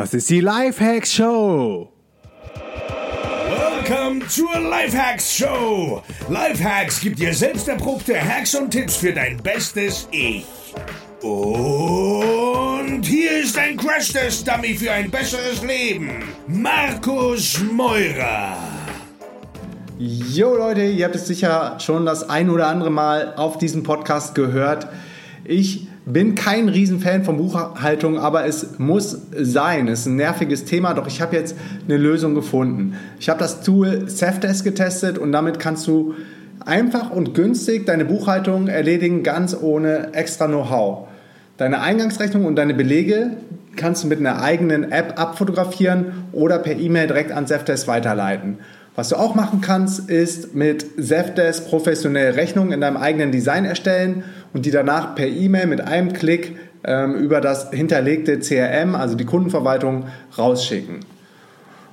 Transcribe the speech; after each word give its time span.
Das 0.00 0.14
ist 0.14 0.30
die 0.30 0.40
Lifehacks 0.40 1.12
Show. 1.12 1.92
Welcome 3.84 4.26
zur 4.28 4.58
Lifehacks 4.58 5.36
Show. 5.36 6.02
Lifehacks 6.30 7.02
gibt 7.02 7.18
dir 7.18 7.34
selbst 7.34 7.68
erprobte 7.68 8.18
Hacks 8.18 8.54
und 8.54 8.70
Tipps 8.70 8.96
für 8.96 9.12
dein 9.12 9.36
bestes 9.42 10.08
Ich. 10.10 10.46
Und 11.20 13.02
hier 13.02 13.42
ist 13.42 13.58
ein 13.58 13.76
Crash-Test-Dummy 13.76 14.72
für 14.72 14.90
ein 14.90 15.10
besseres 15.10 15.62
Leben. 15.62 16.08
Markus 16.46 17.60
Meurer. 17.70 18.56
Jo 19.98 20.56
Leute, 20.56 20.84
ihr 20.84 21.04
habt 21.04 21.16
es 21.16 21.26
sicher 21.26 21.78
schon 21.78 22.06
das 22.06 22.26
ein 22.26 22.48
oder 22.48 22.68
andere 22.68 22.90
Mal 22.90 23.34
auf 23.34 23.58
diesem 23.58 23.82
Podcast 23.82 24.34
gehört. 24.34 24.88
Ich 25.44 25.89
bin 26.12 26.34
kein 26.34 26.68
Riesenfan 26.68 27.24
von 27.24 27.36
Buchhaltung, 27.36 28.18
aber 28.18 28.46
es 28.46 28.78
muss 28.78 29.18
sein. 29.36 29.88
Es 29.88 30.00
ist 30.00 30.06
ein 30.06 30.16
nerviges 30.16 30.64
Thema, 30.64 30.94
doch 30.94 31.06
ich 31.06 31.20
habe 31.20 31.36
jetzt 31.36 31.56
eine 31.86 31.96
Lösung 31.96 32.34
gefunden. 32.34 32.96
Ich 33.18 33.28
habe 33.28 33.38
das 33.38 33.62
Tool 33.62 34.08
Safdesk 34.08 34.64
getestet 34.64 35.18
und 35.18 35.32
damit 35.32 35.58
kannst 35.58 35.86
du 35.86 36.14
einfach 36.64 37.10
und 37.10 37.34
günstig 37.34 37.86
deine 37.86 38.04
Buchhaltung 38.04 38.68
erledigen, 38.68 39.22
ganz 39.22 39.56
ohne 39.60 40.12
extra 40.12 40.46
Know-how. 40.46 41.08
Deine 41.56 41.80
Eingangsrechnung 41.80 42.44
und 42.44 42.56
deine 42.56 42.74
Belege 42.74 43.32
kannst 43.76 44.04
du 44.04 44.08
mit 44.08 44.18
einer 44.18 44.42
eigenen 44.42 44.90
App 44.90 45.20
abfotografieren 45.20 46.06
oder 46.32 46.58
per 46.58 46.76
E-Mail 46.78 47.06
direkt 47.06 47.32
an 47.32 47.46
Safdesk 47.46 47.86
weiterleiten. 47.86 48.58
Was 48.96 49.08
du 49.10 49.16
auch 49.16 49.34
machen 49.34 49.60
kannst, 49.60 50.10
ist 50.10 50.54
mit 50.54 50.84
Zefdesk 51.02 51.68
professionelle 51.68 52.36
Rechnungen 52.36 52.72
in 52.72 52.80
deinem 52.80 52.96
eigenen 52.96 53.30
Design 53.30 53.64
erstellen 53.64 54.24
und 54.52 54.66
die 54.66 54.70
danach 54.70 55.14
per 55.14 55.26
E-Mail 55.26 55.66
mit 55.66 55.80
einem 55.80 56.12
Klick 56.12 56.56
ähm, 56.84 57.14
über 57.14 57.40
das 57.40 57.70
hinterlegte 57.70 58.38
CRM, 58.40 58.94
also 58.94 59.14
die 59.14 59.24
Kundenverwaltung, 59.24 60.06
rausschicken. 60.36 60.96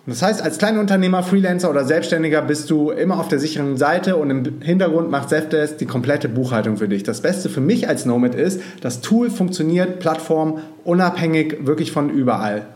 Und 0.08 0.14
das 0.14 0.22
heißt, 0.22 0.42
als 0.42 0.58
Kleinunternehmer, 0.58 1.22
Freelancer 1.22 1.70
oder 1.70 1.84
Selbstständiger 1.84 2.42
bist 2.42 2.70
du 2.70 2.92
immer 2.92 3.20
auf 3.20 3.28
der 3.28 3.40
sicheren 3.40 3.76
Seite 3.76 4.16
und 4.16 4.30
im 4.30 4.62
Hintergrund 4.62 5.12
macht 5.12 5.28
Zefdesk 5.28 5.80
die 5.80 5.86
komplette 5.86 6.30
Buchhaltung 6.30 6.78
für 6.78 6.88
dich. 6.88 7.04
Das 7.04 7.20
Beste 7.20 7.50
für 7.50 7.60
mich 7.60 7.90
als 7.90 8.06
Nomad 8.06 8.34
ist, 8.34 8.62
das 8.80 9.02
Tool 9.02 9.30
funktioniert 9.30 10.00
Plattform 10.00 10.60
unabhängig 10.86 11.66
wirklich 11.66 11.92
von 11.92 12.10
überall. 12.10 12.68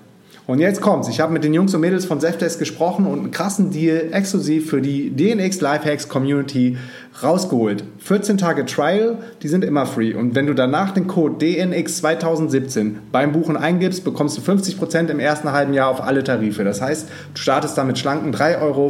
Und 0.52 0.60
jetzt 0.60 0.82
kommt's. 0.82 1.08
Ich 1.08 1.22
habe 1.22 1.32
mit 1.32 1.46
den 1.46 1.54
Jungs 1.54 1.74
und 1.74 1.80
Mädels 1.80 2.04
von 2.04 2.20
Zefdesk 2.20 2.60
gesprochen 2.60 3.06
und 3.06 3.20
einen 3.20 3.32
krassen 3.32 3.72
Deal 3.72 4.10
exklusiv 4.12 4.70
für 4.70 4.82
die 4.82 5.10
DNX 5.10 5.62
Lifehacks 5.62 6.10
Community 6.10 6.78
rausgeholt. 7.24 7.86
14 8.00 8.38
Tage 8.38 8.66
Trial, 8.66 9.20
die 9.44 9.48
sind 9.48 9.64
immer 9.64 9.86
free. 9.86 10.14
Und 10.14 10.36
wenn 10.36 10.48
du 10.48 10.54
danach 10.54 10.92
den 10.92 11.08
Code 11.08 11.38
DNX 11.38 12.00
2017 12.00 13.00
beim 13.14 13.32
Buchen 13.32 13.56
eingibst, 13.56 14.04
bekommst 14.04 14.38
du 14.38 14.42
50% 14.42 15.08
im 15.08 15.22
ersten 15.22 15.54
halben 15.54 15.74
Jahr 15.74 15.88
auf 15.88 16.04
alle 16.04 16.22
Tarife. 16.22 16.66
Das 16.66 16.82
heißt, 16.82 17.08
du 17.34 17.40
startest 17.40 17.78
damit 17.78 17.98
schlanken 17.98 18.36
3,95 18.36 18.62
Euro 18.62 18.90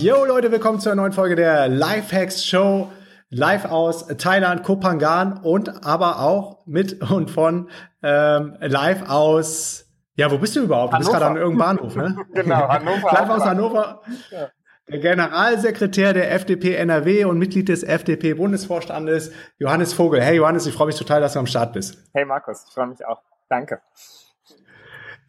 Yo 0.00 0.24
Leute, 0.24 0.52
willkommen 0.52 0.78
zu 0.78 0.90
einer 0.90 1.02
neuen 1.02 1.12
Folge 1.12 1.34
der 1.34 1.66
Lifehacks 1.66 2.46
Show. 2.46 2.88
Live 3.30 3.64
aus 3.64 4.06
Thailand, 4.06 4.62
Kopangan 4.62 5.38
und 5.42 5.84
aber 5.84 6.20
auch 6.20 6.64
mit 6.66 7.10
und 7.10 7.32
von 7.32 7.68
ähm, 8.04 8.56
live 8.60 9.08
aus. 9.08 9.86
Ja, 10.14 10.30
wo 10.30 10.38
bist 10.38 10.54
du 10.54 10.60
überhaupt? 10.60 10.94
Du 10.94 10.98
bist 10.98 11.10
gerade 11.10 11.26
an 11.26 11.36
irgendeinem 11.36 11.78
Bahnhof, 11.78 11.96
ne? 11.96 12.16
genau, 12.32 12.68
Hannover. 12.68 13.10
live 13.12 13.28
aus 13.28 13.44
Hannover. 13.44 14.02
Ja. 14.30 14.50
Der 14.88 14.98
Generalsekretär 15.00 16.12
der 16.12 16.32
FDP 16.32 16.76
NRW 16.76 17.24
und 17.24 17.38
Mitglied 17.38 17.68
des 17.68 17.82
FDP-Bundesvorstandes, 17.82 19.32
Johannes 19.58 19.94
Vogel. 19.94 20.22
Hey 20.22 20.36
Johannes, 20.36 20.64
ich 20.66 20.74
freue 20.74 20.86
mich 20.86 20.96
total, 20.96 21.20
dass 21.20 21.32
du 21.32 21.40
am 21.40 21.46
Start 21.46 21.72
bist. 21.72 21.98
Hey 22.14 22.24
Markus, 22.24 22.66
ich 22.68 22.72
freue 22.72 22.86
mich 22.86 23.04
auch. 23.04 23.20
Danke. 23.48 23.80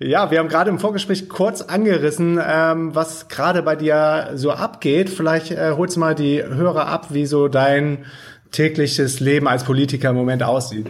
Ja, 0.02 0.32
wir 0.32 0.40
haben 0.40 0.48
gerade 0.48 0.70
im 0.70 0.80
Vorgespräch 0.80 1.28
kurz 1.28 1.62
angerissen, 1.62 2.40
ähm, 2.42 2.96
was 2.96 3.28
gerade 3.28 3.62
bei 3.62 3.76
dir 3.76 4.32
so 4.36 4.52
abgeht. 4.52 5.10
Vielleicht 5.10 5.52
äh, 5.52 5.74
holst 5.76 5.98
mal 5.98 6.16
die 6.16 6.42
Hörer 6.42 6.88
ab, 6.88 7.08
wie 7.10 7.26
so 7.26 7.50
dein 7.50 8.06
tägliches 8.52 9.20
Leben 9.20 9.46
als 9.50 9.66
Politiker 9.66 10.12
im 10.12 10.16
Moment 10.16 10.42
aussieht. 10.42 10.90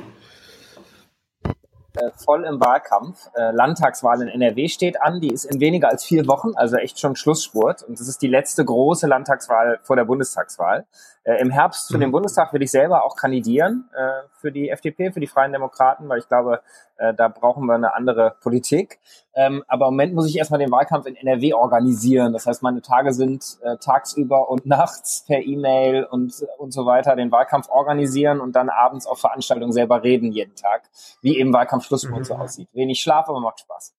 Äh, 1.96 2.12
voll 2.24 2.46
im 2.46 2.60
Wahlkampf. 2.60 3.32
Äh, 3.34 3.50
Landtagswahl 3.50 4.22
in 4.22 4.28
NRW 4.28 4.68
steht 4.68 5.02
an. 5.02 5.20
Die 5.20 5.34
ist 5.34 5.46
in 5.46 5.60
weniger 5.60 5.90
als 5.90 6.04
vier 6.04 6.28
Wochen, 6.28 6.52
also 6.56 6.76
echt 6.76 7.00
schon 7.00 7.16
Schlussspurt. 7.16 7.82
Und 7.82 8.00
das 8.00 8.08
ist 8.08 8.22
die 8.22 8.28
letzte 8.28 8.64
große 8.64 9.08
Landtagswahl 9.08 9.80
vor 9.82 9.96
der 9.96 10.06
Bundestagswahl. 10.06 10.86
Äh, 11.24 11.42
Im 11.42 11.50
Herbst 11.50 11.92
für 11.92 11.98
den 11.98 12.10
mhm. 12.10 12.14
Bundestag 12.14 12.54
will 12.54 12.62
ich 12.62 12.70
selber 12.70 13.04
auch 13.04 13.16
kandidieren 13.16 13.90
für 14.34 14.52
die 14.52 14.70
FDP, 14.70 15.12
für 15.12 15.20
die 15.20 15.28
Freien 15.28 15.52
Demokraten, 15.52 16.08
weil 16.08 16.20
ich 16.20 16.28
glaube, 16.28 16.62
äh, 17.00 17.14
da 17.14 17.28
brauchen 17.30 17.66
wir 17.66 17.76
eine 17.76 17.96
andere 17.96 18.36
Politik. 18.42 19.00
Ähm, 19.34 19.64
aber 19.68 19.88
im 19.88 19.94
Moment 19.94 20.14
muss 20.14 20.28
ich 20.28 20.38
erstmal 20.38 20.60
den 20.60 20.72
Wahlkampf 20.72 21.06
in 21.06 21.16
NRW 21.16 21.54
organisieren. 21.54 22.34
Das 22.34 22.46
heißt, 22.46 22.62
meine 22.62 22.82
Tage 22.82 23.14
sind 23.14 23.58
äh, 23.62 23.78
tagsüber 23.78 24.50
und 24.50 24.66
nachts 24.66 25.24
per 25.26 25.42
E-Mail 25.42 26.04
und, 26.04 26.34
und 26.58 26.74
so 26.74 26.86
weiter 26.86 27.16
den 27.16 27.32
Wahlkampf 27.32 27.70
organisieren 27.70 28.42
und 28.42 28.56
dann 28.56 28.70
abends 28.70 29.08
auf 29.08 29.20
Veranstaltungen 29.20 29.72
selber 29.72 30.04
reden 30.04 30.32
jeden 30.32 30.56
Tag, 30.56 30.84
wie 31.22 31.38
eben 31.38 31.54
Wahlkampfschlussspurt 31.54 32.20
mhm. 32.20 32.26
so 32.26 32.36
aussieht. 32.36 32.68
Wenig 32.74 33.00
Schlaf, 33.00 33.30
aber 33.30 33.40
macht 33.40 33.62
Spaß. 33.62 33.96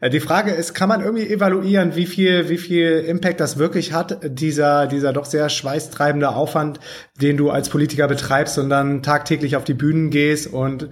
Äh, 0.00 0.10
die 0.10 0.20
Frage 0.20 0.50
ist, 0.50 0.74
kann 0.74 0.88
man 0.88 1.00
irgendwie 1.00 1.28
evaluieren, 1.28 1.94
wie 1.96 2.06
viel, 2.06 2.48
wie 2.48 2.58
viel 2.58 3.04
Impact 3.06 3.40
das 3.40 3.58
wirklich 3.58 3.92
hat, 3.92 4.18
dieser, 4.22 4.86
dieser 4.86 5.12
doch 5.12 5.24
sehr 5.24 5.48
schweißtreibende 5.48 6.30
Aufwand, 6.34 6.80
den 7.20 7.36
du 7.36 7.50
als 7.50 7.68
Politiker 7.68 8.08
betreibst 8.08 8.58
und 8.58 8.70
dann 8.70 9.02
tagtäglich 9.02 9.56
auf 9.56 9.64
die 9.64 9.74
Bühnen 9.74 10.10
gehst 10.10 10.52
und 10.52 10.88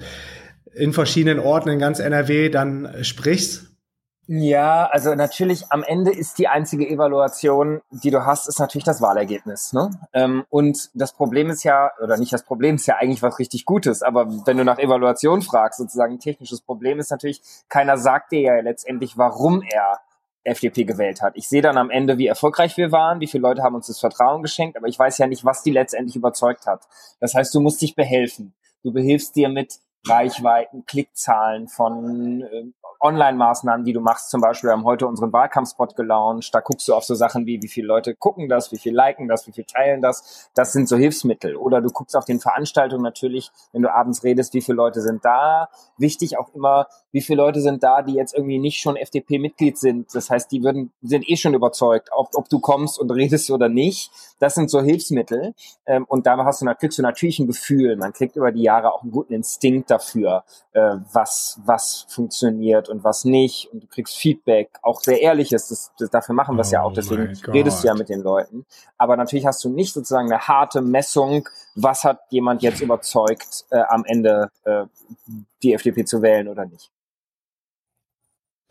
in 0.79 0.93
verschiedenen 0.93 1.41
Orten 1.41 1.69
in 1.69 1.79
ganz 1.79 1.99
NRW 1.99 2.49
dann 2.49 2.95
sprichst? 3.03 3.69
Ja, 4.31 4.87
also 4.93 5.15
natürlich 5.15 5.65
am 5.71 5.83
Ende 5.83 6.11
ist 6.11 6.39
die 6.39 6.49
einzige 6.49 6.87
Evaluation, 6.87 7.81
die 7.91 8.11
du 8.11 8.27
hast, 8.27 8.47
ist 8.47 8.59
natürlich 8.59 8.85
das 8.85 9.01
Wahlergebnis. 9.01 9.73
Ne? 9.73 9.89
Ähm, 10.13 10.45
und 10.51 10.91
das 10.93 11.15
Problem 11.15 11.49
ist 11.49 11.65
ja, 11.65 11.91
oder 12.03 12.19
nicht 12.19 12.35
das 12.35 12.45
Problem 12.45 12.75
ist 12.75 12.87
ja 12.87 12.97
eigentlich 12.97 13.23
was 13.23 13.39
richtig 13.39 13.65
Gutes, 13.65 14.03
aber 14.03 14.29
wenn 14.47 14.59
du 14.59 14.65
nach 14.65 14.79
Evaluation 14.79 15.41
fragst, 15.41 15.79
sozusagen 15.79 16.15
ein 16.15 16.21
technisches 16.21 16.61
Problem 16.61 16.99
ist 16.99 17.11
natürlich, 17.11 17.41
keiner 17.71 17.97
sagt 17.97 18.33
dir 18.33 18.41
ja 18.41 18.61
letztendlich, 18.61 19.17
warum 19.17 19.63
er 19.63 20.01
FDP 20.45 20.85
gewählt 20.85 21.23
hat. 21.23 21.33
Ich 21.35 21.49
sehe 21.49 21.63
dann 21.63 21.79
am 21.79 21.89
Ende, 21.89 22.19
wie 22.19 22.27
erfolgreich 22.27 22.77
wir 22.77 22.93
waren, 22.93 23.21
wie 23.21 23.29
viele 23.29 23.43
Leute 23.43 23.63
haben 23.63 23.77
uns 23.77 23.87
das 23.87 23.99
Vertrauen 23.99 24.43
geschenkt, 24.43 24.77
aber 24.77 24.89
ich 24.89 24.99
weiß 24.99 25.17
ja 25.17 25.27
nicht, 25.27 25.47
was 25.47 25.63
die 25.63 25.71
letztendlich 25.71 26.17
überzeugt 26.17 26.67
hat. 26.67 26.83
Das 27.19 27.35
heißt, 27.35 27.55
du 27.55 27.61
musst 27.61 27.81
dich 27.81 27.95
behelfen. 27.95 28.53
Du 28.83 28.93
behilfst 28.93 29.35
dir 29.37 29.49
mit 29.49 29.79
Reichweiten, 30.07 30.85
Klickzahlen 30.85 31.69
von 31.69 32.43
äh, 32.43 32.65
Online-Maßnahmen, 33.01 33.85
die 33.85 33.93
du 33.93 34.01
machst. 34.01 34.31
Zum 34.31 34.41
Beispiel, 34.41 34.69
wir 34.69 34.73
haben 34.73 34.85
heute 34.85 35.07
unseren 35.07 35.33
Wahlkampfspot 35.33 35.97
gelauncht. 35.97 36.55
Da 36.55 36.61
guckst 36.61 36.89
du 36.89 36.95
auf 36.95 37.05
so 37.05 37.15
Sachen 37.15 37.47
wie, 37.47 37.63
wie 37.63 37.69
viele 37.69 37.87
Leute 37.87 38.15
gucken 38.15 38.49
das, 38.49 38.73
wie 38.73 38.79
viel 38.79 38.95
liken 38.95 39.29
das, 39.29 39.47
wie 39.47 39.53
viel 39.53 39.65
teilen 39.65 40.03
das. 40.03 40.51
Das 40.55 40.73
sind 40.73 40.89
so 40.89 40.97
Hilfsmittel. 40.97 41.57
Oder 41.57 41.81
du 41.81 41.91
guckst 41.91 42.17
auf 42.17 42.25
den 42.25 42.41
Veranstaltungen 42.41 43.03
natürlich, 43.03 43.51
wenn 43.73 43.83
du 43.83 43.95
abends 43.95 44.25
redest, 44.25 44.55
wie 44.55 44.61
viele 44.61 44.77
Leute 44.77 45.01
sind 45.01 45.25
da. 45.25 45.69
Wichtig 45.97 46.39
auch 46.39 46.55
immer, 46.55 46.89
wie 47.13 47.21
viele 47.21 47.43
Leute 47.43 47.61
sind 47.61 47.83
da, 47.83 48.03
die 48.03 48.15
jetzt 48.15 48.35
irgendwie 48.35 48.59
nicht 48.59 48.81
schon 48.81 48.97
FDP-Mitglied 48.97 49.79
sind. 49.79 50.15
Das 50.15 50.31
heißt, 50.31 50.51
die 50.51 50.63
würden, 50.63 50.93
sind 51.03 51.29
eh 51.29 51.37
schon 51.37 51.55
überzeugt, 51.55 52.11
ob, 52.13 52.31
ob 52.35 52.49
du 52.49 52.59
kommst 52.59 52.99
und 52.99 53.11
redest 53.11 53.51
oder 53.51 53.69
nicht. 53.69 54.11
Das 54.41 54.55
sind 54.55 54.71
so 54.71 54.83
Hilfsmittel. 54.83 55.55
Ähm, 55.87 56.05
und 56.09 56.27
da 56.27 56.37
hast 56.45 56.63
du, 56.63 56.67
kriegst 56.75 56.99
du 56.99 57.03
natürlich 57.03 57.39
ein 57.39 57.47
Gefühl. 57.47 57.97
Man 57.97 58.13
kriegt 58.13 58.37
über 58.37 58.53
die 58.53 58.63
Jahre 58.63 58.93
auch 58.93 59.03
einen 59.03 59.13
guten 59.13 59.33
Instinkt 59.33 59.91
dafür, 59.91 60.45
äh, 60.73 60.97
was, 61.13 61.61
was 61.65 62.07
funktioniert 62.09 62.88
und 62.89 63.05
was 63.05 63.25
nicht. 63.25 63.69
Und 63.73 63.85
du 63.85 63.87
kriegst 63.87 64.17
Feedback, 64.17 64.71
auch 64.83 65.01
sehr 65.01 65.21
ehrliches. 65.21 65.69
Das, 65.69 65.93
das, 65.99 66.11
dafür 66.11 66.35
machen 66.35 66.57
wir 66.57 66.63
es 66.63 66.71
oh 66.71 66.73
ja 66.73 66.83
auch. 66.83 66.91
Oh 66.91 66.95
Deswegen 66.95 67.33
redest 67.49 67.83
du 67.83 67.89
ja 67.89 67.95
mit 67.95 68.09
den 68.09 68.21
Leuten. 68.21 68.67
Aber 68.97 69.17
natürlich 69.17 69.47
hast 69.47 69.63
du 69.65 69.69
nicht 69.69 69.93
sozusagen 69.93 70.33
eine 70.33 70.47
harte 70.47 70.81
Messung, 70.81 71.49
was 71.75 72.05
hat 72.05 72.21
jemand 72.31 72.63
jetzt 72.63 72.81
überzeugt, 72.81 73.65
äh, 73.71 73.81
am 73.89 74.05
Ende 74.05 74.51
äh, 74.65 74.85
die 75.63 75.75
FDP 75.75 76.05
zu 76.05 76.23
wählen 76.23 76.49
oder 76.49 76.65
nicht. 76.65 76.91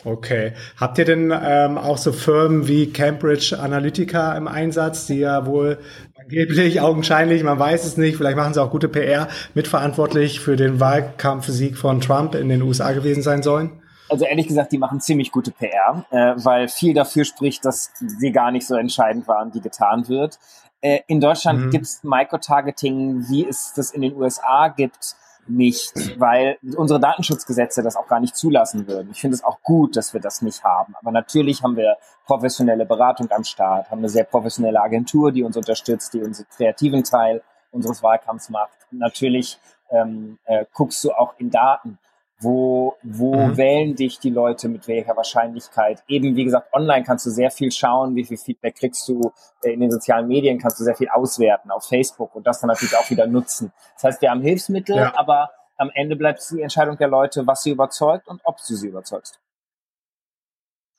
Okay. 0.06 0.54
Habt 0.80 1.00
ihr 1.00 1.06
denn 1.06 1.34
ähm, 1.44 1.78
auch 1.78 1.98
so 1.98 2.12
Firmen 2.12 2.68
wie 2.68 2.94
Cambridge 2.94 3.58
Analytica 3.60 4.38
im 4.38 4.48
Einsatz, 4.48 5.08
die 5.08 5.18
ja 5.18 5.48
wohl 5.48 5.80
angeblich, 6.19 6.81
augenscheinlich, 6.81 7.44
man 7.44 7.58
weiß 7.58 7.84
es 7.84 7.98
nicht, 7.98 8.16
vielleicht 8.16 8.38
machen 8.38 8.54
sie 8.54 8.62
auch 8.62 8.69
gute 8.69 8.90
PR, 8.90 9.28
mitverantwortlich 9.56 10.40
für 10.40 10.56
den 10.56 10.80
Wahlkampfsieg 10.80 11.78
von 11.78 12.00
Trump 12.00 12.36
in 12.36 12.48
den 12.48 12.62
USA 12.62 12.92
gewesen 12.92 13.24
sein 13.24 13.42
sollen? 13.42 13.81
Also 14.09 14.25
ehrlich 14.25 14.48
gesagt, 14.48 14.71
die 14.71 14.77
machen 14.77 15.01
ziemlich 15.01 15.31
gute 15.31 15.51
PR, 15.51 16.06
äh, 16.12 16.33
weil 16.38 16.68
viel 16.68 16.94
dafür 16.94 17.25
spricht, 17.25 17.65
dass 17.65 17.92
sie 17.95 18.31
gar 18.31 18.51
nicht 18.51 18.65
so 18.65 18.75
entscheidend 18.75 19.27
waren, 19.27 19.51
die 19.51 19.62
getan 19.62 20.07
wird. 20.07 20.39
Äh, 20.81 21.00
in 21.07 21.19
Deutschland 21.19 21.65
mhm. 21.65 21.69
gibt 21.71 21.86
es 21.86 22.04
Microtargeting, 22.04 23.27
wie 23.30 23.45
es 23.45 23.74
das 23.75 23.92
in 23.92 24.01
den 24.01 24.15
USA 24.15 24.69
gibt 24.69 25.15
nicht, 25.50 25.94
weil 26.19 26.57
unsere 26.75 27.00
Datenschutzgesetze 27.00 27.81
das 27.81 27.95
auch 27.95 28.07
gar 28.07 28.19
nicht 28.19 28.36
zulassen 28.36 28.88
würden. 28.88 29.09
Ich 29.12 29.21
finde 29.21 29.36
es 29.36 29.44
auch 29.44 29.62
gut, 29.63 29.95
dass 29.95 30.13
wir 30.13 30.21
das 30.21 30.42
nicht 30.42 30.63
haben. 30.63 30.94
Aber 31.00 31.12
natürlich 31.12 31.63
haben 31.63 31.75
wir 31.75 31.98
professionelle 32.25 32.86
Beratung 32.86 33.31
am 33.31 33.44
Start, 33.44 33.89
haben 33.89 34.00
eine 34.00 34.09
sehr 34.09 34.25
professionelle 34.25 34.81
Agentur, 34.81 35.31
die 35.31 35.44
uns 35.44 35.56
unterstützt, 35.56 36.13
die 36.13 36.21
unseren 36.21 36.48
kreativen 36.56 37.04
Teil 37.04 37.42
unseres 37.71 38.04
Wahlkampfs 38.04 38.50
macht. 38.50 38.77
natürlich 38.92 39.59
ähm, 39.89 40.38
äh, 40.45 40.65
guckst 40.74 41.04
du 41.04 41.12
auch 41.12 41.36
in 41.38 41.50
Daten. 41.50 41.98
Wo, 42.39 42.95
wo 43.01 43.36
mhm. 43.36 43.57
wählen 43.57 43.95
dich 43.95 44.19
die 44.19 44.30
Leute 44.30 44.69
mit 44.69 44.88
welcher 44.88 45.18
Wahrscheinlichkeit? 45.18 46.04
Eben, 46.07 46.36
wie 46.36 46.44
gesagt, 46.44 46.72
online 46.72 47.04
kannst 47.04 47.25
du 47.25 47.31
sehr 47.31 47.50
viel 47.50 47.72
schauen, 47.72 48.16
wie 48.16 48.25
viel 48.25 48.38
Feedback 48.38 48.75
kriegst 48.75 49.07
du. 49.07 49.31
Äh, 49.63 49.72
in 49.72 49.80
den 49.80 49.89
sozialen 49.89 50.28
Medien 50.28 50.60
kannst 50.60 50.80
du 50.80 50.84
sehr 50.84 50.95
viel 50.95 51.10
auswerten, 51.10 51.72
auf 51.72 51.88
Facebook 51.88 52.36
und 52.36 52.45
das 52.45 52.60
dann 52.62 52.68
natürlich 52.68 52.95
auch 52.95 53.10
wieder 53.10 53.25
nutzen. 53.25 53.72
Das 53.95 54.04
heißt, 54.04 54.22
wir 54.22 54.30
haben 54.30 54.42
Hilfsmittel, 54.42 54.98
ja. 54.98 55.13
aber 55.16 55.50
am 55.78 55.89
Ende 55.94 56.16
bleibt 56.16 56.39
es 56.39 56.50
die 56.50 56.62
Entscheidung 56.62 56.98
der 56.98 57.07
Leute, 57.07 57.45
was 57.48 57.63
sie 57.63 57.72
überzeugt 57.72 58.28
und 58.28 58.42
ob 58.44 58.57
du 58.57 58.75
sie 58.75 58.88
überzeugst. 58.88 59.40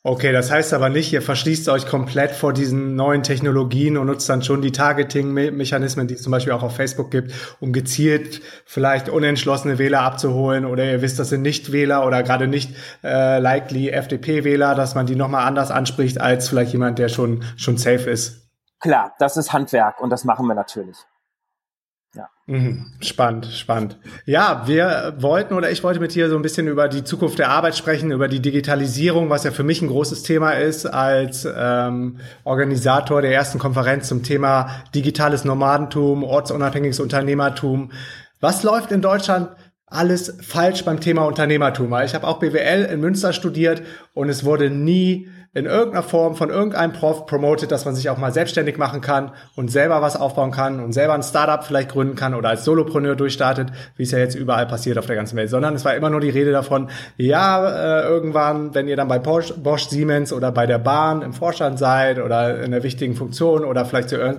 Okay, 0.05 0.33
das 0.33 0.50
heißt 0.50 0.75
aber 0.75 0.91
nicht, 0.91 1.12
ihr 1.12 1.21
verschließt 1.21 1.69
euch 1.69 1.85
komplett 1.85 2.31
vor 2.31 2.53
diesen 2.53 2.95
neuen 2.95 3.25
Technologien 3.25 3.97
und 3.97 4.06
nutzt 4.06 4.29
dann 4.29 4.43
schon 4.43 4.62
die 4.62 4.71
Targeting-Mechanismen, 4.71 6.06
die 6.06 6.15
es 6.15 6.23
zum 6.23 6.31
Beispiel 6.31 6.53
auch 6.53 6.62
auf 6.62 6.77
Facebook 6.77 7.11
gibt, 7.11 7.33
um 7.59 7.73
gezielt 7.73 8.41
vielleicht 8.65 9.09
unentschlossene 9.09 9.79
Wähler 9.79 10.03
abzuholen 10.03 10.65
oder 10.65 10.85
ihr 10.85 11.03
wisst, 11.03 11.19
das 11.19 11.31
sind 11.31 11.43
Nicht-Wähler 11.43 12.06
oder 12.06 12.23
gerade 12.23 12.47
nicht 12.47 12.77
äh, 13.03 13.41
likely 13.41 13.91
FDP-Wähler, 13.91 14.77
dass 14.77 14.95
man 14.95 15.06
die 15.06 15.17
nochmal 15.17 15.47
anders 15.47 15.73
anspricht 15.73 16.21
als 16.21 16.49
vielleicht 16.49 16.73
jemand, 16.73 17.01
der 17.01 17.09
schon, 17.09 17.43
schon 17.56 17.77
safe 17.77 18.09
ist. 18.09 18.49
Klar, 18.79 19.15
das 19.19 19.37
ist 19.37 19.53
Handwerk 19.53 20.01
und 20.01 20.11
das 20.11 20.25
machen 20.25 20.47
wir 20.47 20.55
natürlich. 20.55 20.97
Ja. 22.19 22.29
Mhm. 22.47 22.87
Spannend, 23.00 23.47
spannend. 23.47 23.97
Ja, 24.26 24.65
wir 24.67 25.15
wollten 25.20 25.55
oder 25.55 25.70
ich 25.70 25.85
wollte 25.85 26.00
mit 26.00 26.17
dir 26.17 26.29
so 26.29 26.35
ein 26.35 26.43
bisschen 26.43 26.67
über 26.67 26.88
die 26.88 27.05
Zukunft 27.05 27.38
der 27.38 27.50
Arbeit 27.50 27.76
sprechen, 27.76 28.11
über 28.11 28.26
die 28.26 28.41
Digitalisierung, 28.41 29.31
was 29.31 29.44
ja 29.44 29.53
für 29.53 29.62
mich 29.62 29.82
ein 29.82 29.87
großes 29.87 30.25
Thema 30.25 30.55
ist 30.55 30.85
als 30.85 31.47
ähm, 31.56 32.19
Organisator 32.43 33.23
der 33.23 33.32
ersten 33.32 33.61
Konferenz 33.61 34.09
zum 34.09 34.25
Thema 34.25 34.82
digitales 34.97 35.44
Nomadentum, 35.44 36.25
ortsunabhängiges 36.25 36.99
Unternehmertum. 36.99 37.93
Was 38.41 38.65
läuft 38.65 38.91
in 38.91 39.00
Deutschland 39.00 39.50
alles 39.87 40.38
falsch 40.41 40.85
beim 40.85 40.99
Thema 40.99 41.25
Unternehmertum? 41.25 41.94
Ich 42.05 42.17
habe 42.17 42.26
auch 42.26 42.41
BWL 42.41 42.88
in 42.93 42.99
Münster 42.99 43.32
studiert 43.32 43.82
und 44.12 44.29
es 44.29 44.43
wurde 44.43 44.70
nie 44.70 45.29
in 45.55 45.65
irgendeiner 45.65 46.03
Form 46.03 46.37
von 46.37 46.50
irgendeinem 46.50 46.93
Prof 46.93 47.25
promotet, 47.25 47.73
dass 47.73 47.87
man 47.87 47.95
sich 47.95 48.11
auch 48.11 48.19
mal 48.19 48.33
selbstständig 48.33 48.77
machen 48.77 49.00
kann 49.00 49.33
und 49.56 49.71
selber 49.71 50.03
was 50.03 50.15
aufbauen 50.15 50.50
kann 50.50 50.79
und 50.79 50.93
selber 50.93 51.15
ein 51.15 51.23
Startup 51.23 51.65
vielleicht 51.65 51.91
gründen 51.91 52.17
kann 52.17 52.35
oder 52.35 52.50
als 52.50 52.65
Solopreneur 52.65 53.17
durchstartet, 53.17 53.71
wie 53.97 54.03
es 54.03 54.11
ja 54.11 54.19
jetzt 54.19 54.35
überall 54.35 54.67
passiert 54.67 54.99
auf 54.99 55.06
der 55.06 55.17
ganzen 55.17 55.37
Welt, 55.37 55.49
sondern 55.49 55.75
es 55.75 55.87
war 55.87 55.95
immer 55.95 56.11
nur 56.11 56.21
die 56.21 56.29
Rede 56.29 56.53
davon, 56.53 56.91
ja, 57.17 57.67
äh, 57.67 58.03
irgendwann, 58.06 58.75
wenn 58.75 58.89
ihr 58.89 58.97
dann 58.97 59.09
bei 59.09 59.19
Bosch, 59.19 59.55
Bosch, 59.56 59.89
Siemens 59.89 60.35
oder 60.35 60.53
bei 60.53 60.67
der 60.67 60.79
Bahn 60.79 61.23
im 61.23 61.33
Vorstand 61.33 61.79
seid 61.79 62.19
oder 62.19 62.59
in 62.59 62.67
einer 62.67 62.83
wichtigen 62.83 63.15
Funktion 63.15 63.65
oder 63.65 63.87
vielleicht 63.87 64.11
zu 64.11 64.21
äh, 64.21 64.37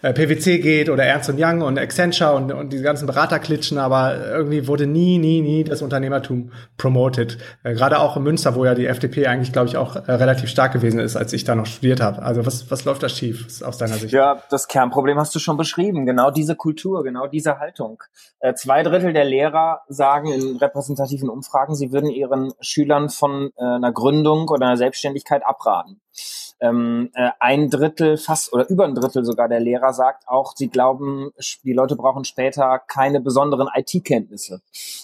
PwC 0.00 0.58
geht 0.58 0.88
oder 0.88 1.04
Ernst 1.04 1.32
Young 1.36 1.62
und 1.62 1.78
Accenture 1.78 2.34
und, 2.34 2.52
und 2.52 2.72
die 2.72 2.80
ganzen 2.80 3.06
Beraterklitschen, 3.06 3.78
aber 3.78 4.16
irgendwie 4.26 4.66
wurde 4.66 4.86
nie, 4.86 5.18
nie, 5.18 5.40
nie 5.42 5.64
das 5.64 5.82
Unternehmertum 5.82 6.52
promoted. 6.78 7.38
Äh, 7.64 7.74
Gerade 7.74 7.98
auch 7.98 8.16
in 8.16 8.22
Münster, 8.22 8.54
wo 8.54 8.64
ja 8.64 8.74
die 8.74 8.86
FDP 8.86 9.26
eigentlich, 9.26 9.52
glaube 9.52 9.68
ich, 9.68 9.76
auch 9.76 9.96
äh, 9.96 10.12
relativ 10.12 10.38
relativ 10.38 10.50
stark 10.50 10.72
gewesen 10.72 11.00
ist, 11.00 11.16
als 11.16 11.32
ich 11.32 11.44
da 11.44 11.54
noch 11.54 11.66
studiert 11.66 12.00
habe. 12.00 12.22
Also 12.22 12.46
was, 12.46 12.70
was 12.70 12.84
läuft 12.84 13.02
da 13.02 13.08
schief 13.08 13.62
aus 13.62 13.78
deiner 13.78 13.94
Sicht? 13.94 14.12
Ja, 14.12 14.42
das 14.50 14.68
Kernproblem 14.68 15.18
hast 15.18 15.34
du 15.34 15.38
schon 15.38 15.56
beschrieben. 15.56 16.06
Genau 16.06 16.30
diese 16.30 16.56
Kultur, 16.56 17.02
genau 17.02 17.26
diese 17.26 17.58
Haltung. 17.58 18.02
Äh, 18.40 18.54
zwei 18.54 18.82
Drittel 18.82 19.12
der 19.12 19.24
Lehrer 19.24 19.82
sagen 19.88 20.32
in 20.32 20.56
repräsentativen 20.56 21.28
Umfragen, 21.28 21.74
sie 21.74 21.92
würden 21.92 22.10
ihren 22.10 22.52
Schülern 22.60 23.08
von 23.08 23.50
äh, 23.56 23.64
einer 23.64 23.92
Gründung 23.92 24.48
oder 24.48 24.66
einer 24.66 24.76
Selbstständigkeit 24.76 25.44
abraten. 25.44 26.00
Ähm, 26.60 27.10
äh, 27.14 27.30
ein 27.38 27.70
Drittel, 27.70 28.16
fast 28.16 28.52
oder 28.52 28.68
über 28.68 28.84
ein 28.84 28.94
Drittel 28.94 29.24
sogar 29.24 29.48
der 29.48 29.60
Lehrer 29.60 29.92
sagt 29.92 30.26
auch, 30.26 30.54
sie 30.56 30.68
glauben, 30.68 31.30
die 31.62 31.72
Leute 31.72 31.96
brauchen 31.96 32.24
später 32.24 32.80
keine 32.86 33.20
besonderen 33.20 33.68
IT-Kenntnisse 33.74 34.60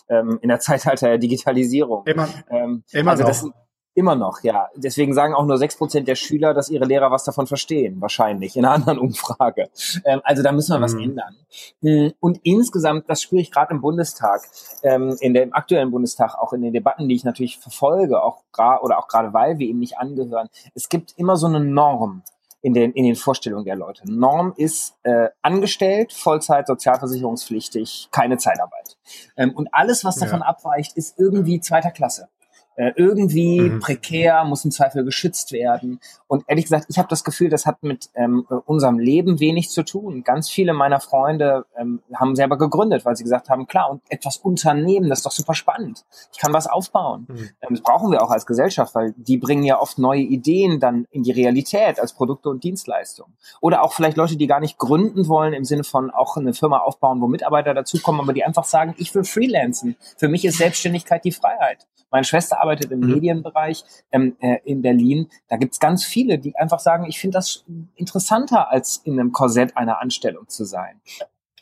ähm, 0.09 0.39
in 0.43 0.49
der 0.49 0.61
Zeitalter 0.61 1.09
der 1.09 1.19
Digitalisierung. 1.19 2.05
Immer, 2.07 2.29
ähm, 2.51 2.83
immer 2.93 3.13
also 3.13 3.25
das, 3.25 3.49
Immer 3.97 4.17
noch, 4.17 4.43
ja. 4.43 4.69
Deswegen 4.75 5.15
sagen 5.15 5.35
auch 5.35 5.47
nur 5.47 5.57
sechs 5.57 5.77
Prozent 5.77 6.09
der 6.09 6.17
Schüler, 6.17 6.53
dass 6.53 6.69
ihre 6.69 6.85
Lehrer 6.85 7.13
was 7.13 7.23
davon 7.23 7.47
verstehen, 7.47 8.01
wahrscheinlich, 8.01 8.57
in 8.57 8.65
einer 8.65 8.75
anderen 8.75 8.99
Umfrage. 8.99 9.69
Ähm, 10.05 10.21
also 10.25 10.43
da 10.43 10.51
müssen 10.51 10.73
wir 10.73 10.79
mhm. 10.79 10.83
was 10.83 10.95
ändern. 10.95 11.37
Hm, 11.81 12.13
und 12.19 12.41
insgesamt, 12.43 13.09
das 13.09 13.23
spüre 13.23 13.41
ich 13.41 13.53
gerade 13.53 13.73
im 13.73 13.81
Bundestag, 13.81 14.43
ähm, 14.83 15.17
in 15.21 15.33
dem 15.33 15.53
aktuellen 15.53 15.93
Bundestag, 15.93 16.35
auch 16.35 16.53
in 16.53 16.63
den 16.63 16.73
Debatten, 16.73 17.09
die 17.09 17.15
ich 17.15 17.25
natürlich 17.25 17.59
verfolge, 17.59 18.23
auch 18.23 18.43
oder 18.83 18.99
auch 18.99 19.09
gerade 19.09 19.33
weil 19.33 19.59
wir 19.59 19.69
ihm 19.69 19.79
nicht 19.79 19.99
angehören, 19.99 20.49
es 20.75 20.89
gibt 20.89 21.15
immer 21.17 21.37
so 21.37 21.47
eine 21.47 21.61
Norm 21.61 22.23
in 22.63 22.73
den, 22.73 22.93
in 22.93 23.05
den 23.05 23.15
Vorstellungen 23.15 23.65
der 23.65 23.77
Leute. 23.77 24.03
Norm 24.11 24.55
ist 24.57 24.95
äh, 25.03 25.29
angestellt, 25.43 26.13
Vollzeit, 26.15 26.67
sozialversicherungspflichtig, 26.67 28.09
keine 28.11 28.39
Zeitarbeit. 28.39 28.97
Ähm, 29.37 29.53
und 29.55 29.69
alles, 29.73 30.05
was 30.05 30.17
davon 30.17 30.41
ja. 30.41 30.47
abweicht, 30.47 30.97
ist 30.97 31.19
irgendwie 31.19 31.61
zweiter 31.61 31.91
Klasse 31.91 32.29
äh, 32.77 32.93
irgendwie 32.97 33.61
mhm. 33.61 33.81
prekär, 33.81 34.45
muss 34.45 34.65
im 34.65 34.71
Zweifel 34.71 35.05
geschützt 35.05 35.53
werden. 35.53 36.01
Und 36.27 36.45
ehrlich 36.47 36.65
gesagt, 36.65 36.87
ich 36.89 36.99
habe 36.99 37.09
das 37.09 37.25
Gefühl, 37.25 37.49
das 37.49 37.67
hat 37.67 37.83
mit 37.83 38.11
ähm, 38.15 38.47
unserem 38.67 38.99
Leben 38.99 39.41
wenig 39.41 39.71
zu 39.71 39.85
tun. 39.85 40.25
Ganz 40.25 40.51
viele 40.51 40.73
meiner 40.73 41.01
Freunde 41.01 41.67
ähm, 41.77 42.01
haben 42.15 42.35
selber 42.37 42.59
gegründet, 42.59 43.05
weil 43.05 43.17
sie 43.17 43.25
gesagt 43.25 43.49
haben, 43.49 43.67
klar, 43.67 43.91
und 43.91 44.03
etwas 44.09 44.39
unternehmen, 44.39 45.09
das 45.09 45.21
ist 45.21 45.27
doch 45.27 45.33
super 45.33 45.55
spannend. 45.55 46.05
Ich 46.33 46.39
kann 46.39 46.53
was 46.53 46.67
aufbauen. 46.67 47.27
Mhm. 47.29 47.51
Ähm, 47.61 47.69
das 47.71 47.81
brauchen 47.81 48.11
wir 48.11 48.23
auch 48.23 48.31
als 48.31 48.47
Gesellschaft, 48.47 48.95
weil 48.95 49.15
die 49.17 49.39
bringen 49.39 49.63
ja 49.63 49.81
oft 49.81 49.99
neue 49.99 50.23
Ideen 50.23 50.81
dann 50.81 51.07
in 51.11 51.23
die 51.23 51.33
Realität 51.33 52.01
als 52.01 52.13
Produkte 52.13 52.49
und 52.49 52.65
Dienstleistungen. 52.65 53.35
Oder 53.61 53.83
auch 53.83 53.93
vielleicht 53.93 54.17
Leute, 54.17 54.37
die 54.37 54.47
gar 54.47 54.61
nicht 54.61 54.79
gründen 54.79 55.29
wollen, 55.29 55.53
im 55.53 55.65
Sinne 55.65 55.85
von 55.85 56.11
auch 56.11 56.37
eine 56.37 56.55
Firma 56.55 56.79
aufbauen, 56.79 57.21
wo 57.21 57.29
Mitarbeiter 57.29 57.75
dazukommen, 57.75 58.21
aber 58.21 58.33
die 58.33 58.45
einfach 58.45 58.65
sagen, 58.65 58.95
ich 58.99 59.15
will 59.15 59.25
freelancen. 59.25 59.97
Für 60.17 60.29
mich 60.29 60.45
ist 60.45 60.59
Selbstständigkeit 60.59 61.25
die 61.25 61.33
Freiheit. 61.33 61.87
Meine 62.11 62.25
Schwester 62.25 62.61
arbeitet 62.65 62.91
im 62.91 63.01
mhm. 63.01 63.15
Medienbereich 63.15 63.85
ähm, 64.11 64.37
äh, 64.41 64.59
in 64.65 64.81
Berlin. 64.81 65.29
Da 65.49 65.57
gibt's 65.57 65.79
ganz 65.79 66.05
viele, 66.05 66.39
die 66.39 66.57
einfach 66.57 66.81
sagen, 66.81 67.05
ich 67.07 67.21
finde 67.21 67.37
das 67.37 67.65
interessanter, 67.95 68.71
als 68.71 69.03
in 69.05 69.21
einem 69.21 69.33
Korsett 69.33 69.77
einer 69.77 70.01
Anstellung 70.01 70.49
zu 70.49 70.65
sein. 70.65 71.01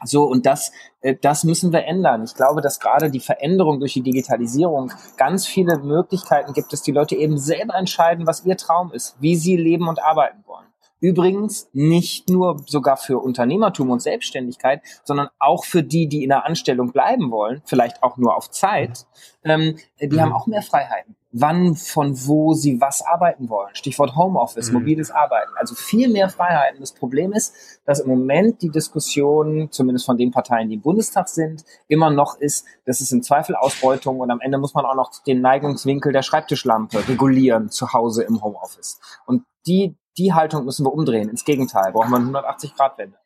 So, 0.04 0.24
und 0.24 0.46
das, 0.46 0.72
äh, 1.00 1.16
das 1.20 1.44
müssen 1.44 1.72
wir 1.72 1.84
ändern. 1.84 2.22
Ich 2.24 2.34
glaube, 2.34 2.60
dass 2.60 2.80
gerade 2.80 3.10
die 3.10 3.20
Veränderung 3.20 3.80
durch 3.80 3.94
die 3.94 4.02
Digitalisierung 4.02 4.92
ganz 5.16 5.46
viele 5.46 5.78
Möglichkeiten 5.78 6.52
gibt, 6.52 6.72
dass 6.72 6.82
die 6.82 6.92
Leute 6.92 7.16
eben 7.16 7.38
selber 7.38 7.74
entscheiden, 7.74 8.26
was 8.26 8.44
ihr 8.44 8.56
Traum 8.56 8.92
ist, 8.92 9.16
wie 9.20 9.36
sie 9.36 9.56
leben 9.56 9.88
und 9.88 10.02
arbeiten 10.02 10.44
wollen. 10.46 10.71
Übrigens 11.02 11.68
nicht 11.72 12.28
nur 12.28 12.62
sogar 12.64 12.96
für 12.96 13.18
Unternehmertum 13.18 13.90
und 13.90 14.00
Selbstständigkeit, 14.00 14.82
sondern 15.02 15.28
auch 15.40 15.64
für 15.64 15.82
die, 15.82 16.06
die 16.06 16.22
in 16.22 16.28
der 16.28 16.46
Anstellung 16.46 16.92
bleiben 16.92 17.32
wollen, 17.32 17.60
vielleicht 17.64 18.04
auch 18.04 18.18
nur 18.18 18.36
auf 18.36 18.50
Zeit, 18.50 19.04
ähm, 19.42 19.76
die 20.00 20.06
mhm. 20.06 20.20
haben 20.20 20.32
auch 20.32 20.46
mehr 20.46 20.62
Freiheiten. 20.62 21.16
Wann, 21.32 21.74
von 21.74 22.14
wo 22.26 22.52
sie 22.52 22.80
was 22.80 23.02
arbeiten 23.02 23.48
wollen. 23.48 23.74
Stichwort 23.74 24.14
Homeoffice, 24.14 24.68
mhm. 24.68 24.80
mobiles 24.80 25.10
Arbeiten. 25.10 25.50
Also 25.56 25.74
viel 25.74 26.08
mehr 26.08 26.28
Freiheiten. 26.28 26.78
Das 26.78 26.92
Problem 26.92 27.32
ist, 27.32 27.80
dass 27.84 27.98
im 27.98 28.08
Moment 28.08 28.62
die 28.62 28.70
Diskussion, 28.70 29.72
zumindest 29.72 30.06
von 30.06 30.16
den 30.16 30.30
Parteien, 30.30 30.68
die 30.68 30.76
im 30.76 30.82
Bundestag 30.82 31.28
sind, 31.28 31.64
immer 31.88 32.10
noch 32.10 32.38
ist, 32.38 32.64
das 32.84 33.00
ist 33.00 33.10
im 33.10 33.22
Zweifel 33.22 33.56
Ausbeutung 33.56 34.20
und 34.20 34.30
am 34.30 34.40
Ende 34.40 34.58
muss 34.58 34.74
man 34.74 34.84
auch 34.84 34.94
noch 34.94 35.10
den 35.26 35.40
Neigungswinkel 35.40 36.12
der 36.12 36.22
Schreibtischlampe 36.22 37.08
regulieren 37.08 37.70
zu 37.70 37.92
Hause 37.92 38.22
im 38.22 38.40
Homeoffice. 38.40 39.00
Und 39.26 39.44
die 39.66 39.96
die 40.18 40.32
Haltung 40.32 40.64
müssen 40.64 40.84
wir 40.84 40.92
umdrehen. 40.92 41.28
Ins 41.28 41.44
Gegenteil, 41.44 41.92
brauchen 41.92 42.10
wir 42.10 42.18
eine 42.18 42.30
180-Grad-Wende. 42.30 43.16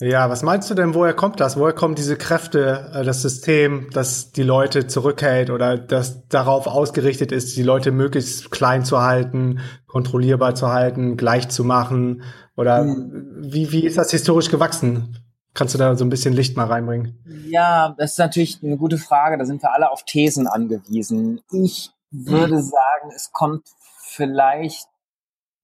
Ja, 0.00 0.28
was 0.28 0.42
meinst 0.42 0.68
du 0.68 0.74
denn, 0.74 0.94
woher 0.94 1.14
kommt 1.14 1.38
das? 1.38 1.56
Woher 1.56 1.74
kommen 1.74 1.94
diese 1.94 2.16
Kräfte, 2.16 2.90
äh, 2.92 3.04
das 3.04 3.22
System, 3.22 3.88
das 3.92 4.32
die 4.32 4.42
Leute 4.42 4.88
zurückhält 4.88 5.48
oder 5.48 5.78
das 5.78 6.26
darauf 6.26 6.66
ausgerichtet 6.66 7.30
ist, 7.30 7.56
die 7.56 7.62
Leute 7.62 7.92
möglichst 7.92 8.50
klein 8.50 8.84
zu 8.84 9.00
halten, 9.00 9.60
kontrollierbar 9.86 10.56
zu 10.56 10.72
halten, 10.72 11.16
gleich 11.16 11.50
zu 11.50 11.62
machen? 11.62 12.24
Oder 12.56 12.80
hm. 12.80 13.42
wie, 13.42 13.70
wie 13.70 13.86
ist 13.86 13.96
das 13.96 14.10
historisch 14.10 14.50
gewachsen? 14.50 15.18
Kannst 15.54 15.74
du 15.74 15.78
da 15.78 15.94
so 15.94 16.04
ein 16.04 16.10
bisschen 16.10 16.34
Licht 16.34 16.56
mal 16.56 16.66
reinbringen? 16.66 17.22
Ja, 17.46 17.94
das 17.96 18.12
ist 18.12 18.18
natürlich 18.18 18.60
eine 18.60 18.78
gute 18.78 18.98
Frage. 18.98 19.38
Da 19.38 19.44
sind 19.44 19.62
wir 19.62 19.72
alle 19.72 19.92
auf 19.92 20.04
Thesen 20.04 20.48
angewiesen. 20.48 21.42
Ich 21.52 21.90
würde 22.10 22.60
sagen, 22.60 23.12
es 23.14 23.30
kommt 23.30 23.68
vielleicht 24.04 24.88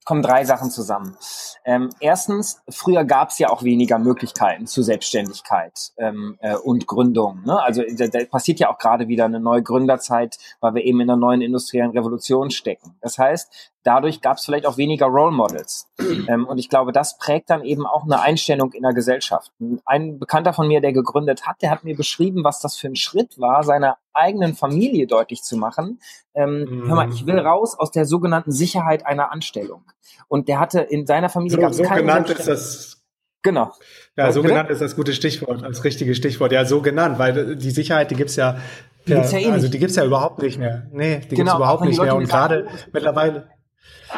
kommen 0.08 0.22
drei 0.22 0.46
Sachen 0.46 0.70
zusammen. 0.70 1.18
Ähm, 1.66 1.90
erstens, 2.00 2.62
früher 2.70 3.04
gab 3.04 3.28
es 3.28 3.38
ja 3.38 3.50
auch 3.50 3.62
weniger 3.62 3.98
Möglichkeiten 3.98 4.66
zu 4.66 4.82
Selbstständigkeit 4.82 5.92
ähm, 5.98 6.38
äh, 6.40 6.56
und 6.56 6.86
Gründung. 6.86 7.42
Ne? 7.44 7.62
Also 7.62 7.82
da, 7.94 8.06
da 8.06 8.24
passiert 8.24 8.58
ja 8.58 8.70
auch 8.72 8.78
gerade 8.78 9.08
wieder 9.08 9.26
eine 9.26 9.38
neue 9.38 9.62
Gründerzeit, 9.62 10.38
weil 10.60 10.76
wir 10.76 10.84
eben 10.84 11.00
in 11.00 11.10
einer 11.10 11.18
neuen 11.18 11.42
industriellen 11.42 11.90
Revolution 11.90 12.50
stecken. 12.50 12.96
Das 13.02 13.18
heißt, 13.18 13.72
dadurch 13.82 14.22
gab 14.22 14.38
es 14.38 14.46
vielleicht 14.46 14.64
auch 14.64 14.78
weniger 14.78 15.06
Role 15.06 15.32
Models. 15.32 15.90
Ähm, 16.28 16.46
und 16.46 16.58
ich 16.58 16.68
glaube, 16.68 16.92
das 16.92 17.18
prägt 17.18 17.50
dann 17.50 17.62
eben 17.62 17.86
auch 17.86 18.04
eine 18.04 18.20
Einstellung 18.20 18.72
in 18.72 18.82
der 18.82 18.92
Gesellschaft. 18.92 19.52
Ein 19.84 20.18
Bekannter 20.18 20.52
von 20.52 20.68
mir, 20.68 20.80
der 20.80 20.92
gegründet 20.92 21.46
hat, 21.46 21.62
der 21.62 21.70
hat 21.70 21.84
mir 21.84 21.96
beschrieben, 21.96 22.44
was 22.44 22.60
das 22.60 22.76
für 22.76 22.88
ein 22.88 22.96
Schritt 22.96 23.38
war, 23.38 23.62
seiner 23.62 23.98
eigenen 24.18 24.54
Familie 24.54 25.06
deutlich 25.06 25.42
zu 25.42 25.56
machen. 25.56 26.00
Ähm, 26.34 26.66
mhm. 26.68 26.88
Hör 26.88 26.96
mal, 26.96 27.12
ich 27.12 27.26
will 27.26 27.38
raus 27.38 27.78
aus 27.78 27.90
der 27.90 28.04
sogenannten 28.04 28.52
Sicherheit 28.52 29.06
einer 29.06 29.32
Anstellung. 29.32 29.84
Und 30.28 30.48
der 30.48 30.60
hatte 30.60 30.80
in 30.80 31.06
seiner 31.06 31.28
Familie 31.28 31.56
so, 31.56 31.60
gab 31.60 31.70
es 31.70 31.76
so 31.78 31.82
keine 31.84 32.02
genannt 32.02 32.30
ist 32.30 32.48
das 32.48 32.94
Genau. 33.42 33.72
Ja, 34.16 34.32
so 34.32 34.42
genannt 34.42 34.68
ist 34.68 34.82
das 34.82 34.96
gute 34.96 35.12
Stichwort, 35.12 35.62
als 35.62 35.84
richtiges 35.84 36.16
Stichwort. 36.16 36.50
Ja, 36.50 36.64
so 36.64 36.82
genannt, 36.82 37.20
weil 37.20 37.54
die 37.56 37.70
Sicherheit, 37.70 38.10
die 38.10 38.16
gibt's 38.16 38.34
ja, 38.34 38.58
die 39.06 39.12
ja, 39.12 39.18
gibt's 39.18 39.32
ja 39.32 39.38
eh 39.38 39.50
also 39.50 39.68
die 39.68 39.78
gibt's 39.78 39.94
ja 39.94 40.04
überhaupt 40.04 40.42
nicht 40.42 40.58
mehr. 40.58 40.88
Nee, 40.90 41.20
die 41.20 41.36
genau, 41.36 41.36
gibt's 41.36 41.54
überhaupt 41.54 41.84
nicht 41.84 42.02
mehr. 42.02 42.16
Und 42.16 42.28
gerade 42.28 42.66
mittlerweile 42.92 43.48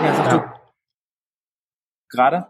ja, 0.01 0.15
sag 0.15 0.27
ja. 0.27 0.39
du. 0.39 0.45
Gerade? 2.09 2.47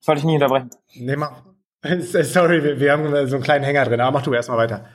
Das 0.00 0.08
wollte 0.08 0.18
ich 0.20 0.24
nicht 0.24 0.34
unterbrechen. 0.34 0.70
Nee, 0.94 1.16
mach. 1.16 1.42
Sorry, 2.00 2.62
wir, 2.64 2.80
wir 2.80 2.92
haben 2.92 3.26
so 3.28 3.36
einen 3.36 3.44
kleinen 3.44 3.64
Hänger 3.64 3.84
drin, 3.84 4.00
aber 4.00 4.18
mach 4.18 4.22
du 4.22 4.34
erstmal 4.34 4.58
weiter. 4.58 4.86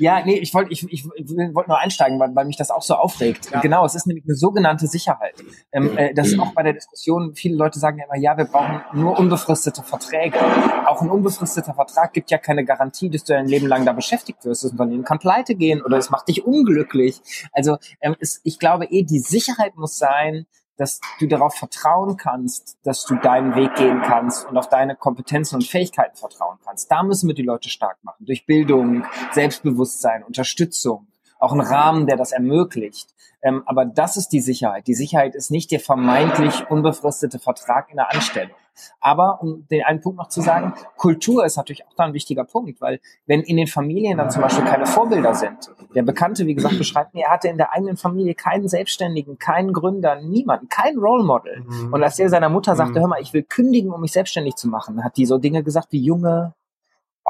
Ja, 0.00 0.24
nee, 0.24 0.38
ich 0.38 0.54
wollte 0.54 0.72
ich, 0.72 0.90
ich, 0.90 1.04
wollte 1.04 1.68
nur 1.68 1.78
einsteigen, 1.78 2.18
weil, 2.18 2.34
weil 2.34 2.46
mich 2.46 2.56
das 2.56 2.70
auch 2.70 2.80
so 2.80 2.94
aufregt. 2.94 3.50
Ja. 3.50 3.60
Genau, 3.60 3.84
es 3.84 3.94
ist 3.94 4.06
nämlich 4.06 4.24
eine 4.24 4.34
sogenannte 4.34 4.86
Sicherheit. 4.86 5.34
Ähm, 5.72 5.96
äh, 5.96 6.14
das 6.14 6.28
ist 6.28 6.40
auch 6.40 6.54
bei 6.54 6.62
der 6.62 6.72
Diskussion, 6.72 7.34
viele 7.34 7.56
Leute 7.56 7.78
sagen 7.78 7.98
ja 7.98 8.06
immer, 8.06 8.16
ja, 8.16 8.36
wir 8.38 8.46
brauchen 8.46 8.80
nur 8.94 9.18
unbefristete 9.18 9.82
Verträge. 9.82 10.38
Auch 10.86 11.02
ein 11.02 11.10
unbefristeter 11.10 11.74
Vertrag 11.74 12.14
gibt 12.14 12.30
ja 12.30 12.38
keine 12.38 12.64
Garantie, 12.64 13.10
dass 13.10 13.24
du 13.24 13.36
ein 13.36 13.46
Leben 13.46 13.66
lang 13.66 13.84
da 13.84 13.92
beschäftigt 13.92 14.42
wirst. 14.44 14.64
Das 14.64 14.72
Unternehmen 14.72 15.04
kann 15.04 15.18
pleite 15.18 15.54
gehen 15.54 15.82
oder 15.82 15.98
es 15.98 16.08
macht 16.08 16.28
dich 16.28 16.46
unglücklich. 16.46 17.20
Also 17.52 17.76
ähm, 18.00 18.16
ist, 18.18 18.40
ich 18.44 18.58
glaube 18.58 18.86
eh, 18.86 19.02
die 19.02 19.18
Sicherheit 19.18 19.76
muss 19.76 19.98
sein, 19.98 20.46
dass 20.80 21.00
du 21.18 21.26
darauf 21.26 21.54
vertrauen 21.54 22.16
kannst, 22.16 22.78
dass 22.84 23.04
du 23.04 23.14
deinen 23.16 23.54
Weg 23.54 23.74
gehen 23.74 24.00
kannst 24.00 24.48
und 24.48 24.56
auf 24.56 24.70
deine 24.70 24.96
Kompetenzen 24.96 25.56
und 25.56 25.64
Fähigkeiten 25.64 26.16
vertrauen 26.16 26.56
kannst. 26.64 26.90
Da 26.90 27.02
müssen 27.02 27.28
wir 27.28 27.34
die 27.34 27.42
Leute 27.42 27.68
stark 27.68 27.98
machen. 28.02 28.24
Durch 28.24 28.46
Bildung, 28.46 29.04
Selbstbewusstsein, 29.32 30.24
Unterstützung, 30.24 31.06
auch 31.38 31.52
ein 31.52 31.60
Rahmen, 31.60 32.06
der 32.06 32.16
das 32.16 32.32
ermöglicht. 32.32 33.10
Ähm, 33.42 33.62
aber 33.66 33.84
das 33.84 34.16
ist 34.16 34.28
die 34.28 34.40
Sicherheit. 34.40 34.86
Die 34.86 34.94
Sicherheit 34.94 35.34
ist 35.34 35.50
nicht 35.50 35.70
der 35.70 35.80
vermeintlich 35.80 36.70
unbefristete 36.70 37.38
Vertrag 37.38 37.90
in 37.90 37.96
der 37.96 38.10
Anstellung. 38.12 38.56
Aber 39.00 39.42
um 39.42 39.66
den 39.70 39.84
einen 39.84 40.00
Punkt 40.00 40.18
noch 40.18 40.28
zu 40.28 40.40
sagen, 40.40 40.74
Kultur 40.96 41.44
ist 41.44 41.56
natürlich 41.56 41.86
auch 41.86 41.94
da 41.96 42.04
ein 42.04 42.14
wichtiger 42.14 42.44
Punkt, 42.44 42.80
weil 42.80 43.00
wenn 43.26 43.40
in 43.40 43.56
den 43.56 43.66
Familien 43.66 44.18
dann 44.18 44.30
zum 44.30 44.42
Beispiel 44.42 44.64
keine 44.64 44.86
Vorbilder 44.86 45.34
sind, 45.34 45.70
der 45.94 46.02
Bekannte, 46.02 46.46
wie 46.46 46.54
gesagt, 46.54 46.78
beschreibt 46.78 47.14
mir, 47.14 47.24
er 47.24 47.32
hatte 47.32 47.48
in 47.48 47.56
der 47.56 47.72
eigenen 47.72 47.96
Familie 47.96 48.34
keinen 48.34 48.68
Selbstständigen, 48.68 49.38
keinen 49.38 49.72
Gründer, 49.72 50.20
niemanden, 50.20 50.68
kein 50.68 50.98
Role 50.98 51.24
Model. 51.24 51.60
Mhm. 51.60 51.92
Und 51.92 52.02
als 52.02 52.18
er 52.18 52.28
seiner 52.28 52.48
Mutter 52.48 52.76
sagte, 52.76 52.98
mhm. 52.98 53.00
hör 53.00 53.08
mal, 53.08 53.20
ich 53.20 53.32
will 53.32 53.42
kündigen, 53.42 53.92
um 53.92 54.00
mich 54.00 54.12
selbstständig 54.12 54.56
zu 54.56 54.68
machen, 54.68 55.04
hat 55.04 55.16
die 55.16 55.26
so 55.26 55.38
Dinge 55.38 55.62
gesagt 55.62 55.88
wie, 55.92 56.00
Junge, 56.00 56.54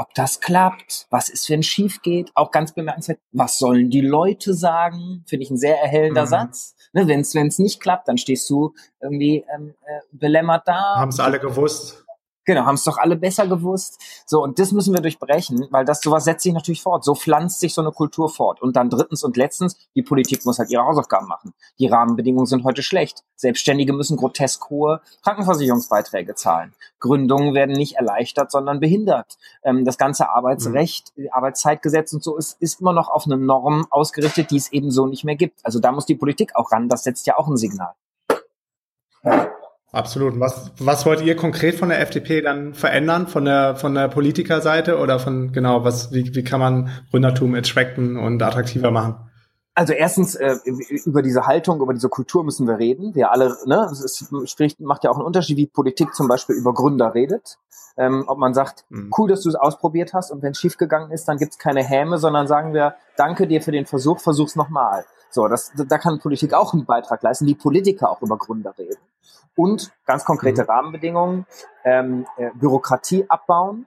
ob 0.00 0.14
das 0.14 0.40
klappt, 0.40 1.06
was 1.10 1.28
ist, 1.28 1.50
wenn 1.50 1.60
es 1.60 1.66
schief 1.66 2.00
geht, 2.00 2.30
auch 2.34 2.50
ganz 2.50 2.72
bemerkenswert, 2.72 3.18
was 3.32 3.58
sollen 3.58 3.90
die 3.90 4.00
Leute 4.00 4.54
sagen, 4.54 5.24
finde 5.26 5.44
ich 5.44 5.50
ein 5.50 5.58
sehr 5.58 5.78
erhellender 5.78 6.22
mhm. 6.22 6.28
Satz. 6.28 6.74
Ne, 6.94 7.06
wenn 7.06 7.20
es 7.20 7.58
nicht 7.58 7.80
klappt, 7.80 8.08
dann 8.08 8.16
stehst 8.16 8.48
du 8.48 8.72
irgendwie 9.02 9.44
ähm, 9.54 9.74
äh, 9.86 10.00
belämmert 10.10 10.66
da. 10.66 10.96
Haben 10.96 11.10
es 11.10 11.20
alle 11.20 11.38
gewusst. 11.38 12.06
Genau, 12.46 12.64
haben 12.64 12.76
es 12.76 12.84
doch 12.84 12.96
alle 12.96 13.16
besser 13.16 13.46
gewusst. 13.46 14.00
So, 14.26 14.42
und 14.42 14.58
das 14.58 14.72
müssen 14.72 14.94
wir 14.94 15.02
durchbrechen, 15.02 15.66
weil 15.70 15.84
das 15.84 16.00
sowas 16.00 16.24
setzt 16.24 16.42
sich 16.42 16.54
natürlich 16.54 16.82
fort. 16.82 17.04
So 17.04 17.14
pflanzt 17.14 17.60
sich 17.60 17.74
so 17.74 17.82
eine 17.82 17.92
Kultur 17.92 18.30
fort. 18.30 18.62
Und 18.62 18.76
dann 18.76 18.88
drittens 18.88 19.22
und 19.22 19.36
letztens, 19.36 19.76
die 19.94 20.02
Politik 20.02 20.44
muss 20.46 20.58
halt 20.58 20.70
ihre 20.70 20.84
Hausaufgaben 20.84 21.28
machen. 21.28 21.52
Die 21.78 21.86
Rahmenbedingungen 21.86 22.46
sind 22.46 22.64
heute 22.64 22.82
schlecht. 22.82 23.24
Selbstständige 23.36 23.92
müssen 23.92 24.16
grotesk 24.16 24.70
hohe 24.70 25.02
Krankenversicherungsbeiträge 25.22 26.34
zahlen. 26.34 26.72
Gründungen 26.98 27.54
werden 27.54 27.76
nicht 27.76 27.96
erleichtert, 27.96 28.50
sondern 28.50 28.80
behindert. 28.80 29.36
Ähm, 29.62 29.84
das 29.84 29.98
ganze 29.98 30.30
Arbeitsrecht, 30.30 31.12
mhm. 31.16 31.28
Arbeitszeitgesetz 31.32 32.12
und 32.14 32.22
so 32.22 32.36
ist, 32.36 32.60
ist 32.60 32.80
immer 32.80 32.92
noch 32.92 33.08
auf 33.08 33.26
eine 33.26 33.36
Norm 33.36 33.86
ausgerichtet, 33.90 34.50
die 34.50 34.56
es 34.56 34.72
eben 34.72 34.90
so 34.90 35.06
nicht 35.06 35.24
mehr 35.24 35.36
gibt. 35.36 35.60
Also 35.64 35.78
da 35.78 35.92
muss 35.92 36.06
die 36.06 36.14
Politik 36.14 36.56
auch 36.56 36.72
ran. 36.72 36.88
Das 36.88 37.04
setzt 37.04 37.26
ja 37.26 37.36
auch 37.36 37.48
ein 37.48 37.56
Signal. 37.56 37.92
Ja. 39.24 39.59
Absolut. 39.92 40.38
Was, 40.38 40.70
was 40.78 41.04
wollt 41.04 41.20
ihr 41.22 41.34
konkret 41.34 41.74
von 41.74 41.88
der 41.88 42.00
FDP 42.00 42.42
dann 42.42 42.74
verändern, 42.74 43.26
von 43.26 43.44
der, 43.44 43.74
von 43.74 43.94
der 43.94 44.08
Politikerseite 44.08 44.98
oder 44.98 45.18
von, 45.18 45.52
genau, 45.52 45.84
was, 45.84 46.12
wie, 46.12 46.32
wie 46.34 46.44
kann 46.44 46.60
man 46.60 46.90
Gründertum 47.10 47.54
attracten 47.54 48.16
und 48.16 48.40
attraktiver 48.40 48.92
machen? 48.92 49.16
Also 49.74 49.92
erstens, 49.92 50.36
äh, 50.36 50.56
über 51.04 51.22
diese 51.22 51.46
Haltung, 51.46 51.80
über 51.80 51.92
diese 51.92 52.08
Kultur 52.08 52.44
müssen 52.44 52.68
wir 52.68 52.78
reden. 52.78 53.14
Wir 53.14 53.32
alle, 53.32 53.56
ne, 53.66 53.88
es 53.90 54.28
spricht, 54.44 54.78
macht 54.80 55.04
ja 55.04 55.10
auch 55.10 55.16
einen 55.16 55.26
Unterschied, 55.26 55.56
wie 55.56 55.66
Politik 55.66 56.14
zum 56.14 56.28
Beispiel 56.28 56.54
über 56.54 56.72
Gründer 56.72 57.14
redet. 57.14 57.58
Ähm, 57.96 58.24
ob 58.28 58.38
man 58.38 58.54
sagt, 58.54 58.84
mhm. 58.90 59.10
cool, 59.18 59.28
dass 59.28 59.42
du 59.42 59.48
es 59.48 59.56
ausprobiert 59.56 60.14
hast 60.14 60.30
und 60.30 60.42
wenn 60.42 60.52
es 60.52 60.58
schiefgegangen 60.58 61.10
ist, 61.10 61.26
dann 61.26 61.38
gibt's 61.38 61.58
keine 61.58 61.82
Häme, 61.82 62.18
sondern 62.18 62.46
sagen 62.46 62.72
wir, 62.72 62.94
danke 63.16 63.48
dir 63.48 63.60
für 63.60 63.72
den 63.72 63.86
Versuch, 63.86 64.20
versuch's 64.20 64.54
nochmal. 64.54 65.04
So, 65.30 65.48
das, 65.48 65.72
da 65.74 65.98
kann 65.98 66.20
Politik 66.20 66.54
auch 66.54 66.72
einen 66.72 66.84
Beitrag 66.84 67.22
leisten, 67.22 67.46
wie 67.46 67.54
Politiker 67.54 68.10
auch 68.10 68.22
über 68.22 68.38
Gründer 68.38 68.74
reden 68.78 68.98
und 69.60 69.92
ganz 70.06 70.24
konkrete 70.24 70.62
mhm. 70.62 70.70
Rahmenbedingungen, 70.70 71.46
ähm, 71.84 72.26
äh, 72.38 72.50
Bürokratie 72.54 73.26
abbauen. 73.28 73.86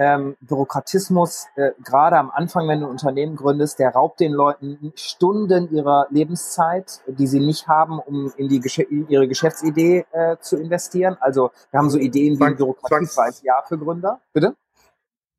Ähm, 0.00 0.36
Bürokratismus, 0.40 1.48
äh, 1.56 1.72
gerade 1.84 2.18
am 2.18 2.30
Anfang, 2.30 2.68
wenn 2.68 2.78
du 2.78 2.86
ein 2.86 2.92
Unternehmen 2.92 3.34
gründest, 3.34 3.80
der 3.80 3.90
raubt 3.90 4.20
den 4.20 4.30
Leuten 4.30 4.92
Stunden 4.94 5.74
ihrer 5.74 6.06
Lebenszeit, 6.10 7.00
die 7.08 7.26
sie 7.26 7.40
nicht 7.40 7.66
haben, 7.66 7.98
um 7.98 8.32
in, 8.36 8.48
die 8.48 8.60
Gesch 8.60 8.78
ihre 8.78 9.26
Geschäftsidee 9.26 10.06
äh, 10.12 10.36
zu 10.38 10.56
investieren. 10.56 11.16
Also 11.18 11.50
wir 11.72 11.78
haben 11.78 11.90
so 11.90 11.98
Ideen 11.98 12.38
wie 12.38 12.54
bürokratiefreies 12.54 13.42
Jahr 13.42 13.64
für 13.66 13.76
Gründer. 13.76 14.20
Bitte? 14.32 14.54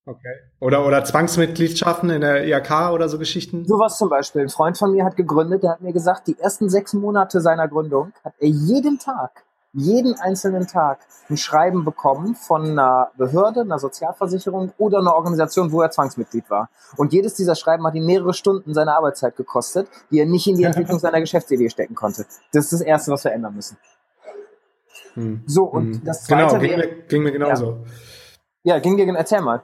Okay. 0.05 0.35
Oder, 0.59 0.85
oder 0.85 1.05
Zwangsmitgliedschaften 1.05 2.09
in 2.09 2.21
der 2.21 2.45
IHK 2.45 2.91
oder 2.91 3.07
so 3.07 3.17
Geschichten? 3.17 3.65
Sowas 3.65 3.97
zum 3.97 4.09
Beispiel. 4.09 4.41
Ein 4.41 4.49
Freund 4.49 4.77
von 4.77 4.91
mir 4.91 5.05
hat 5.05 5.15
gegründet, 5.15 5.63
der 5.63 5.71
hat 5.71 5.81
mir 5.81 5.93
gesagt, 5.93 6.27
die 6.27 6.37
ersten 6.37 6.69
sechs 6.69 6.93
Monate 6.93 7.39
seiner 7.39 7.67
Gründung 7.69 8.11
hat 8.25 8.33
er 8.39 8.49
jeden 8.49 8.99
Tag 8.99 9.45
jeden 9.73 10.15
einzelnen 10.19 10.67
Tag 10.67 10.99
ein 11.29 11.37
Schreiben 11.37 11.85
bekommen 11.85 12.35
von 12.35 12.71
einer 12.71 13.11
Behörde, 13.17 13.61
einer 13.61 13.77
Sozialversicherung 13.77 14.73
oder 14.77 14.99
einer 14.99 15.13
Organisation, 15.13 15.71
wo 15.71 15.81
er 15.81 15.91
Zwangsmitglied 15.91 16.49
war. 16.49 16.69
Und 16.97 17.13
jedes 17.13 17.35
dieser 17.35 17.55
Schreiben 17.55 17.85
hat 17.85 17.93
ihm 17.93 18.05
mehrere 18.05 18.33
Stunden 18.33 18.73
seiner 18.73 18.95
Arbeitszeit 18.95 19.35
gekostet, 19.35 19.87
die 20.09 20.19
er 20.19 20.25
nicht 20.25 20.47
in 20.47 20.57
die 20.57 20.63
Entwicklung 20.63 20.99
seiner 20.99 21.19
Geschäftsidee 21.19 21.69
stecken 21.69 21.95
konnte. 21.95 22.25
Das 22.51 22.65
ist 22.65 22.73
das 22.73 22.81
Erste, 22.81 23.11
was 23.11 23.23
wir 23.23 23.31
ändern 23.31 23.55
müssen. 23.55 23.77
Hm. 25.13 25.43
So, 25.45 25.63
und 25.63 25.95
hm. 25.95 26.03
das 26.03 26.27
genau, 26.27 26.49
Zweite 26.49 26.59
genau, 26.59 26.73
ging 26.73 26.79
wäre... 26.79 26.95
Mir, 26.95 27.07
ging 27.07 27.23
mir 27.23 27.31
genauso. 27.31 27.85
Ja. 28.63 28.75
ja, 28.75 28.79
ging 28.79 28.97
dir, 28.97 29.07
erzähl 29.15 29.41
mal. 29.41 29.63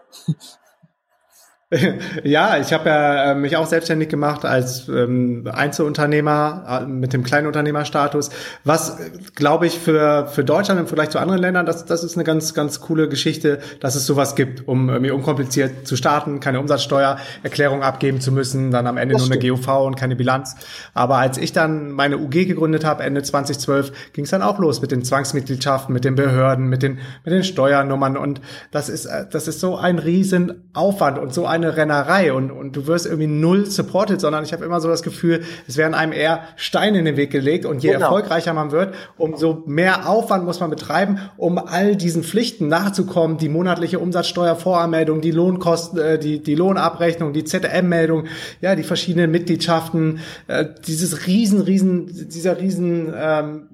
Ja, 2.23 2.57
ich 2.57 2.73
habe 2.73 2.89
ja 2.89 3.31
äh, 3.31 3.35
mich 3.35 3.57
auch 3.57 3.65
selbstständig 3.65 4.09
gemacht 4.09 4.45
als 4.45 4.87
ähm, 4.87 5.49
Einzelunternehmer 5.51 6.81
äh, 6.83 6.85
mit 6.85 7.13
dem 7.13 7.23
Kleinunternehmerstatus. 7.23 8.29
Was, 8.63 8.97
glaube 9.35 9.65
ich, 9.65 9.79
für, 9.79 10.27
für 10.27 10.43
Deutschland 10.43 10.79
im 10.79 10.87
Vergleich 10.87 11.09
zu 11.09 11.19
anderen 11.19 11.41
Ländern, 11.41 11.65
das, 11.65 11.85
das 11.85 12.03
ist 12.03 12.15
eine 12.15 12.23
ganz, 12.23 12.53
ganz 12.53 12.81
coole 12.81 13.09
Geschichte, 13.09 13.59
dass 13.79 13.95
es 13.95 14.05
sowas 14.05 14.35
gibt, 14.35 14.67
um 14.67 14.89
irgendwie 14.89 15.11
unkompliziert 15.11 15.87
zu 15.87 15.95
starten, 15.95 16.39
keine 16.39 16.59
Umsatzsteuererklärung 16.59 17.81
abgeben 17.81 18.21
zu 18.21 18.31
müssen, 18.31 18.71
dann 18.71 18.87
am 18.87 18.97
Ende 18.97 19.13
das 19.13 19.21
nur 19.21 19.35
stimmt. 19.35 19.43
eine 19.43 19.53
GUV 19.53 19.85
und 19.85 19.95
keine 19.95 20.15
Bilanz. 20.15 20.55
Aber 20.93 21.17
als 21.17 21.37
ich 21.37 21.51
dann 21.51 21.91
meine 21.91 22.17
UG 22.17 22.45
gegründet 22.45 22.85
habe, 22.85 23.03
Ende 23.03 23.23
2012, 23.23 24.13
ging 24.13 24.25
es 24.25 24.31
dann 24.31 24.41
auch 24.41 24.59
los 24.59 24.81
mit 24.81 24.91
den 24.91 25.03
Zwangsmitgliedschaften, 25.03 25.93
mit 25.93 26.05
den 26.05 26.15
Behörden, 26.15 26.67
mit 26.67 26.83
den, 26.83 26.99
mit 27.23 27.33
den 27.33 27.43
Steuernummern. 27.43 28.17
Und 28.17 28.41
das 28.71 28.89
ist, 28.89 29.05
äh, 29.05 29.25
das 29.29 29.47
ist 29.47 29.59
so 29.59 29.77
ein 29.77 29.99
Riesenaufwand 29.99 31.17
und 31.17 31.33
so 31.33 31.45
ein 31.45 31.55
eine 31.65 31.77
Rennerei 31.77 32.33
und, 32.33 32.51
und 32.51 32.75
du 32.75 32.87
wirst 32.87 33.05
irgendwie 33.05 33.27
null 33.27 33.65
supported, 33.65 34.21
sondern 34.21 34.43
ich 34.43 34.53
habe 34.53 34.65
immer 34.65 34.79
so 34.79 34.87
das 34.87 35.03
Gefühl, 35.03 35.43
es 35.67 35.77
werden 35.77 35.93
einem 35.93 36.13
eher 36.13 36.43
Steine 36.55 36.99
in 36.99 37.05
den 37.05 37.17
Weg 37.17 37.31
gelegt 37.31 37.65
und 37.65 37.83
je 37.83 37.91
genau. 37.91 38.05
erfolgreicher 38.05 38.53
man 38.53 38.71
wird, 38.71 38.93
umso 39.17 39.63
mehr 39.65 40.07
Aufwand 40.07 40.45
muss 40.45 40.59
man 40.59 40.69
betreiben, 40.69 41.19
um 41.37 41.57
all 41.57 41.95
diesen 41.95 42.23
Pflichten 42.23 42.67
nachzukommen, 42.67 43.37
die 43.37 43.49
monatliche 43.49 43.99
Umsatzsteuervoranmeldung, 43.99 45.21
die 45.21 45.31
Lohnkosten, 45.31 45.99
äh, 45.99 46.19
die, 46.19 46.39
die 46.41 46.55
Lohnabrechnung, 46.55 47.33
die 47.33 47.43
ZM-Meldung, 47.43 48.25
ja, 48.61 48.75
die 48.75 48.83
verschiedenen 48.83 49.31
Mitgliedschaften, 49.31 50.19
äh, 50.47 50.65
dieses 50.87 51.27
riesen, 51.27 51.61
riesen, 51.61 52.29
dieser 52.29 52.59
riesen 52.59 53.13
ähm, 53.15 53.67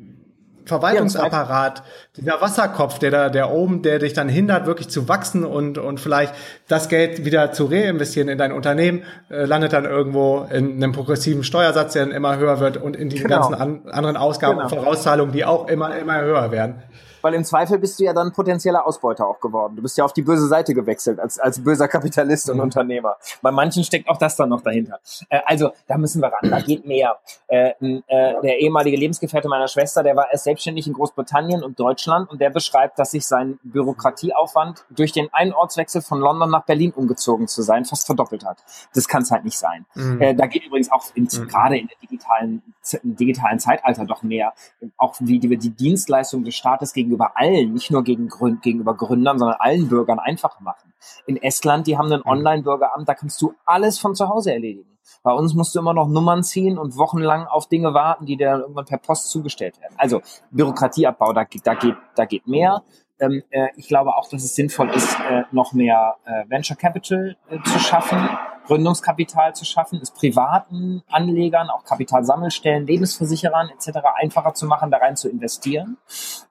Verwaltungsapparat, 0.71 1.83
dieser 2.15 2.39
Wasserkopf, 2.39 2.97
der 2.99 3.11
da, 3.11 3.29
der 3.29 3.51
oben, 3.51 3.81
der 3.81 3.99
dich 3.99 4.13
dann 4.13 4.29
hindert, 4.29 4.65
wirklich 4.65 4.87
zu 4.89 5.09
wachsen 5.09 5.43
und, 5.43 5.77
und 5.77 5.99
vielleicht 5.99 6.33
das 6.67 6.87
Geld 6.87 7.25
wieder 7.25 7.51
zu 7.51 7.65
reinvestieren 7.65 8.29
in 8.29 8.37
dein 8.37 8.53
Unternehmen, 8.53 9.03
äh, 9.29 9.45
landet 9.45 9.73
dann 9.73 9.85
irgendwo 9.85 10.47
in 10.49 10.75
einem 10.75 10.93
progressiven 10.93 11.43
Steuersatz, 11.43 11.93
der 11.93 12.05
dann 12.05 12.15
immer 12.15 12.37
höher 12.37 12.59
wird 12.59 12.77
und 12.77 12.95
in 12.95 13.09
diesen 13.09 13.27
genau. 13.27 13.49
ganzen 13.49 13.55
an, 13.55 13.81
anderen 13.91 14.17
Ausgaben 14.17 14.59
genau. 14.59 14.69
und 14.69 14.75
Vorauszahlungen, 14.75 15.33
die 15.33 15.43
auch 15.43 15.67
immer, 15.67 15.97
immer 15.97 16.21
höher 16.21 16.51
werden. 16.51 16.83
Weil 17.21 17.33
im 17.33 17.43
Zweifel 17.43 17.79
bist 17.79 17.99
du 17.99 18.03
ja 18.03 18.13
dann 18.13 18.31
potenzieller 18.31 18.85
Ausbeuter 18.85 19.27
auch 19.27 19.39
geworden. 19.39 19.75
Du 19.75 19.81
bist 19.81 19.97
ja 19.97 20.05
auf 20.05 20.13
die 20.13 20.21
böse 20.21 20.47
Seite 20.47 20.73
gewechselt 20.73 21.19
als, 21.19 21.39
als 21.39 21.63
böser 21.63 21.87
Kapitalist 21.87 22.49
und 22.49 22.57
mhm. 22.57 22.63
Unternehmer. 22.63 23.17
Bei 23.41 23.51
manchen 23.51 23.83
steckt 23.83 24.09
auch 24.09 24.17
das 24.17 24.35
dann 24.35 24.49
noch 24.49 24.61
dahinter. 24.61 24.99
Äh, 25.29 25.39
also 25.45 25.71
da 25.87 25.97
müssen 25.97 26.21
wir 26.21 26.27
ran, 26.27 26.49
da 26.49 26.59
geht 26.59 26.85
mehr. 26.85 27.17
Äh, 27.47 27.73
äh, 27.79 28.01
der 28.07 28.59
ehemalige 28.59 28.97
Lebensgefährte 28.97 29.47
meiner 29.47 29.67
Schwester, 29.67 30.03
der 30.03 30.15
war 30.15 30.31
erst 30.31 30.45
selbstständig 30.45 30.87
in 30.87 30.93
Großbritannien 30.93 31.63
und 31.63 31.79
Deutschland 31.79 32.29
und 32.29 32.41
der 32.41 32.49
beschreibt, 32.49 32.97
dass 32.99 33.11
sich 33.11 33.25
sein 33.25 33.59
Bürokratieaufwand 33.63 34.85
durch 34.89 35.11
den 35.11 35.31
einen 35.33 35.53
Ortswechsel 35.53 36.01
von 36.01 36.19
London 36.19 36.49
nach 36.49 36.65
Berlin 36.65 36.91
umgezogen 36.91 37.47
zu 37.47 37.61
sein 37.61 37.85
fast 37.85 38.05
verdoppelt 38.05 38.45
hat. 38.45 38.57
Das 38.93 39.07
kann 39.07 39.23
es 39.23 39.31
halt 39.31 39.43
nicht 39.43 39.57
sein. 39.57 39.85
Mhm. 39.95 40.21
Äh, 40.21 40.35
da 40.35 40.47
geht 40.47 40.65
übrigens 40.65 40.91
auch 40.91 41.03
in, 41.13 41.23
mhm. 41.23 41.47
gerade 41.47 41.77
in 41.77 41.87
der 41.87 41.97
digitalen, 42.01 42.61
im 43.03 43.15
digitalen 43.15 43.59
Zeitalter 43.59 44.05
doch 44.05 44.23
mehr. 44.23 44.53
Auch 44.97 45.15
wie 45.19 45.39
die, 45.39 45.57
die 45.57 45.69
Dienstleistung 45.69 46.43
des 46.43 46.55
Staates 46.55 46.93
gegen 46.93 47.10
gegenüber 47.11 47.31
allen, 47.35 47.73
nicht 47.73 47.91
nur 47.91 48.03
gegen, 48.03 48.29
gegenüber 48.61 48.95
Gründern, 48.95 49.37
sondern 49.37 49.57
allen 49.59 49.89
Bürgern 49.89 50.19
einfacher 50.19 50.61
machen. 50.61 50.93
In 51.25 51.37
Estland, 51.37 51.87
die 51.87 51.97
haben 51.97 52.11
ein. 52.11 52.21
Online-Bürgeramt, 52.23 53.09
da 53.09 53.13
kannst 53.13 53.41
du 53.41 53.53
alles 53.65 53.99
von 53.99 54.15
zu 54.15 54.29
Hause 54.29 54.53
erledigen. 54.53 54.97
Bei 55.23 55.33
uns 55.33 55.53
musst 55.53 55.75
du 55.75 55.79
immer 55.79 55.93
noch 55.93 56.07
Nummern 56.07 56.43
ziehen 56.43 56.77
und 56.77 56.97
wochenlang 56.97 57.45
auf 57.47 57.67
Dinge 57.67 57.93
warten, 57.93 58.25
die 58.25 58.37
dir 58.37 58.51
dann 58.51 58.61
irgendwann 58.61 58.85
per 58.85 58.99
Post 58.99 59.29
zugestellt 59.29 59.79
werden. 59.81 59.93
Also 59.97 60.21
Bürokratieabbau, 60.51 61.33
da, 61.33 61.45
da, 61.63 61.73
geht, 61.73 61.95
da 62.15 62.25
geht 62.25 62.47
mehr. 62.47 62.83
Ähm, 63.19 63.43
äh, 63.49 63.67
ich 63.75 63.87
glaube 63.87 64.15
auch, 64.15 64.29
dass 64.29 64.43
es 64.43 64.55
sinnvoll 64.55 64.89
ist, 64.91 65.17
äh, 65.29 65.43
noch 65.51 65.73
mehr 65.73 66.15
äh, 66.25 66.49
Venture 66.49 66.77
Capital 66.77 67.35
äh, 67.49 67.61
zu 67.63 67.79
schaffen 67.79 68.29
Gründungskapital 68.71 69.53
zu 69.53 69.65
schaffen, 69.65 69.99
es 70.01 70.11
privaten 70.11 71.03
Anlegern, 71.09 71.69
auch 71.69 71.83
Kapitalsammelstellen, 71.83 72.87
Lebensversicherern 72.87 73.67
etc. 73.67 73.99
einfacher 74.15 74.53
zu 74.53 74.65
machen, 74.65 74.89
da 74.91 74.97
rein 74.97 75.17
zu 75.17 75.27
investieren. 75.27 75.97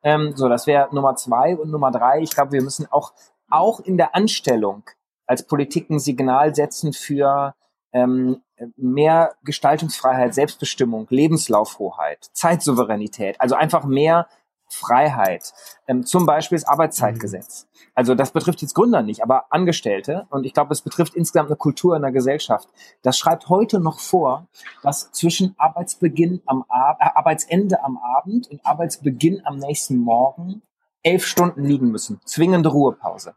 Ähm, 0.03 0.35
so, 0.37 0.51
das 0.51 0.67
wäre 0.67 0.95
Nummer 0.95 1.17
zwei. 1.17 1.57
Und 1.57 1.71
Nummer 1.71 1.91
drei, 1.91 2.21
ich 2.21 2.33
glaube, 2.33 2.53
wir 2.53 2.61
müssen 2.61 2.87
auch, 2.91 3.15
auch 3.49 3.81
in 3.81 3.97
der 3.97 4.15
Anstellung 4.15 4.83
als 5.27 5.47
Politik 5.47 5.89
ein 5.89 5.99
Signal 5.99 6.55
setzen 6.55 6.93
für 6.93 7.55
ähm, 7.95 8.43
mehr 8.77 9.37
Gestaltungsfreiheit, 9.43 10.35
Selbstbestimmung, 10.35 11.07
Lebenslaufhoheit, 11.09 12.29
Zeitsouveränität, 12.35 13.41
also 13.41 13.55
einfach 13.55 13.85
mehr 13.85 14.27
Freiheit. 14.73 15.53
Ähm, 15.87 16.05
zum 16.05 16.27
Beispiel 16.27 16.59
das 16.59 16.67
Arbeitszeitgesetz. 16.67 17.69
Also 17.95 18.15
das 18.15 18.31
betrifft 18.31 18.63
jetzt 18.63 18.75
Gründer 18.75 19.03
nicht, 19.03 19.23
aber 19.23 19.45
Angestellte. 19.51 20.27
Und 20.31 20.45
ich 20.45 20.55
glaube, 20.55 20.73
es 20.73 20.83
betrifft 20.83 21.15
insgesamt 21.15 21.49
eine 21.49 21.57
Kultur 21.57 21.97
in 21.97 22.03
der 22.03 22.13
Gesellschaft. 22.13 22.69
Das 23.03 23.19
schreibt 23.19 23.49
heute 23.49 23.81
noch 23.81 24.01
vor, 24.01 24.47
dass 24.83 25.11
zwischen 25.13 25.55
Arbeitsbeginn 25.59 26.43
am 26.47 26.65
Ab 26.69 26.99
äh, 27.01 27.09
Arbeitsende 27.15 27.83
am 27.85 27.99
Abend 27.99 28.49
und 28.49 28.65
Arbeitsbeginn 28.65 29.43
am 29.45 29.59
nächsten 29.59 29.97
Morgen 29.97 30.63
elf 31.03 31.27
Stunden 31.27 31.65
liegen 31.65 31.91
müssen. 31.91 32.21
Zwingende 32.25 32.69
Ruhepause. 32.69 33.35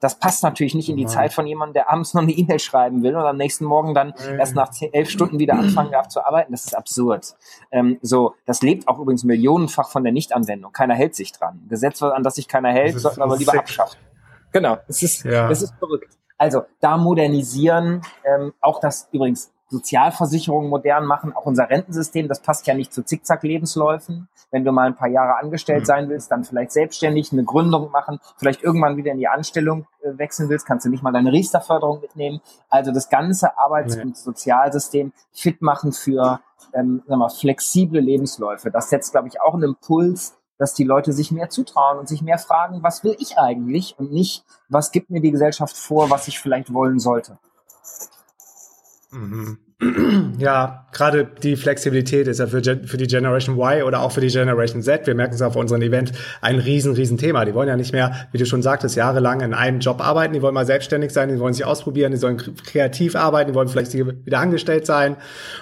Das 0.00 0.18
passt 0.18 0.42
natürlich 0.42 0.74
nicht 0.74 0.88
in 0.90 0.96
die 0.96 1.06
Zeit 1.06 1.32
von 1.32 1.46
jemandem, 1.46 1.74
der 1.74 1.90
abends 1.90 2.12
noch 2.12 2.22
eine 2.22 2.32
E-Mail 2.32 2.58
schreiben 2.58 3.02
will 3.02 3.16
und 3.16 3.22
am 3.22 3.36
nächsten 3.36 3.64
Morgen 3.64 3.94
dann 3.94 4.12
erst 4.38 4.54
nach 4.54 4.70
zehn, 4.70 4.92
elf 4.92 5.08
Stunden 5.08 5.38
wieder 5.38 5.54
anfangen 5.54 5.90
darf 5.90 6.08
zu 6.08 6.24
arbeiten. 6.24 6.52
Das 6.52 6.64
ist 6.66 6.76
absurd. 6.76 7.34
Ähm, 7.70 7.98
so, 8.02 8.34
das 8.44 8.60
lebt 8.60 8.88
auch 8.88 8.98
übrigens 8.98 9.24
millionenfach 9.24 9.88
von 9.88 10.04
der 10.04 10.12
Nichtanwendung. 10.12 10.72
Keiner 10.72 10.94
hält 10.94 11.14
sich 11.14 11.32
dran. 11.32 11.62
Gesetz, 11.68 12.02
an 12.02 12.22
das 12.22 12.34
sich 12.34 12.46
keiner 12.46 12.70
hält, 12.70 12.98
sollten 13.00 13.22
aber 13.22 13.36
lieber 13.38 13.52
sick. 13.52 13.60
abschaffen. 13.60 13.98
Genau, 14.52 14.78
es 14.86 15.02
ist, 15.02 15.24
ja. 15.24 15.50
es 15.50 15.62
ist 15.62 15.74
verrückt. 15.78 16.16
Also 16.38 16.62
da 16.80 16.98
modernisieren, 16.98 18.02
ähm, 18.24 18.52
auch 18.60 18.80
das 18.80 19.08
übrigens 19.12 19.50
Sozialversicherungen 19.68 20.70
modern 20.70 21.06
machen, 21.06 21.32
auch 21.34 21.46
unser 21.46 21.68
Rentensystem, 21.68 22.28
das 22.28 22.40
passt 22.40 22.66
ja 22.66 22.74
nicht 22.74 22.92
zu 22.92 23.02
Zickzack-Lebensläufen. 23.02 24.28
Wenn 24.50 24.64
du 24.64 24.72
mal 24.72 24.86
ein 24.86 24.94
paar 24.94 25.08
Jahre 25.08 25.38
angestellt 25.38 25.80
mhm. 25.80 25.86
sein 25.86 26.08
willst, 26.08 26.30
dann 26.30 26.44
vielleicht 26.44 26.72
selbstständig 26.72 27.32
eine 27.32 27.44
Gründung 27.44 27.90
machen, 27.90 28.20
vielleicht 28.36 28.62
irgendwann 28.62 28.96
wieder 28.96 29.12
in 29.12 29.18
die 29.18 29.28
Anstellung 29.28 29.86
äh, 30.02 30.16
wechseln 30.18 30.48
willst, 30.48 30.66
kannst 30.66 30.86
du 30.86 30.90
nicht 30.90 31.02
mal 31.02 31.12
deine 31.12 31.32
Riester-Förderung 31.32 32.00
mitnehmen. 32.00 32.40
Also 32.70 32.92
das 32.92 33.08
ganze 33.08 33.58
Arbeits- 33.58 33.96
und 33.96 34.16
Sozialsystem 34.16 35.12
fit 35.32 35.62
machen 35.62 35.92
für 35.92 36.40
ähm, 36.72 37.02
sag 37.06 37.18
mal, 37.18 37.28
flexible 37.28 38.00
Lebensläufe. 38.00 38.70
Das 38.70 38.90
setzt, 38.90 39.12
glaube 39.12 39.28
ich, 39.28 39.40
auch 39.40 39.54
einen 39.54 39.64
Impuls, 39.64 40.36
dass 40.58 40.74
die 40.74 40.84
Leute 40.84 41.12
sich 41.12 41.30
mehr 41.30 41.50
zutrauen 41.50 41.98
und 41.98 42.08
sich 42.08 42.22
mehr 42.22 42.38
fragen, 42.38 42.82
was 42.82 43.04
will 43.04 43.16
ich 43.18 43.38
eigentlich 43.38 43.98
und 43.98 44.12
nicht, 44.12 44.44
was 44.68 44.90
gibt 44.90 45.10
mir 45.10 45.20
die 45.20 45.30
Gesellschaft 45.30 45.76
vor, 45.76 46.10
was 46.10 46.28
ich 46.28 46.38
vielleicht 46.38 46.72
wollen 46.72 46.98
sollte. 46.98 47.38
Mhm. 49.10 49.58
Ja, 50.38 50.86
gerade 50.92 51.28
die 51.42 51.56
Flexibilität 51.56 52.26
ist 52.26 52.40
ja 52.40 52.46
für, 52.46 52.62
für 52.62 52.96
die 52.96 53.06
Generation 53.06 53.56
Y 53.56 53.82
oder 53.82 54.00
auch 54.00 54.12
für 54.12 54.20
die 54.20 54.28
Generation 54.28 54.82
Z, 54.82 55.06
wir 55.06 55.14
merken 55.14 55.34
es 55.34 55.42
auf 55.42 55.56
unserem 55.56 55.82
Event, 55.82 56.12
ein 56.40 56.58
riesen, 56.58 56.94
riesen 56.94 57.18
Thema. 57.18 57.44
Die 57.44 57.54
wollen 57.54 57.68
ja 57.68 57.76
nicht 57.76 57.92
mehr, 57.92 58.28
wie 58.32 58.38
du 58.38 58.46
schon 58.46 58.62
sagtest, 58.62 58.96
jahrelang 58.96 59.40
in 59.40 59.54
einem 59.54 59.80
Job 59.80 60.00
arbeiten, 60.00 60.34
die 60.34 60.42
wollen 60.42 60.54
mal 60.54 60.66
selbstständig 60.66 61.10
sein, 61.10 61.28
die 61.28 61.38
wollen 61.38 61.54
sich 61.54 61.64
ausprobieren, 61.64 62.12
die 62.12 62.18
sollen 62.18 62.36
kreativ 62.36 63.16
arbeiten, 63.16 63.50
die 63.50 63.54
wollen 63.54 63.68
vielleicht 63.68 63.94
wieder 63.94 64.38
angestellt 64.38 64.86
sein 64.86 65.16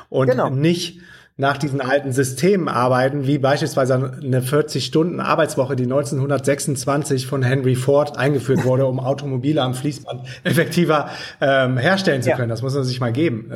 und 0.08 0.28
genau. 0.28 0.50
nicht 0.50 1.00
nach 1.36 1.56
diesen 1.56 1.80
alten 1.80 2.12
Systemen 2.12 2.68
arbeiten, 2.68 3.26
wie 3.26 3.38
beispielsweise 3.38 3.94
eine 3.94 4.40
40-Stunden-Arbeitswoche, 4.40 5.74
die 5.74 5.84
1926 5.84 7.26
von 7.26 7.42
Henry 7.42 7.74
Ford 7.74 8.16
eingeführt 8.16 8.64
wurde, 8.64 8.86
um 8.86 9.00
Automobile 9.00 9.60
am 9.60 9.74
Fließband 9.74 10.22
effektiver 10.44 11.08
ähm, 11.40 11.76
herstellen 11.76 12.22
zu 12.22 12.30
können. 12.30 12.48
Das 12.48 12.62
muss 12.62 12.74
man 12.74 12.84
sich 12.84 13.00
mal 13.00 13.12
geben. 13.12 13.50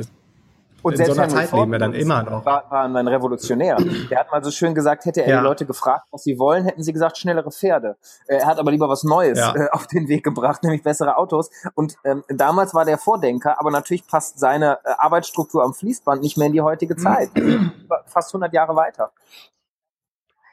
Und 0.88 1.01
in 1.01 1.07
so 1.07 1.20
einer 1.20 1.29
Zeit 1.29 1.53
leben 1.53 1.72
wir 1.72 1.79
dann 1.79 1.94
immer 1.94 2.22
noch. 2.22 2.44
War, 2.44 2.70
war 2.70 2.85
ein 2.85 3.09
Revolutionär. 3.09 3.77
Der 4.11 4.20
hat 4.20 4.31
mal 4.31 4.42
so 4.42 4.51
schön 4.51 4.74
gesagt, 4.74 5.05
hätte 5.05 5.22
er 5.22 5.29
ja. 5.29 5.38
die 5.38 5.44
Leute 5.44 5.66
gefragt, 5.66 6.07
was 6.11 6.22
sie 6.22 6.38
wollen, 6.38 6.64
hätten 6.64 6.83
sie 6.83 6.92
gesagt, 6.92 7.18
schnellere 7.18 7.51
Pferde. 7.51 7.96
Er 8.27 8.46
hat 8.46 8.59
aber 8.59 8.70
lieber 8.70 8.88
was 8.88 9.05
Neues 9.05 9.38
ja. 9.38 9.55
äh, 9.55 9.68
auf 9.70 9.87
den 9.87 10.09
Weg 10.09 10.24
gebracht, 10.24 10.62
nämlich 10.62 10.83
bessere 10.83 11.16
Autos. 11.16 11.51
Und 11.74 11.96
ähm, 12.05 12.24
damals 12.29 12.74
war 12.74 12.85
der 12.85 12.98
Vordenker, 12.98 13.59
aber 13.59 13.70
natürlich 13.70 14.07
passt 14.07 14.38
seine 14.38 14.79
äh, 14.85 14.90
Arbeitsstruktur 14.98 15.62
am 15.64 15.74
Fließband 15.74 16.22
nicht 16.22 16.37
mehr 16.37 16.46
in 16.46 16.53
die 16.53 16.62
heutige 16.62 16.96
Zeit. 16.96 17.31
Fast 18.07 18.31
100 18.35 18.53
Jahre 18.53 18.74
weiter. 18.77 19.12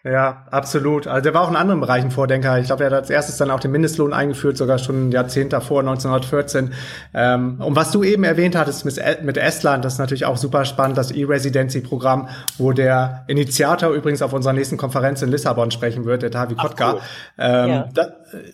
Ja, 0.06 0.44
absolut. 0.52 1.08
Also 1.08 1.24
der 1.24 1.34
war 1.34 1.42
auch 1.42 1.50
in 1.50 1.56
anderen 1.56 1.82
Bereichen 1.82 2.12
Vordenker. 2.12 2.60
Ich 2.60 2.68
glaube, 2.68 2.84
er 2.84 2.92
hat 2.92 2.94
als 2.94 3.10
erstes 3.10 3.38
dann 3.38 3.50
auch 3.50 3.60
den 3.60 3.72
Mindestlohn 3.72 4.14
eingeführt, 4.14 4.56
sogar 4.56 4.78
schon 4.78 5.10
ein 5.10 5.12
Jahrzehnt 5.12 5.52
davor, 5.52 5.80
1914. 5.80 6.74
Ähm, 7.16 7.60
und 7.60 7.76
was 7.76 7.90
du 7.90 8.04
eben 8.04 8.24
erwähnt 8.24 8.56
hattest 8.56 8.86
mit 8.86 9.38
Estland, 9.38 9.84
das 9.84 9.94
ist 9.94 10.00
natürlich 10.00 10.26
auch 10.26 10.38
super 10.38 10.64
spannend, 10.66 11.00
das 11.00 11.10
E-Residency-Programm, 11.10 12.30
wo 12.60 12.72
der 12.72 13.24
Initiator 13.26 13.90
übrigens 13.94 14.22
auf 14.22 14.32
unserer 14.32 14.54
nächsten 14.54 14.78
Konferenz 14.78 15.24
in 15.24 15.32
Lissabon 15.32 15.72
sprechen 15.72 16.06
wird, 16.06 16.22
der 16.22 16.30
Tavi 16.30 16.54
Kotka. 16.54 16.94
Cool. 16.94 17.02
Ähm, 17.40 17.70
ja. 17.70 17.90
Da, 17.92 18.08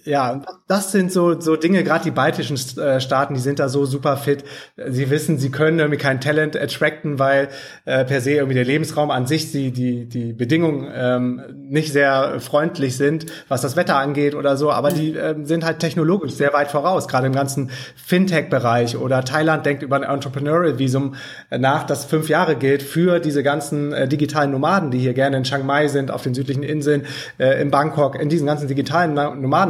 ja, 0.04 0.42
das 0.68 0.92
sind 0.92 1.12
so, 1.12 1.40
so 1.40 1.56
Dinge, 1.56 1.84
gerade 1.84 2.04
die 2.04 2.12
baltischen 2.12 2.58
äh, 2.78 3.00
Staaten, 3.00 3.34
die 3.34 3.40
sind 3.40 3.60
da 3.60 3.70
so 3.70 3.86
super 3.86 4.18
fit. 4.18 4.44
Sie 4.88 5.10
wissen, 5.10 5.38
sie 5.38 5.52
können 5.52 5.80
irgendwie 5.80 5.98
kein 5.98 6.22
Talent 6.22 6.56
attracten, 6.58 7.20
weil 7.20 7.50
äh, 7.86 8.06
per 8.06 8.22
se 8.22 8.32
irgendwie 8.32 8.56
der 8.56 8.66
Lebensraum 8.66 9.12
an 9.12 9.28
sich, 9.28 9.52
die, 9.52 9.72
die, 9.72 10.06
die 10.06 10.34
Bedingungen 10.34 10.92
ähm, 10.94 11.42
nicht 11.70 11.92
sehr 11.92 12.40
freundlich 12.40 12.98
sind, 12.98 13.26
was 13.48 13.62
das 13.62 13.76
Wetter 13.76 13.98
angeht 13.98 14.36
oder 14.36 14.58
so, 14.58 14.72
aber 14.72 14.90
die 14.90 15.16
äh, 15.16 15.36
sind 15.44 15.66
halt 15.66 15.80
technologisch 15.80 16.34
sehr 16.34 16.54
weit 16.54 16.72
voraus, 16.72 17.08
gerade 17.08 17.28
im 17.28 17.34
ganzen 17.34 17.72
Fintech-Bereich 17.96 18.98
oder 18.98 19.24
Thailand 19.24 19.66
denkt 19.66 19.84
über 19.84 19.96
ein 19.96 20.04
Entrepreneurial-Visum 20.04 21.16
nach, 21.50 21.84
das 21.84 22.06
fünf 22.06 22.30
Jahre 22.30 22.56
gilt 22.56 22.84
für 22.84 23.20
diese 23.20 23.44
ganzen 23.44 23.94
äh, 23.94 24.08
digitalen 24.08 24.52
Nomaden, 24.52 24.92
die 24.92 25.00
hier 25.00 25.14
gerne 25.14 25.38
in 25.38 25.44
Chiang 25.44 25.66
Mai 25.66 25.88
sind, 25.88 26.12
auf 26.12 26.24
den 26.24 26.34
südlichen 26.34 26.64
Inseln, 26.64 27.06
äh, 27.38 27.62
in 27.62 27.72
Bangkok, 27.72 28.20
in 28.20 28.30
diesen 28.30 28.48
ganzen 28.48 28.68
digitalen 28.68 29.14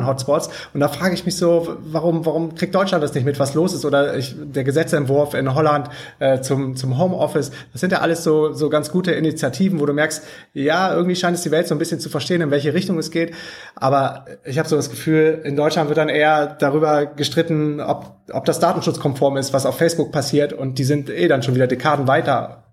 Nomaden-Hotspots. 0.02 0.50
Und 0.74 0.82
da 0.82 0.90
frage 0.90 1.14
ich 1.14 1.26
mich 1.26 1.38
so, 1.38 1.78
warum, 1.80 2.26
warum 2.26 2.56
kriegt 2.56 2.76
Deutschland 2.76 3.02
das 3.02 3.14
nicht 3.14 3.24
mit, 3.24 3.40
was 3.40 3.54
los 3.54 3.74
ist? 3.74 3.86
Oder 3.86 4.18
ich, 4.18 4.36
der 4.38 4.66
Gesetzentwurf 4.66 5.34
in 5.36 5.56
Holland 5.56 5.88
äh, 6.20 6.42
zum, 6.42 6.76
zum 6.76 6.98
Homeoffice, 6.98 7.52
das 7.72 7.80
sind 7.80 7.94
ja 7.94 8.00
alles 8.00 8.26
so, 8.26 8.52
so 8.52 8.70
ganz 8.70 8.92
gute 8.92 9.14
Initiativen, 9.14 9.80
wo 9.80 9.86
du 9.86 9.94
merkst, 9.94 10.24
ja, 10.54 10.94
irgendwie 10.94 11.16
scheint 11.16 11.38
es 11.38 11.44
die 11.44 11.52
Welt 11.52 11.62
Welt 11.62 11.68
so 11.68 11.76
ein 11.76 11.80
bisschen 11.80 12.00
zu 12.00 12.10
verstehen, 12.10 12.42
in 12.42 12.52
welche 12.52 12.74
Richtung 12.74 12.98
es 12.98 13.12
geht. 13.12 13.34
Aber 13.76 14.26
ich 14.44 14.58
habe 14.58 14.68
so 14.68 14.76
das 14.76 14.90
Gefühl, 14.90 15.42
in 15.44 15.56
Deutschland 15.56 15.90
wird 15.90 15.98
dann 15.98 16.10
eher 16.10 16.48
darüber 16.48 17.06
gestritten, 17.06 17.80
ob, 17.80 18.16
ob 18.32 18.46
das 18.46 18.60
datenschutzkonform 18.60 19.38
ist, 19.38 19.54
was 19.54 19.66
auf 19.66 19.78
Facebook 19.78 20.12
passiert. 20.12 20.54
Und 20.54 20.80
die 20.80 20.84
sind 20.84 21.10
eh 21.10 21.28
dann 21.28 21.44
schon 21.44 21.56
wieder 21.56 21.68
Dekaden 21.68 22.08
weiter. 22.08 22.64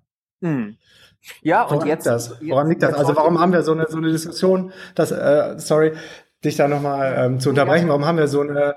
Hm. 0.42 0.76
Ja, 1.42 1.64
Woran 1.64 1.80
und 1.80 1.86
jetzt. 1.86 2.06
Liegt 2.06 2.14
das? 2.14 2.36
Woran 2.40 2.68
liegt 2.68 2.82
das? 2.82 2.94
Also 2.94 3.14
warum 3.16 3.38
haben 3.40 3.52
wir 3.52 3.62
so 3.62 3.72
eine, 3.72 3.86
so 3.88 3.98
eine 3.98 4.10
Diskussion, 4.10 4.72
dass, 4.94 5.10
äh, 5.10 5.54
sorry, 5.58 5.92
dich 6.44 6.56
da 6.56 6.68
nochmal 6.68 7.14
ähm, 7.18 7.40
zu 7.40 7.50
unterbrechen, 7.50 7.88
warum 7.88 8.04
haben 8.04 8.18
wir 8.18 8.28
so 8.28 8.40
eine 8.40 8.74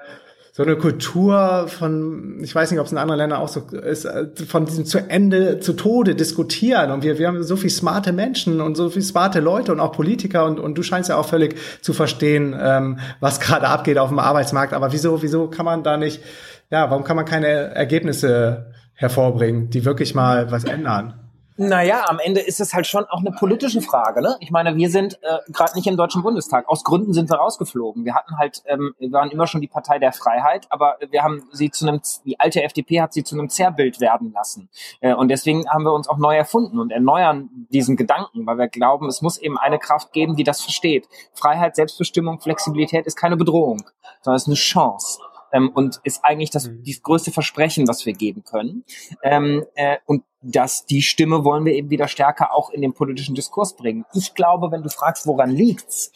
so 0.53 0.63
eine 0.63 0.75
Kultur 0.75 1.67
von, 1.69 2.39
ich 2.43 2.53
weiß 2.53 2.71
nicht, 2.71 2.79
ob 2.81 2.85
es 2.85 2.91
in 2.91 2.97
anderen 2.97 3.19
Ländern 3.19 3.39
auch 3.39 3.47
so 3.47 3.61
ist, 3.61 4.03
äh, 4.03 4.27
von 4.45 4.65
diesem 4.65 4.85
zu 4.85 4.97
Ende, 4.97 5.61
zu 5.61 5.73
Tode 5.73 6.13
diskutieren. 6.13 6.91
Und 6.91 7.03
wir, 7.03 7.17
wir 7.17 7.27
haben 7.27 7.41
so 7.41 7.55
viel 7.55 7.69
smarte 7.69 8.11
Menschen 8.11 8.59
und 8.59 8.75
so 8.75 8.89
viel 8.89 9.01
smarte 9.01 9.39
Leute 9.39 9.71
und 9.71 9.79
auch 9.79 9.93
Politiker 9.93 10.45
und, 10.45 10.59
und 10.59 10.77
du 10.77 10.83
scheinst 10.83 11.09
ja 11.09 11.15
auch 11.15 11.27
völlig 11.27 11.55
zu 11.81 11.93
verstehen, 11.93 12.53
ähm, 12.59 12.99
was 13.21 13.39
gerade 13.39 13.69
abgeht 13.69 13.97
auf 13.97 14.09
dem 14.09 14.19
Arbeitsmarkt. 14.19 14.73
Aber 14.73 14.91
wieso, 14.91 15.21
wieso 15.21 15.47
kann 15.47 15.65
man 15.65 15.83
da 15.83 15.95
nicht, 15.95 16.21
ja, 16.69 16.89
warum 16.89 17.05
kann 17.05 17.15
man 17.15 17.25
keine 17.25 17.47
Ergebnisse 17.47 18.73
hervorbringen, 18.93 19.69
die 19.69 19.85
wirklich 19.85 20.15
mal 20.15 20.51
was 20.51 20.65
ändern? 20.65 21.20
Naja, 21.57 22.05
am 22.07 22.19
Ende 22.19 22.39
ist 22.39 22.61
es 22.61 22.73
halt 22.73 22.87
schon 22.87 23.05
auch 23.05 23.19
eine 23.19 23.31
politische 23.31 23.81
Frage. 23.81 24.21
Ne? 24.21 24.37
Ich 24.39 24.51
meine, 24.51 24.75
wir 24.75 24.89
sind 24.89 25.19
äh, 25.21 25.39
gerade 25.51 25.75
nicht 25.75 25.85
im 25.85 25.97
Deutschen 25.97 26.23
Bundestag. 26.23 26.67
Aus 26.69 26.83
Gründen 26.83 27.13
sind 27.13 27.29
wir 27.29 27.37
rausgeflogen. 27.37 28.05
Wir 28.05 28.15
hatten 28.15 28.37
halt, 28.37 28.63
ähm, 28.67 28.95
wir 28.99 29.11
waren 29.11 29.29
immer 29.31 29.47
schon 29.47 29.59
die 29.59 29.67
Partei 29.67 29.99
der 29.99 30.13
Freiheit, 30.13 30.65
aber 30.69 30.97
wir 31.09 31.23
haben 31.23 31.43
sie 31.51 31.69
zu 31.69 31.87
einem, 31.87 32.01
die 32.25 32.39
alte 32.39 32.63
FDP 32.63 33.01
hat 33.01 33.13
sie 33.13 33.23
zu 33.23 33.35
einem 33.35 33.49
Zerrbild 33.49 33.99
werden 33.99 34.31
lassen. 34.31 34.69
Äh, 35.01 35.13
und 35.13 35.27
deswegen 35.27 35.69
haben 35.69 35.83
wir 35.83 35.93
uns 35.93 36.07
auch 36.07 36.17
neu 36.17 36.35
erfunden 36.35 36.79
und 36.79 36.91
erneuern 36.91 37.49
diesen 37.69 37.97
Gedanken, 37.97 38.45
weil 38.45 38.57
wir 38.57 38.69
glauben, 38.69 39.07
es 39.07 39.21
muss 39.21 39.37
eben 39.37 39.57
eine 39.57 39.77
Kraft 39.77 40.13
geben, 40.13 40.35
die 40.37 40.45
das 40.45 40.61
versteht. 40.61 41.07
Freiheit, 41.33 41.75
Selbstbestimmung, 41.75 42.39
Flexibilität 42.39 43.05
ist 43.05 43.17
keine 43.17 43.35
Bedrohung, 43.35 43.83
sondern 44.21 44.37
es 44.37 44.43
ist 44.43 44.47
eine 44.47 44.55
Chance 44.55 45.19
ähm, 45.51 45.69
und 45.69 45.99
ist 46.03 46.23
eigentlich 46.23 46.49
das, 46.49 46.69
mhm. 46.69 46.83
das 46.85 47.01
größte 47.01 47.31
Versprechen, 47.31 47.87
was 47.87 48.05
wir 48.05 48.13
geben 48.13 48.43
können. 48.43 48.83
Ähm, 49.23 49.65
äh, 49.75 49.97
und 50.05 50.23
dass 50.41 50.85
die 50.85 51.01
Stimme 51.01 51.43
wollen 51.43 51.65
wir 51.65 51.73
eben 51.73 51.89
wieder 51.89 52.07
stärker 52.07 52.53
auch 52.53 52.71
in 52.71 52.81
den 52.81 52.93
politischen 52.93 53.35
Diskurs 53.35 53.75
bringen. 53.75 54.05
Ich 54.13 54.33
glaube, 54.33 54.71
wenn 54.71 54.81
du 54.81 54.89
fragst, 54.89 55.27
woran 55.27 55.51
liegt's, 55.51 56.11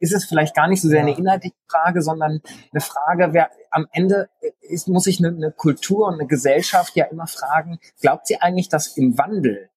ist 0.00 0.12
es 0.12 0.24
vielleicht 0.24 0.54
gar 0.54 0.68
nicht 0.68 0.82
so 0.82 0.88
sehr 0.88 1.00
eine 1.00 1.16
inhaltliche 1.16 1.54
Frage, 1.68 2.02
sondern 2.02 2.40
eine 2.72 2.80
Frage, 2.80 3.32
wer 3.32 3.50
am 3.70 3.86
Ende 3.92 4.28
ist, 4.60 4.88
muss 4.88 5.04
sich 5.04 5.18
eine, 5.18 5.28
eine 5.28 5.52
Kultur 5.52 6.08
und 6.08 6.14
eine 6.14 6.26
Gesellschaft 6.26 6.96
ja 6.96 7.06
immer 7.06 7.26
fragen, 7.26 7.78
glaubt 8.00 8.26
sie 8.26 8.40
eigentlich, 8.40 8.68
dass 8.68 8.96
im 8.96 9.16
Wandel 9.18 9.70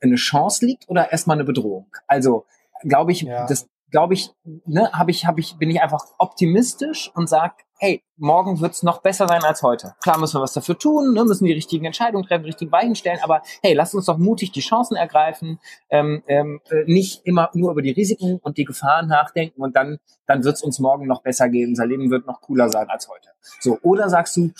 eine 0.00 0.16
Chance 0.16 0.64
liegt 0.64 0.88
oder 0.88 1.12
erstmal 1.12 1.36
eine 1.36 1.44
Bedrohung? 1.44 1.86
Also 2.06 2.46
glaube 2.82 3.12
ich, 3.12 3.22
ja. 3.22 3.46
das 3.46 3.68
glaube 3.90 4.14
ich, 4.14 4.30
ne, 4.44 4.90
habe 4.92 5.10
ich, 5.10 5.26
habe 5.26 5.40
ich, 5.40 5.56
bin 5.58 5.70
ich 5.70 5.82
einfach 5.82 6.04
optimistisch 6.18 7.10
und 7.14 7.28
sag, 7.28 7.64
hey, 7.80 8.04
morgen 8.18 8.60
wird's 8.60 8.82
noch 8.82 9.00
besser 9.00 9.26
sein 9.26 9.42
als 9.42 9.62
heute. 9.62 9.94
Klar 10.02 10.18
müssen 10.18 10.36
wir 10.36 10.42
was 10.42 10.52
dafür 10.52 10.78
tun, 10.78 11.14
ne, 11.14 11.24
müssen 11.24 11.46
die 11.46 11.52
richtigen 11.52 11.86
Entscheidungen 11.86 12.26
treffen, 12.26 12.44
richtigen 12.44 12.70
Weichen 12.70 12.94
stellen, 12.94 13.18
aber 13.22 13.42
hey, 13.62 13.72
lasst 13.72 13.94
uns 13.94 14.04
doch 14.04 14.18
mutig 14.18 14.52
die 14.52 14.60
Chancen 14.60 14.96
ergreifen, 14.96 15.58
ähm, 15.88 16.22
ähm, 16.28 16.60
äh, 16.70 16.84
nicht 16.84 17.22
immer 17.24 17.48
nur 17.54 17.72
über 17.72 17.80
die 17.80 17.92
Risiken 17.92 18.38
und 18.42 18.58
die 18.58 18.66
Gefahren 18.66 19.08
nachdenken 19.08 19.62
und 19.62 19.74
dann, 19.76 19.98
dann 20.26 20.44
wird's 20.44 20.62
uns 20.62 20.78
morgen 20.78 21.06
noch 21.06 21.22
besser 21.22 21.48
gehen, 21.48 21.70
unser 21.70 21.86
Leben 21.86 22.10
wird 22.10 22.26
noch 22.26 22.42
cooler 22.42 22.68
sein 22.68 22.88
als 22.90 23.08
heute. 23.08 23.30
So, 23.60 23.78
oder 23.82 24.10
sagst 24.10 24.36
du, 24.36 24.50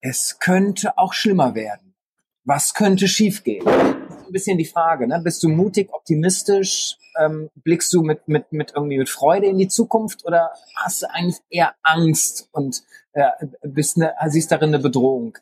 es 0.00 0.40
könnte 0.40 0.98
auch 0.98 1.12
schlimmer 1.12 1.54
werden. 1.54 1.94
Was 2.44 2.74
könnte 2.74 3.06
schiefgehen? 3.06 3.66
Ein 3.66 4.32
bisschen 4.32 4.58
die 4.58 4.64
Frage. 4.64 5.06
Ne? 5.06 5.20
Bist 5.22 5.42
du 5.42 5.48
mutig, 5.48 5.92
optimistisch, 5.92 6.96
ähm, 7.18 7.50
blickst 7.54 7.92
du 7.92 8.02
mit, 8.02 8.28
mit, 8.28 8.52
mit 8.52 8.72
irgendwie 8.74 8.98
mit 8.98 9.08
Freude 9.08 9.46
in 9.46 9.58
die 9.58 9.68
Zukunft 9.68 10.24
oder 10.24 10.52
hast 10.76 11.02
du 11.02 11.06
eigentlich 11.10 11.38
eher 11.50 11.74
Angst 11.82 12.48
und 12.52 12.82
äh, 13.12 13.30
bist 13.62 13.96
eine, 13.96 14.14
siehst 14.28 14.52
darin 14.52 14.70
eine 14.70 14.78
Bedrohung? 14.78 15.38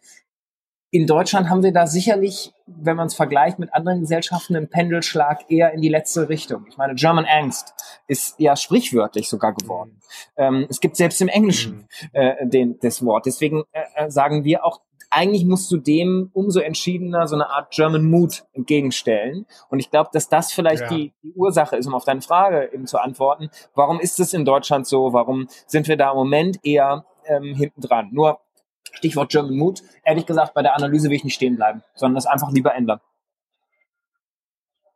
In 0.95 1.09
Deutschland 1.09 1.51
haben 1.51 1.65
wir 1.65 1.73
da 1.73 1.89
sicherlich, 1.89 2.53
wenn 2.67 2.97
man 2.97 3.09
es 3.09 3.17
vergleicht 3.17 3.59
mit 3.59 3.75
anderen 3.75 4.03
Gesellschaften, 4.03 4.55
einen 4.55 4.71
Pendelschlag 4.71 5.51
eher 5.51 5.73
in 5.73 5.81
die 5.81 5.89
letzte 5.89 6.29
Richtung. 6.29 6.67
Ich 6.69 6.77
meine, 6.77 6.95
German 6.95 7.25
Angst 7.25 7.75
ist 8.07 8.39
ja 8.39 8.55
sprichwörtlich 8.55 9.29
sogar 9.29 9.55
geworden. 9.55 9.99
Ähm, 10.37 10.69
es 10.71 10.79
gibt 10.79 10.95
selbst 10.95 11.21
im 11.21 11.27
Englischen 11.27 11.79
mhm. 11.79 12.09
äh, 12.13 12.47
den, 12.47 12.79
das 12.79 13.05
Wort. 13.05 13.27
Deswegen 13.27 13.65
äh, 13.73 14.05
äh 14.05 14.09
sagen 14.09 14.45
wir 14.45 14.65
auch, 14.65 14.83
eigentlich 15.11 15.45
musst 15.45 15.69
du 15.73 15.79
dem 15.79 16.31
umso 16.33 16.61
entschiedener 16.61 17.27
so 17.27 17.35
eine 17.35 17.51
Art 17.51 17.73
German 17.73 18.09
Mood 18.09 18.45
entgegenstellen. 18.53 19.47
Und 19.71 19.81
ich 19.81 19.91
glaube, 19.91 20.11
dass 20.13 20.29
das 20.29 20.53
vielleicht 20.53 20.83
ja. 20.83 20.89
die, 20.91 21.13
die 21.25 21.33
Ursache 21.33 21.75
ist, 21.75 21.89
um 21.89 21.95
auf 21.97 22.05
deine 22.05 22.23
Frage 22.23 22.71
eben 22.73 22.87
zu 22.87 22.99
antworten. 22.99 23.51
Warum 23.75 23.99
ist 23.99 24.21
es 24.21 24.33
in 24.33 24.45
Deutschland 24.45 24.87
so? 24.87 25.13
Warum 25.13 25.49
sind 25.67 25.89
wir 25.89 25.97
da 25.97 26.13
im 26.13 26.19
Moment 26.19 26.61
eher 26.63 27.05
ähm, 27.27 27.57
hinten 27.57 27.81
dran? 27.81 28.11
Nur 28.13 28.39
Stichwort 28.93 29.31
German 29.31 29.57
Mood. 29.57 29.83
Ehrlich 30.05 30.27
gesagt, 30.27 30.55
bei 30.55 30.63
der 30.63 30.77
Analyse 30.77 31.09
will 31.09 31.17
ich 31.17 31.25
nicht 31.25 31.35
stehen 31.35 31.57
bleiben, 31.57 31.83
sondern 31.95 32.17
das 32.17 32.27
einfach 32.27 32.53
lieber 32.53 32.75
ändern. 32.75 33.01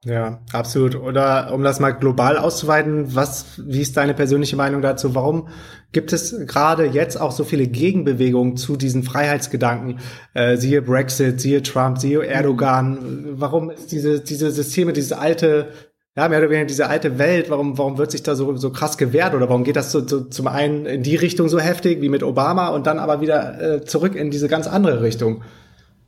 Ja, 0.05 0.41
absolut. 0.53 0.95
Oder 0.95 1.53
um 1.53 1.65
das 1.65 1.81
mal 1.81 1.91
global 1.91 2.39
auszuweiten, 2.39 3.17
was, 3.17 3.61
wie 3.67 3.81
ist 3.81 3.97
deine 3.97 4.15
persönliche 4.15 4.55
Meinung 4.55 4.81
dazu? 4.81 5.17
Warum 5.17 5.49
gibt 5.91 6.13
es 6.13 6.47
gerade 6.47 6.87
jetzt 6.87 7.21
auch 7.21 7.33
so 7.33 7.43
viele 7.43 7.67
Gegenbewegungen 7.67 8.57
zu 8.57 8.77
diesen 8.77 9.03
Freiheitsgedanken? 9.03 9.99
Äh, 10.35 10.57
siehe 10.57 10.83
Brexit, 10.83 11.41
siehe 11.41 11.65
Trump, 11.65 11.99
siehe 11.99 12.25
Erdogan. 12.25 13.41
Warum 13.41 13.71
ist 13.71 13.91
diese, 13.91 14.21
diese 14.21 14.53
Systeme, 14.53 14.93
diese 14.93 15.19
alte, 15.19 15.73
ja, 16.19 16.29
mehr 16.29 16.41
oder 16.41 16.51
weniger 16.51 16.67
diese 16.67 16.89
alte 16.89 17.17
Welt, 17.21 17.49
warum, 17.49 17.79
warum 17.79 17.97
wird 17.97 18.11
sich 18.11 18.25
da 18.25 18.35
so, 18.35 18.57
so 18.57 18.73
krass 18.73 18.99
gewehrt? 18.99 19.35
Oder 19.35 19.49
warum 19.49 19.63
geht 19.63 19.77
das 19.77 19.93
so, 19.93 20.05
so 20.05 20.25
zum 20.25 20.49
einen 20.49 20.85
in 20.85 21.05
die 21.05 21.15
Richtung 21.15 21.49
so 21.49 21.61
heftig 21.61 22.01
wie 22.03 22.09
mit 22.09 22.25
Obama 22.25 22.71
und 22.71 22.89
dann 22.89 22.99
aber 22.99 23.21
wieder 23.21 23.61
äh, 23.77 23.85
zurück 23.85 24.17
in 24.17 24.33
diese 24.33 24.49
ganz 24.49 24.67
andere 24.67 25.01
Richtung? 25.01 25.45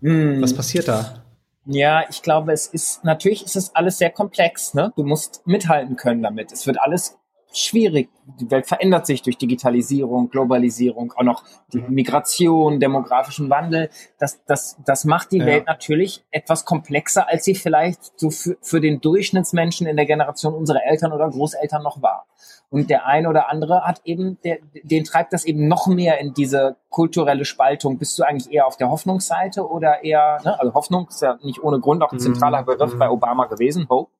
Hm. 0.02 0.42
Was 0.42 0.52
passiert 0.52 0.88
da? 0.88 1.22
Ja, 1.64 2.02
ich 2.10 2.22
glaube, 2.22 2.50
es 2.50 2.66
ist, 2.66 3.04
natürlich 3.04 3.44
ist 3.44 3.54
es 3.54 3.72
alles 3.76 3.98
sehr 3.98 4.10
komplex, 4.10 4.74
ne? 4.74 4.92
Du 4.96 5.04
musst 5.04 5.46
mithalten 5.46 5.94
können 5.94 6.24
damit. 6.24 6.50
Es 6.50 6.66
wird 6.66 6.80
alles 6.80 7.19
schwierig. 7.52 8.08
Die 8.40 8.50
Welt 8.50 8.66
verändert 8.66 9.06
sich 9.06 9.22
durch 9.22 9.36
Digitalisierung, 9.38 10.30
Globalisierung, 10.30 11.12
auch 11.16 11.22
noch 11.22 11.44
die 11.72 11.80
mhm. 11.80 11.94
Migration, 11.94 12.80
demografischen 12.80 13.50
Wandel. 13.50 13.90
Das, 14.18 14.44
das, 14.44 14.76
das 14.84 15.04
macht 15.04 15.32
die 15.32 15.38
ja. 15.38 15.46
Welt 15.46 15.66
natürlich 15.66 16.24
etwas 16.30 16.64
komplexer, 16.64 17.28
als 17.28 17.44
sie 17.44 17.54
vielleicht 17.54 18.18
so 18.18 18.30
für, 18.30 18.56
für 18.60 18.80
den 18.80 19.00
Durchschnittsmenschen 19.00 19.86
in 19.86 19.96
der 19.96 20.06
Generation 20.06 20.54
unserer 20.54 20.84
Eltern 20.84 21.12
oder 21.12 21.28
Großeltern 21.28 21.82
noch 21.82 22.02
war. 22.02 22.26
Und 22.70 22.88
der 22.88 23.06
eine 23.06 23.28
oder 23.28 23.50
andere 23.50 23.82
hat 23.82 24.00
eben, 24.04 24.38
der, 24.44 24.58
den 24.84 25.02
treibt 25.02 25.32
das 25.32 25.44
eben 25.44 25.66
noch 25.66 25.88
mehr 25.88 26.20
in 26.20 26.34
diese 26.34 26.76
kulturelle 26.88 27.44
Spaltung. 27.44 27.98
Bist 27.98 28.16
du 28.16 28.22
eigentlich 28.22 28.52
eher 28.52 28.66
auf 28.66 28.76
der 28.76 28.90
Hoffnungsseite 28.90 29.68
oder 29.68 30.04
eher, 30.04 30.38
ne? 30.44 30.58
also 30.58 30.72
Hoffnung 30.74 31.08
ist 31.08 31.20
ja 31.20 31.36
nicht 31.42 31.62
ohne 31.62 31.80
Grund 31.80 32.02
auch 32.02 32.12
ein 32.12 32.16
mhm. 32.16 32.20
zentraler 32.20 32.62
Begriff 32.62 32.96
bei 32.96 33.10
Obama 33.10 33.46
gewesen, 33.46 33.88
Hope. 33.88 34.12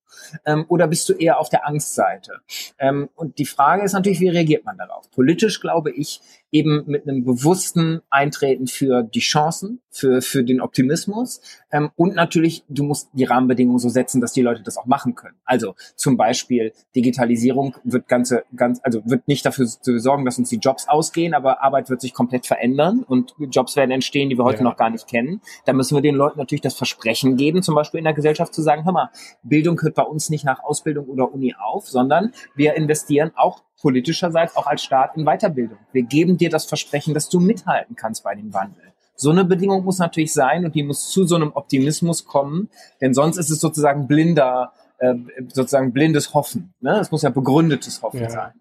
Ähm, 0.44 0.64
oder 0.68 0.86
bist 0.86 1.08
du 1.08 1.12
eher 1.14 1.38
auf 1.38 1.48
der 1.48 1.66
Angstseite? 1.66 2.40
Ähm, 2.78 3.08
und 3.14 3.38
die 3.38 3.46
Frage 3.46 3.84
ist 3.84 3.92
natürlich, 3.92 4.20
wie 4.20 4.28
reagiert 4.28 4.64
man 4.64 4.78
darauf? 4.78 5.10
Politisch 5.10 5.60
glaube 5.60 5.90
ich, 5.90 6.20
eben 6.52 6.84
mit 6.86 7.06
einem 7.06 7.24
bewussten 7.24 8.00
Eintreten 8.10 8.66
für 8.66 9.02
die 9.02 9.20
Chancen, 9.20 9.80
für, 9.90 10.22
für 10.22 10.44
den 10.44 10.60
Optimismus. 10.60 11.40
Ähm, 11.70 11.90
und 11.96 12.14
natürlich, 12.14 12.64
du 12.68 12.84
musst 12.84 13.08
die 13.12 13.24
Rahmenbedingungen 13.24 13.78
so 13.78 13.88
setzen, 13.88 14.20
dass 14.20 14.32
die 14.32 14.42
Leute 14.42 14.62
das 14.62 14.76
auch 14.76 14.86
machen 14.86 15.14
können. 15.14 15.36
Also 15.44 15.74
zum 15.96 16.16
Beispiel 16.16 16.72
Digitalisierung 16.94 17.76
wird 17.84 18.08
ganze, 18.08 18.44
ganz, 18.54 18.80
also 18.82 19.02
wird 19.04 19.28
nicht 19.28 19.44
dafür 19.46 19.66
sorgen, 19.66 20.24
dass 20.24 20.38
uns 20.38 20.48
die 20.48 20.58
Jobs 20.58 20.88
ausgehen, 20.88 21.34
aber 21.34 21.62
Arbeit 21.62 21.90
wird 21.90 22.00
sich 22.00 22.14
komplett 22.14 22.46
verändern 22.46 23.04
und 23.06 23.34
Jobs 23.38 23.76
werden 23.76 23.90
entstehen, 23.90 24.28
die 24.28 24.38
wir 24.38 24.44
heute 24.44 24.58
ja. 24.58 24.64
noch 24.64 24.76
gar 24.76 24.90
nicht 24.90 25.06
kennen. 25.06 25.40
Da 25.66 25.72
müssen 25.72 25.96
wir 25.96 26.02
den 26.02 26.14
Leuten 26.14 26.38
natürlich 26.38 26.62
das 26.62 26.74
Versprechen 26.74 27.36
geben, 27.36 27.62
zum 27.62 27.74
Beispiel 27.74 27.98
in 27.98 28.04
der 28.04 28.14
Gesellschaft 28.14 28.54
zu 28.54 28.62
sagen, 28.62 28.84
hör 28.84 28.92
mal, 28.92 29.10
Bildung 29.42 29.80
hört 29.82 29.94
bei 29.94 30.02
uns 30.02 30.30
nicht 30.30 30.44
nach 30.44 30.62
Ausbildung 30.62 31.06
oder 31.06 31.32
Uni 31.32 31.54
auf, 31.58 31.88
sondern 31.88 32.32
wir 32.54 32.74
investieren 32.74 33.32
auch 33.34 33.62
politischerseits 33.80 34.56
auch 34.56 34.66
als 34.66 34.82
Staat 34.82 35.16
in 35.16 35.24
Weiterbildung. 35.24 35.78
Wir 35.92 36.02
geben 36.02 36.36
dir 36.36 36.50
das 36.50 36.66
Versprechen, 36.66 37.14
dass 37.14 37.28
du 37.28 37.40
mithalten 37.40 37.96
kannst 37.96 38.24
bei 38.24 38.34
dem 38.34 38.52
Wandel. 38.52 38.92
So 39.16 39.30
eine 39.30 39.44
Bedingung 39.44 39.84
muss 39.84 39.98
natürlich 39.98 40.32
sein 40.32 40.64
und 40.64 40.74
die 40.74 40.82
muss 40.82 41.10
zu 41.10 41.26
so 41.26 41.36
einem 41.36 41.52
Optimismus 41.52 42.24
kommen, 42.24 42.70
denn 43.00 43.12
sonst 43.12 43.36
ist 43.36 43.50
es 43.50 43.60
sozusagen 43.60 44.06
blinder, 44.06 44.72
äh, 44.98 45.14
sozusagen 45.48 45.92
blindes 45.92 46.32
Hoffen. 46.32 46.72
Ne? 46.80 46.98
Es 47.00 47.10
muss 47.10 47.22
ja 47.22 47.30
begründetes 47.30 48.00
Hoffen 48.02 48.22
ja. 48.22 48.30
sein. 48.30 48.52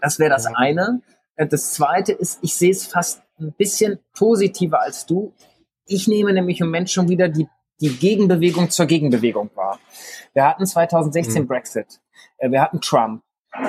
Das 0.00 0.18
wäre 0.18 0.30
das 0.30 0.46
eine. 0.46 1.02
Äh, 1.36 1.46
das 1.46 1.72
zweite 1.72 2.12
ist, 2.12 2.38
ich 2.42 2.54
sehe 2.54 2.70
es 2.70 2.86
fast 2.86 3.22
ein 3.38 3.52
bisschen 3.52 3.98
positiver 4.16 4.80
als 4.80 5.04
du. 5.06 5.34
Ich 5.86 6.08
nehme 6.08 6.32
nämlich 6.32 6.60
im 6.60 6.68
Moment 6.68 6.88
schon 6.90 7.08
wieder 7.08 7.28
die, 7.28 7.46
die 7.80 7.90
Gegenbewegung 7.90 8.70
zur 8.70 8.86
Gegenbewegung 8.86 9.50
wahr. 9.54 9.78
Wir 10.32 10.46
hatten 10.46 10.64
2016 10.64 11.42
mhm. 11.42 11.46
Brexit. 11.46 12.00
Äh, 12.38 12.50
wir 12.50 12.62
hatten 12.62 12.80
Trump. 12.80 13.22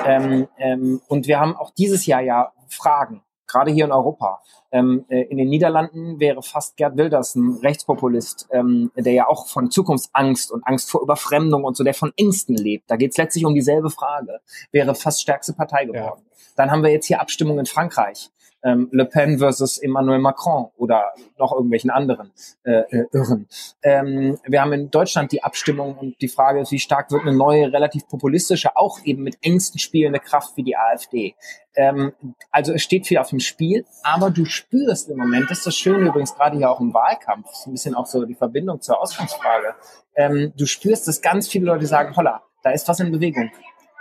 Ähm, 0.04 0.48
ähm, 0.58 1.00
und 1.08 1.26
wir 1.26 1.40
haben 1.40 1.56
auch 1.56 1.70
dieses 1.70 2.06
Jahr 2.06 2.22
ja 2.22 2.52
Fragen, 2.68 3.22
gerade 3.46 3.70
hier 3.70 3.84
in 3.84 3.92
Europa. 3.92 4.40
Ähm, 4.72 5.04
äh, 5.08 5.22
in 5.22 5.36
den 5.36 5.48
Niederlanden 5.48 6.18
wäre 6.18 6.42
fast 6.42 6.76
Gerd 6.76 6.96
Wilders 6.96 7.34
ein 7.34 7.58
Rechtspopulist, 7.62 8.48
ähm, 8.50 8.90
der 8.96 9.12
ja 9.12 9.28
auch 9.28 9.46
von 9.46 9.70
Zukunftsangst 9.70 10.50
und 10.50 10.66
Angst 10.66 10.90
vor 10.90 11.02
Überfremdung 11.02 11.64
und 11.64 11.76
so, 11.76 11.84
der 11.84 11.94
von 11.94 12.12
Ängsten 12.16 12.56
lebt. 12.56 12.90
Da 12.90 12.96
geht 12.96 13.12
es 13.12 13.16
letztlich 13.16 13.44
um 13.44 13.54
dieselbe 13.54 13.90
Frage. 13.90 14.40
Wäre 14.72 14.94
fast 14.94 15.22
stärkste 15.22 15.52
Partei 15.52 15.84
geworden. 15.84 16.22
Ja. 16.26 16.32
Dann 16.56 16.70
haben 16.70 16.82
wir 16.82 16.90
jetzt 16.90 17.06
hier 17.06 17.20
Abstimmung 17.20 17.58
in 17.58 17.66
Frankreich 17.66 18.30
ähm, 18.66 18.88
Le 18.90 19.04
Pen 19.04 19.38
versus 19.38 19.78
Emmanuel 19.78 20.18
Macron 20.18 20.70
oder 20.76 21.12
noch 21.38 21.52
irgendwelchen 21.52 21.90
anderen 21.90 22.32
äh, 22.64 22.80
äh, 22.90 23.06
Irren. 23.12 23.46
Ähm, 23.82 24.38
wir 24.44 24.60
haben 24.60 24.72
in 24.72 24.90
Deutschland 24.90 25.30
die 25.30 25.44
Abstimmung 25.44 25.96
und 25.96 26.20
die 26.20 26.28
Frage 26.28 26.60
ist, 26.60 26.72
wie 26.72 26.80
stark 26.80 27.12
wird 27.12 27.22
eine 27.22 27.36
neue, 27.36 27.72
relativ 27.72 28.08
populistische, 28.08 28.76
auch 28.76 28.98
eben 29.04 29.22
mit 29.22 29.38
Ängsten 29.42 29.78
spielende 29.78 30.18
Kraft 30.18 30.56
wie 30.56 30.64
die 30.64 30.76
AfD. 30.76 31.36
Ähm, 31.76 32.12
also 32.50 32.72
es 32.72 32.82
steht 32.82 33.06
viel 33.06 33.18
auf 33.18 33.30
dem 33.30 33.40
Spiel, 33.40 33.84
aber 34.02 34.30
du 34.30 34.44
spürst 34.44 35.08
im 35.10 35.18
Moment, 35.18 35.50
das 35.50 35.58
ist 35.58 35.66
das 35.66 35.76
Schöne 35.76 36.08
übrigens 36.08 36.34
gerade 36.34 36.56
hier 36.56 36.70
auch 36.70 36.80
im 36.80 36.92
Wahlkampf, 36.92 37.48
ist 37.52 37.66
ein 37.68 37.72
bisschen 37.72 37.94
auch 37.94 38.06
so 38.06 38.24
die 38.24 38.34
Verbindung 38.34 38.80
zur 38.80 39.00
Ausgangsfrage. 39.00 39.74
Ähm, 40.16 40.52
du 40.56 40.66
spürst, 40.66 41.06
dass 41.06 41.22
ganz 41.22 41.46
viele 41.46 41.66
Leute 41.66 41.86
sagen, 41.86 42.16
holla, 42.16 42.42
da 42.62 42.70
ist 42.70 42.88
was 42.88 42.98
in 42.98 43.12
Bewegung. 43.12 43.50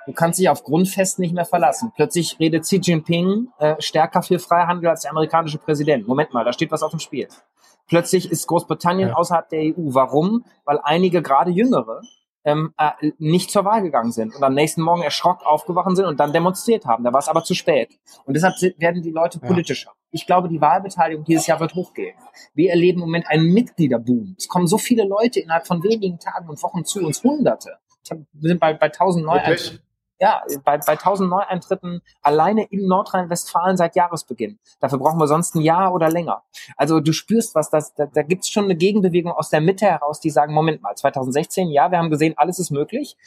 Du 0.06 0.14
kannst 0.14 0.40
dich 0.40 0.50
auf 0.50 0.64
Grundfest 0.64 1.20
nicht 1.20 1.34
mehr 1.34 1.46
verlassen. 1.46 1.92
Plötzlich 1.96 2.40
redet 2.40 2.64
Xi 2.64 2.78
Jinping 2.78 3.48
äh, 3.58 3.76
stärker 3.80 4.22
für 4.22 4.40
Freihandel 4.40 4.90
als 4.90 5.02
der 5.02 5.12
amerikanische 5.12 5.58
Präsident. 5.58 6.08
Moment 6.08 6.34
mal, 6.34 6.46
da 6.46 6.54
steht 6.54 6.72
was 6.72 6.84
auf 6.84 6.92
dem 6.92 7.00
Spiel. 7.00 7.28
Plötzlich 7.88 8.32
ist 8.32 8.48
Großbritannien 8.48 9.10
ja. 9.10 9.16
außerhalb 9.16 9.50
der 9.50 9.62
EU. 9.62 9.94
Warum? 9.94 10.46
Weil 10.64 10.80
einige 10.84 11.22
gerade 11.22 11.52
Jüngere 11.52 12.02
ähm, 12.44 12.74
äh, 12.78 13.12
nicht 13.18 13.50
zur 13.50 13.66
Wahl 13.66 13.82
gegangen 13.82 14.12
sind 14.12 14.36
und 14.36 14.44
am 14.44 14.54
nächsten 14.54 14.82
Morgen 14.82 15.02
erschrocken 15.02 15.46
aufgewacht 15.46 15.96
sind 15.96 16.06
und 16.06 16.20
dann 16.20 16.32
demonstriert 16.32 16.86
haben. 16.86 17.04
Da 17.04 17.12
war 17.12 17.20
es 17.20 17.28
aber 17.28 17.44
zu 17.44 17.56
spät. 17.56 17.98
Und 18.26 18.36
deshalb 18.36 18.54
werden 18.78 19.02
die 19.02 19.12
Leute 19.12 19.40
politischer. 19.40 19.90
Ja. 19.90 19.94
Ich 20.12 20.28
glaube, 20.28 20.48
die 20.48 20.62
Wahlbeteiligung 20.62 21.26
dieses 21.26 21.48
Jahr 21.48 21.60
wird 21.60 21.74
hochgehen. 21.74 22.16
Wir 22.54 22.70
erleben 22.70 23.00
im 23.00 23.08
Moment 23.08 23.28
einen 23.28 23.52
Mitgliederboom. 23.52 24.36
Es 24.38 24.48
kommen 24.48 24.68
so 24.68 24.78
viele 24.78 25.04
Leute 25.04 25.40
innerhalb 25.40 25.66
von 25.66 25.84
wenigen 25.84 26.20
Tagen 26.20 26.48
und 26.48 26.62
Wochen 26.62 26.86
zu 26.86 27.00
uns, 27.00 27.24
Hunderte. 27.24 27.78
Hab, 28.10 28.20
wir 28.34 28.50
sind 28.50 28.60
bei, 28.60 28.76
bei 28.76 28.86
1000 28.86 29.26
Neueintritte 29.26 29.80
ja, 30.20 30.44
bei, 30.64 30.78
bei 30.78 30.94
1000 30.94 31.30
Neueintritten 31.30 32.02
alleine 32.22 32.64
in 32.66 32.88
Nordrhein-Westfalen 32.88 33.78
seit 33.78 33.96
Jahresbeginn. 33.96 34.60
Dafür 34.80 35.00
brauchen 35.00 35.20
wir 35.20 35.28
sonst 35.28 35.56
ein 35.56 35.62
Jahr 35.62 35.94
oder 35.94 36.10
länger. 36.10 36.44
Also 36.78 37.00
du 37.00 37.12
spürst 37.12 37.56
was, 37.56 37.70
das, 37.70 37.94
da, 37.96 38.06
da 38.06 38.22
gibt 38.22 38.44
es 38.44 38.50
schon 38.50 38.66
eine 38.66 38.76
Gegenbewegung 38.76 39.32
aus 39.32 39.50
der 39.50 39.62
Mitte 39.62 39.86
heraus, 39.86 40.20
die 40.20 40.30
sagen, 40.30 40.54
Moment 40.54 40.82
mal, 40.82 40.96
2016, 40.96 41.70
ja, 41.70 41.92
wir 41.92 41.98
haben 41.98 42.10
gesehen, 42.10 42.34
alles 42.38 42.60
ist 42.60 42.72
möglich 42.72 43.18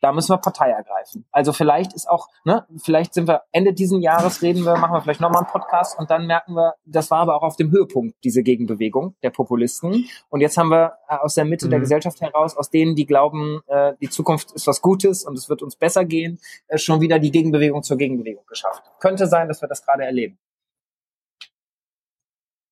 da 0.00 0.12
müssen 0.12 0.32
wir 0.32 0.38
Partei 0.38 0.70
ergreifen. 0.70 1.24
Also 1.30 1.52
vielleicht 1.52 1.92
ist 1.92 2.08
auch, 2.08 2.28
ne, 2.44 2.66
vielleicht 2.82 3.14
sind 3.14 3.28
wir 3.28 3.42
Ende 3.52 3.72
diesen 3.72 4.00
Jahres 4.00 4.42
reden 4.42 4.64
wir, 4.64 4.76
machen 4.76 4.94
wir 4.94 5.02
vielleicht 5.02 5.20
nochmal 5.20 5.42
einen 5.42 5.52
Podcast 5.52 5.98
und 5.98 6.10
dann 6.10 6.26
merken 6.26 6.54
wir, 6.54 6.74
das 6.84 7.10
war 7.10 7.20
aber 7.20 7.36
auch 7.36 7.42
auf 7.42 7.56
dem 7.56 7.70
Höhepunkt, 7.70 8.16
diese 8.24 8.42
Gegenbewegung 8.42 9.14
der 9.22 9.30
Populisten. 9.30 10.06
Und 10.28 10.40
jetzt 10.40 10.56
haben 10.56 10.70
wir 10.70 10.94
äh, 11.08 11.16
aus 11.16 11.34
der 11.34 11.44
Mitte 11.44 11.66
mhm. 11.66 11.70
der 11.70 11.80
Gesellschaft 11.80 12.20
heraus, 12.20 12.56
aus 12.56 12.70
denen, 12.70 12.94
die 12.94 13.06
glauben, 13.06 13.60
äh, 13.66 13.94
die 14.00 14.08
Zukunft 14.08 14.52
ist 14.52 14.66
was 14.66 14.80
Gutes 14.80 15.24
und 15.24 15.36
es 15.36 15.48
wird 15.48 15.62
uns 15.62 15.76
besser 15.76 16.04
gehen, 16.04 16.38
äh, 16.68 16.78
schon 16.78 17.00
wieder 17.00 17.18
die 17.18 17.30
Gegenbewegung 17.30 17.82
zur 17.82 17.96
Gegenbewegung 17.96 18.44
geschafft. 18.46 18.82
Könnte 18.98 19.26
sein, 19.26 19.48
dass 19.48 19.60
wir 19.60 19.68
das 19.68 19.84
gerade 19.84 20.04
erleben. 20.04 20.38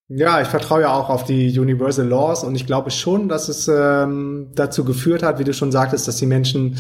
Ja, 0.08 0.40
ich 0.40 0.48
vertraue 0.48 0.82
ja 0.82 0.92
auch 0.94 1.10
auf 1.10 1.24
die 1.24 1.58
Universal 1.58 2.06
Laws 2.06 2.42
und 2.42 2.54
ich 2.54 2.66
glaube 2.66 2.90
schon, 2.90 3.28
dass 3.28 3.48
es 3.48 3.68
ähm, 3.68 4.52
dazu 4.54 4.84
geführt 4.84 5.22
hat, 5.22 5.38
wie 5.38 5.44
du 5.44 5.52
schon 5.52 5.70
sagtest, 5.70 6.08
dass 6.08 6.16
die 6.16 6.26
Menschen 6.26 6.78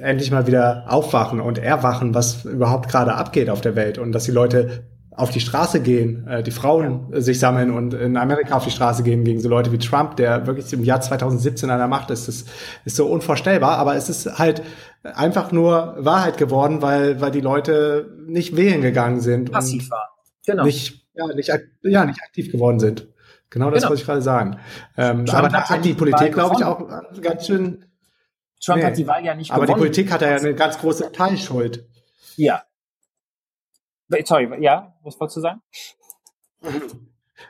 endlich 0.00 0.32
mal 0.32 0.48
wieder 0.48 0.84
aufwachen 0.88 1.40
und 1.40 1.58
erwachen, 1.58 2.12
was 2.14 2.44
überhaupt 2.44 2.88
gerade 2.88 3.14
abgeht 3.14 3.50
auf 3.50 3.60
der 3.60 3.76
Welt 3.76 3.98
und 3.98 4.10
dass 4.10 4.24
die 4.24 4.32
Leute 4.32 4.84
auf 5.12 5.30
die 5.30 5.40
Straße 5.40 5.80
gehen, 5.80 6.26
äh, 6.26 6.42
die 6.42 6.50
Frauen 6.50 7.08
ja. 7.10 7.20
sich 7.20 7.38
sammeln 7.38 7.70
und 7.70 7.94
in 7.94 8.16
Amerika 8.16 8.56
auf 8.56 8.64
die 8.64 8.70
Straße 8.70 9.02
gehen 9.02 9.24
gegen 9.24 9.40
so 9.40 9.48
Leute 9.48 9.72
wie 9.72 9.78
Trump, 9.78 10.16
der 10.16 10.46
wirklich 10.46 10.72
im 10.72 10.84
Jahr 10.84 11.00
2017 11.00 11.70
an 11.70 11.78
der 11.78 11.88
Macht 11.88 12.10
ist. 12.10 12.28
Das 12.28 12.44
ist 12.84 12.96
so 12.96 13.06
unvorstellbar, 13.06 13.78
aber 13.78 13.96
es 13.96 14.10
ist 14.10 14.38
halt 14.38 14.62
einfach 15.02 15.52
nur 15.52 15.96
Wahrheit 15.98 16.36
geworden, 16.36 16.82
weil, 16.82 17.20
weil 17.20 17.30
die 17.30 17.40
Leute 17.40 18.12
nicht 18.26 18.56
wählen 18.56 18.82
gegangen 18.82 19.20
sind. 19.20 19.52
Passiv 19.52 19.90
waren. 19.90 20.08
Genau. 20.44 20.64
Nicht, 20.64 21.05
ja, 21.16 21.26
nicht, 21.34 21.50
ja, 21.82 22.04
nicht 22.04 22.22
aktiv 22.22 22.52
geworden 22.52 22.78
sind. 22.78 23.08
Genau 23.50 23.70
das 23.70 23.82
genau. 23.82 23.90
wollte 23.90 24.00
ich 24.00 24.06
gerade 24.06 24.22
sagen. 24.22 24.58
Ähm, 24.96 25.24
aber 25.30 25.48
da 25.48 25.68
hat 25.68 25.84
die 25.84 25.94
Politik, 25.94 26.32
glaube 26.32 26.56
ich, 26.58 26.64
auch 26.64 26.88
ganz 27.20 27.46
schön 27.46 27.84
Trump 28.64 28.78
nee, 28.78 28.84
hat 28.84 28.96
die 28.96 29.06
Wahl 29.06 29.24
ja 29.24 29.34
nicht 29.34 29.50
aber 29.50 29.66
gewonnen. 29.66 29.80
Aber 29.80 29.88
die 29.88 29.94
Politik 29.94 30.12
hat 30.12 30.22
ja 30.22 30.36
eine 30.36 30.54
ganz 30.54 30.78
große 30.78 31.12
Teilschuld. 31.12 31.86
Ja. 32.36 32.64
Sorry, 34.24 34.62
ja, 34.62 34.94
was 35.02 35.18
wolltest 35.20 35.36
du 35.36 35.40
sagen? 35.40 35.62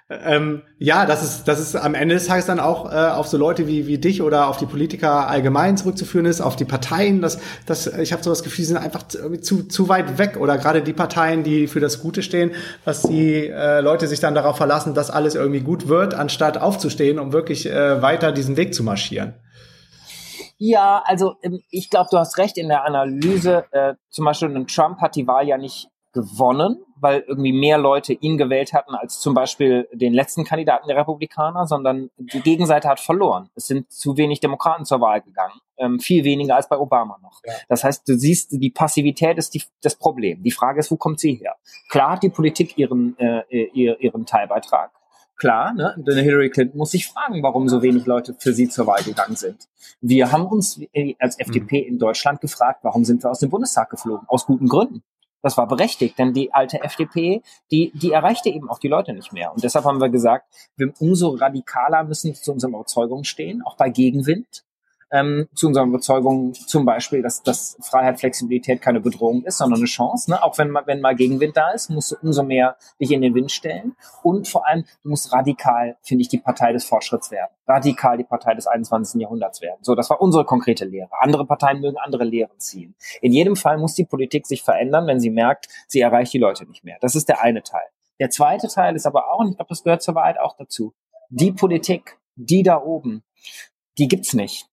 Ähm, 0.09 0.63
ja, 0.79 1.05
das 1.05 1.25
ist, 1.25 1.49
das 1.49 1.59
ist 1.59 1.75
am 1.75 1.95
Ende 1.95 2.15
des 2.15 2.27
Tages 2.27 2.47
dann 2.47 2.61
auch 2.61 2.93
äh, 2.93 2.95
auf 2.95 3.27
so 3.27 3.37
Leute 3.37 3.67
wie, 3.67 3.89
wie 3.89 3.99
dich 3.99 4.23
oder 4.23 4.47
auf 4.47 4.57
die 4.57 4.67
Politiker 4.67 5.29
allgemein 5.29 5.77
zurückzuführen 5.77 6.27
ist, 6.27 6.41
auf 6.41 6.55
die 6.55 6.65
Parteien. 6.65 7.21
Das, 7.21 7.41
das, 7.67 7.89
ich 7.89 8.13
habe 8.13 8.23
so 8.23 8.31
das 8.31 8.45
Gefühl, 8.45 8.63
die 8.63 8.69
sind 8.69 8.77
einfach 8.77 9.03
zu, 9.09 9.65
zu 9.65 9.89
weit 9.89 10.19
weg 10.19 10.37
oder 10.39 10.59
gerade 10.59 10.83
die 10.83 10.93
Parteien, 10.93 11.43
die 11.43 11.67
für 11.67 11.81
das 11.81 12.01
Gute 12.01 12.23
stehen, 12.23 12.53
dass 12.85 13.03
die 13.03 13.49
äh, 13.49 13.81
Leute 13.81 14.07
sich 14.07 14.21
dann 14.21 14.37
darauf 14.37 14.57
verlassen, 14.57 14.95
dass 14.95 15.11
alles 15.11 15.35
irgendwie 15.35 15.61
gut 15.61 15.89
wird, 15.89 16.15
anstatt 16.15 16.57
aufzustehen, 16.57 17.19
um 17.19 17.33
wirklich 17.33 17.67
äh, 17.67 18.01
weiter 18.01 18.31
diesen 18.31 18.57
Weg 18.57 18.75
zu 18.75 18.85
marschieren. 18.85 19.35
Ja, 20.57 21.03
also 21.05 21.35
ähm, 21.43 21.63
ich 21.69 21.91
glaube, 21.91 22.09
du 22.13 22.19
hast 22.19 22.39
recht 22.39 22.59
in 22.59 22.69
der 22.69 22.85
Analyse. 22.85 23.65
Äh, 23.73 23.95
zum 24.09 24.25
Beispiel 24.25 24.67
Trump 24.67 25.01
hat 25.01 25.17
die 25.17 25.27
Wahl 25.27 25.49
ja 25.49 25.59
nicht 25.59 25.89
gewonnen, 26.17 26.83
weil 26.99 27.21
irgendwie 27.29 27.53
mehr 27.53 27.77
Leute 27.77 28.15
ihn 28.15 28.39
gewählt 28.39 28.73
hatten 28.73 28.95
als 28.95 29.21
zum 29.21 29.35
Beispiel 29.35 29.87
den 29.93 30.15
letzten 30.15 30.45
Kandidaten 30.45 30.89
der 30.89 30.97
Republikaner, 30.97 31.67
sondern 31.67 32.11
die 32.17 32.41
Gegenseite 32.41 32.89
hat 32.89 33.01
verloren. 33.01 33.51
Es 33.55 33.67
sind 33.67 33.93
zu 33.93 34.17
wenig 34.17 34.41
Demokraten 34.41 34.87
zur 34.87 35.03
Wahl 35.03 35.21
gegangen, 35.21 35.61
ähm, 35.77 36.01
viel 36.01 36.25
weniger 36.25 36.57
als 36.57 36.69
bei 36.69 36.79
Obama 36.79 37.19
noch. 37.23 37.41
Ja. 37.45 37.53
Das 37.69 37.85
heißt, 37.85 38.09
du 38.09 38.17
siehst, 38.17 38.51
die 38.51 38.71
Passivität 38.71 39.37
ist 39.37 39.55
die, 39.55 39.63
das 39.83 39.95
Problem. 39.95 40.43
Die 40.43 40.51
Frage 40.51 40.81
ist, 40.81 40.91
wo 40.91 40.97
kommt 40.97 41.21
sie 41.21 41.35
her? 41.35 41.57
Klar 41.91 42.13
hat 42.13 42.23
die 42.23 42.31
Politik 42.31 42.79
ihren, 42.79 43.17
äh, 43.19 43.43
ihren 43.51 44.25
Teilbeitrag. 44.25 44.91
Klar, 45.37 45.75
ne? 45.75 45.95
Denn 45.99 46.17
Hillary 46.17 46.49
Clinton 46.49 46.79
muss 46.79 46.93
sich 46.93 47.07
fragen, 47.07 47.43
warum 47.43 47.69
so 47.69 47.83
wenig 47.83 48.07
Leute 48.07 48.35
für 48.39 48.55
sie 48.55 48.71
zur 48.71 48.87
Wahl 48.87 49.03
gegangen 49.03 49.37
sind. 49.37 49.69
Wir 50.01 50.33
haben 50.33 50.47
uns 50.47 50.81
als 51.19 51.39
FDP 51.39 51.81
in 51.81 51.99
Deutschland 51.99 52.41
gefragt, 52.41 52.81
warum 52.85 53.05
sind 53.05 53.23
wir 53.23 53.31
aus 53.31 53.41
dem 53.41 53.51
Bundestag 53.51 53.91
geflogen? 53.91 54.27
Aus 54.29 54.47
guten 54.47 54.67
Gründen. 54.67 55.03
Das 55.47 55.57
war 55.57 55.69
berechtigt, 55.69 56.19
denn 56.19 56.33
die 56.33 56.53
alte 56.53 56.83
FDP, 56.83 57.41
die, 57.71 57.93
die 57.95 58.11
erreichte 58.11 58.49
eben 58.49 58.69
auch 58.69 58.81
die 58.81 58.89
Leute 58.89 59.13
nicht 59.13 59.33
mehr. 59.33 59.53
Und 59.53 59.63
deshalb 59.63 59.85
haben 59.85 60.01
wir 60.01 60.09
gesagt, 60.09 60.45
wir 60.77 60.93
umso 60.99 61.37
radikaler 61.37 62.03
müssen 62.03 62.35
zu 62.35 62.51
unseren 62.51 62.75
Überzeugungen 62.75 63.23
stehen, 63.23 63.63
auch 63.63 63.77
bei 63.77 63.89
Gegenwind 63.89 64.65
ähm, 65.11 65.49
zu 65.55 65.69
unserer 65.69 65.85
Überzeugung 65.85 66.53
zum 66.55 66.85
Beispiel, 66.85 67.23
dass, 67.23 67.43
dass 67.43 67.77
Freiheit, 67.81 68.19
Flexibilität 68.19 68.83
keine 68.83 69.01
Bedrohung 69.01 69.45
ist, 69.45 69.59
sondern 69.59 69.81
eine 69.81 69.87
Chance. 69.87 70.31
Ne? 70.31 70.43
Auch 70.43 70.59
wenn, 70.59 70.71
mal, 70.71 70.83
wenn 70.87 71.01
mal 71.01 71.15
Gegenwind 71.15 71.57
da 71.57 71.71
ist, 71.71 71.91
musst 71.91 72.13
du 72.13 72.17
umso 72.23 72.43
mehr 72.43 72.77
dich 73.01 73.13
in 73.13 73.21
den 73.21 73.35
Wind 73.35 73.53
stellen. 73.53 73.95
Und 74.23 74.49
vor 74.49 74.67
allem, 74.67 74.85
du 75.03 75.11
musst 75.11 75.33
radikal, 75.33 75.97
finde 76.03 76.23
ich, 76.23 76.29
die 76.29 76.39
Partei 76.39 76.73
des 76.73 76.85
Fortschritts 76.85 77.31
werden. 77.31 77.51
Radikal 77.67 78.17
die 78.17 78.25
Partei 78.25 78.55
des 78.55 78.67
21. 78.67 79.21
Jahrhunderts 79.21 79.61
werden. 79.61 79.79
So, 79.83 79.95
das 79.95 80.11
war 80.11 80.21
unsere 80.21 80.45
konkrete 80.45 80.85
Lehre. 80.85 81.11
Andere 81.21 81.47
Parteien 81.47 81.81
mögen 81.81 81.99
andere 81.99 82.25
Lehren 82.25 82.59
ziehen. 82.59 82.95
In 83.21 83.33
jedem 83.33 83.57
Fall 83.57 83.79
muss 83.79 83.95
die 83.95 84.05
Politik 84.05 84.47
sich 84.47 84.63
verändern, 84.63 85.07
wenn 85.07 85.21
sie 85.21 85.31
merkt, 85.31 85.69
sie 85.87 86.01
erreicht 86.01 86.33
die 86.33 86.39
Leute 86.39 86.67
nicht 86.67 86.85
mehr. 86.85 86.97
Das 87.01 87.15
ist 87.15 87.29
der 87.29 87.43
eine 87.43 87.63
Teil. 87.63 87.87
Der 88.19 88.31
zweite 88.31 88.69
Teil 88.69 88.97
ist 88.97 89.07
aber 89.07 89.31
auch, 89.31 89.41
und 89.41 89.51
ich 89.51 89.57
glaube, 89.57 89.69
das 89.69 89.83
gehört 89.83 90.03
zur 90.03 90.15
Wahrheit 90.15 90.41
auch 90.41 90.57
dazu, 90.57 90.95
die 91.29 91.53
Politik, 91.53 92.19
die 92.35 92.63
da 92.63 92.81
oben, 92.81 93.23
die 93.99 94.09
gibt's 94.09 94.33
nicht. 94.33 94.69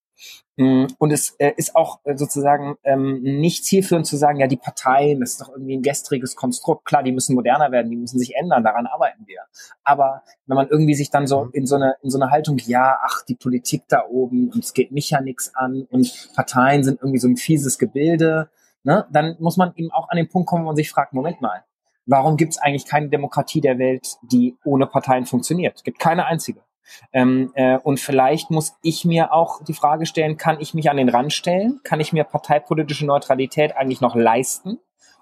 Mm, 0.55 0.85
und 0.99 1.11
es 1.11 1.31
äh, 1.39 1.51
ist 1.57 1.75
auch 1.75 1.99
äh, 2.03 2.15
sozusagen 2.15 2.75
ähm, 2.83 3.21
nicht 3.23 3.65
zielführend 3.65 4.05
zu 4.05 4.17
sagen, 4.17 4.39
ja, 4.39 4.45
die 4.45 4.57
Parteien, 4.57 5.19
das 5.19 5.31
ist 5.31 5.41
doch 5.41 5.49
irgendwie 5.49 5.77
ein 5.77 5.81
gestriges 5.81 6.35
Konstrukt. 6.35 6.85
Klar, 6.85 7.01
die 7.01 7.11
müssen 7.11 7.33
moderner 7.33 7.71
werden, 7.71 7.89
die 7.89 7.97
müssen 7.97 8.19
sich 8.19 8.35
ändern, 8.35 8.63
daran 8.63 8.85
arbeiten 8.85 9.25
wir. 9.25 9.41
Aber 9.83 10.21
wenn 10.45 10.55
man 10.55 10.67
irgendwie 10.67 10.93
sich 10.93 11.09
dann 11.09 11.25
so 11.25 11.45
mhm. 11.45 11.51
in 11.53 11.65
so 11.65 11.75
eine, 11.75 11.95
in 12.03 12.11
so 12.11 12.19
eine 12.19 12.29
Haltung, 12.29 12.59
ja, 12.65 12.99
ach, 13.01 13.23
die 13.25 13.35
Politik 13.35 13.83
da 13.87 14.05
oben 14.07 14.51
und 14.51 14.63
es 14.63 14.73
geht 14.73 14.91
mich 14.91 15.09
ja 15.09 15.21
nichts 15.21 15.55
an 15.55 15.87
und 15.89 16.29
Parteien 16.35 16.83
sind 16.83 17.01
irgendwie 17.01 17.19
so 17.19 17.27
ein 17.27 17.37
fieses 17.37 17.79
Gebilde, 17.79 18.49
ne, 18.83 19.07
dann 19.11 19.35
muss 19.39 19.57
man 19.57 19.73
eben 19.75 19.91
auch 19.91 20.09
an 20.09 20.17
den 20.17 20.29
Punkt 20.29 20.47
kommen, 20.47 20.63
wo 20.63 20.67
man 20.67 20.75
sich 20.75 20.91
fragt, 20.91 21.13
Moment 21.13 21.41
mal, 21.41 21.63
warum 22.05 22.37
gibt 22.37 22.53
es 22.53 22.57
eigentlich 22.59 22.85
keine 22.85 23.09
Demokratie 23.09 23.61
der 23.61 23.79
Welt, 23.79 24.17
die 24.21 24.55
ohne 24.63 24.85
Parteien 24.85 25.25
funktioniert? 25.25 25.77
Es 25.77 25.83
gibt 25.83 25.97
keine 25.99 26.25
einzige. 26.25 26.61
Ähm, 27.11 27.51
äh, 27.55 27.77
und 27.77 27.99
vielleicht 27.99 28.51
muss 28.51 28.75
ich 28.81 29.05
mir 29.05 29.33
auch 29.33 29.63
die 29.63 29.73
Frage 29.73 30.05
stellen, 30.05 30.37
kann 30.37 30.59
ich 30.59 30.73
mich 30.73 30.89
an 30.89 30.97
den 30.97 31.09
Rand 31.09 31.33
stellen? 31.33 31.79
Kann 31.83 31.99
ich 31.99 32.13
mir 32.13 32.23
parteipolitische 32.23 33.05
Neutralität 33.05 33.75
eigentlich 33.75 34.01
noch 34.01 34.15
leisten? 34.15 34.79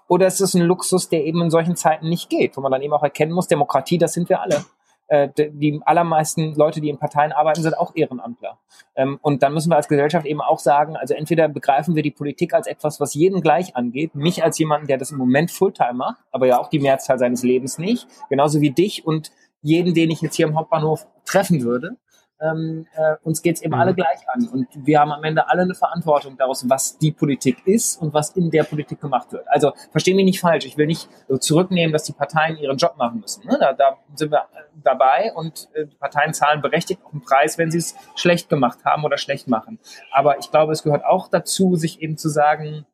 Oder 0.08 0.26
ist 0.26 0.40
es 0.40 0.54
ein 0.54 0.62
Luxus, 0.62 1.08
der 1.08 1.24
eben 1.24 1.40
in 1.42 1.50
solchen 1.50 1.76
Zeiten 1.76 2.08
nicht 2.08 2.28
geht, 2.28 2.56
wo 2.56 2.60
man 2.60 2.72
dann 2.72 2.82
eben 2.82 2.92
auch 2.92 3.02
erkennen 3.02 3.32
muss, 3.32 3.46
Demokratie, 3.46 3.98
das 3.98 4.12
sind 4.12 4.28
wir 4.28 4.40
alle. 4.40 4.64
Äh, 5.12 5.28
die 5.36 5.78
allermeisten 5.84 6.54
Leute, 6.54 6.80
die 6.80 6.88
in 6.88 6.98
Parteien 6.98 7.32
arbeiten, 7.32 7.60
sind 7.60 7.76
auch 7.76 7.94
Ehrenamtler. 7.94 8.58
Ähm, 8.94 9.18
und 9.20 9.42
dann 9.42 9.52
müssen 9.52 9.70
wir 9.70 9.76
als 9.76 9.88
Gesellschaft 9.88 10.24
eben 10.24 10.40
auch 10.40 10.58
sagen, 10.58 10.96
also 10.96 11.12
entweder 11.12 11.48
begreifen 11.48 11.94
wir 11.94 12.02
die 12.02 12.10
Politik 12.10 12.54
als 12.54 12.66
etwas, 12.66 12.98
was 12.98 13.12
jeden 13.12 13.42
gleich 13.42 13.76
angeht, 13.76 14.14
mich 14.14 14.42
als 14.42 14.58
jemanden, 14.58 14.86
der 14.86 14.96
das 14.96 15.10
im 15.10 15.18
Moment 15.18 15.50
Fulltime 15.50 15.92
macht, 15.92 16.22
aber 16.30 16.46
ja 16.46 16.58
auch 16.58 16.68
die 16.68 16.78
Mehrzahl 16.78 17.18
seines 17.18 17.42
Lebens 17.42 17.76
nicht, 17.76 18.06
genauso 18.30 18.62
wie 18.62 18.70
dich 18.70 19.06
und 19.06 19.32
jeden, 19.62 19.94
den 19.94 20.10
ich 20.10 20.20
jetzt 20.20 20.36
hier 20.36 20.46
im 20.46 20.56
Hauptbahnhof 20.56 21.06
treffen 21.24 21.62
würde, 21.62 21.96
ähm, 22.42 22.86
äh, 22.94 23.14
uns 23.22 23.40
geht's 23.40 23.62
eben 23.62 23.74
mhm. 23.74 23.80
alle 23.80 23.94
gleich 23.94 24.28
an. 24.28 24.48
Und 24.48 24.66
wir 24.74 24.98
haben 24.98 25.12
am 25.12 25.22
Ende 25.22 25.48
alle 25.48 25.62
eine 25.62 25.74
Verantwortung 25.74 26.36
daraus, 26.36 26.68
was 26.68 26.98
die 26.98 27.12
Politik 27.12 27.66
ist 27.66 28.02
und 28.02 28.12
was 28.12 28.30
in 28.30 28.50
der 28.50 28.64
Politik 28.64 29.00
gemacht 29.00 29.32
wird. 29.32 29.46
Also 29.48 29.72
versteh 29.92 30.12
mich 30.14 30.24
nicht 30.24 30.40
falsch, 30.40 30.66
ich 30.66 30.76
will 30.76 30.86
nicht 30.86 31.08
so 31.28 31.38
zurücknehmen, 31.38 31.92
dass 31.92 32.02
die 32.02 32.12
Parteien 32.12 32.56
ihren 32.58 32.76
Job 32.76 32.96
machen 32.96 33.20
müssen. 33.20 33.46
Ne? 33.46 33.56
Da, 33.60 33.72
da 33.72 33.96
sind 34.14 34.32
wir 34.32 34.46
dabei 34.82 35.32
und 35.34 35.68
äh, 35.74 35.86
die 35.86 35.96
Parteien 35.96 36.34
zahlen 36.34 36.60
berechtigt 36.60 37.00
auch 37.04 37.12
einen 37.12 37.22
Preis, 37.22 37.58
wenn 37.58 37.70
sie 37.70 37.78
es 37.78 37.94
schlecht 38.16 38.48
gemacht 38.48 38.84
haben 38.84 39.04
oder 39.04 39.18
schlecht 39.18 39.46
machen. 39.46 39.78
Aber 40.10 40.38
ich 40.38 40.50
glaube, 40.50 40.72
es 40.72 40.82
gehört 40.82 41.04
auch 41.04 41.28
dazu, 41.28 41.76
sich 41.76 42.02
eben 42.02 42.16
zu 42.16 42.28
sagen, 42.28 42.86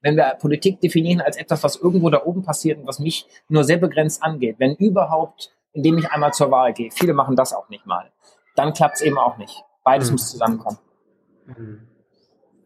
wenn 0.00 0.16
wir 0.16 0.36
Politik 0.38 0.80
definieren 0.80 1.20
als 1.20 1.36
etwas, 1.36 1.62
was 1.62 1.76
irgendwo 1.76 2.10
da 2.10 2.22
oben 2.24 2.42
passiert 2.42 2.78
und 2.78 2.86
was 2.86 2.98
mich 2.98 3.26
nur 3.48 3.64
sehr 3.64 3.78
begrenzt 3.78 4.22
angeht, 4.22 4.56
wenn 4.58 4.74
überhaupt, 4.74 5.54
indem 5.74 5.98
ich 5.98 6.10
einmal 6.10 6.32
zur 6.32 6.50
Wahl 6.50 6.72
gehe, 6.72 6.90
viele 6.90 7.12
machen 7.12 7.36
das 7.36 7.52
auch 7.52 7.68
nicht 7.68 7.86
mal, 7.86 8.10
dann 8.56 8.72
klappt 8.72 8.96
es 8.96 9.02
eben 9.02 9.18
auch 9.18 9.36
nicht. 9.36 9.62
Beides 9.84 10.08
mhm. 10.08 10.14
muss 10.14 10.30
zusammenkommen. 10.30 10.78
Mhm. 11.46 11.80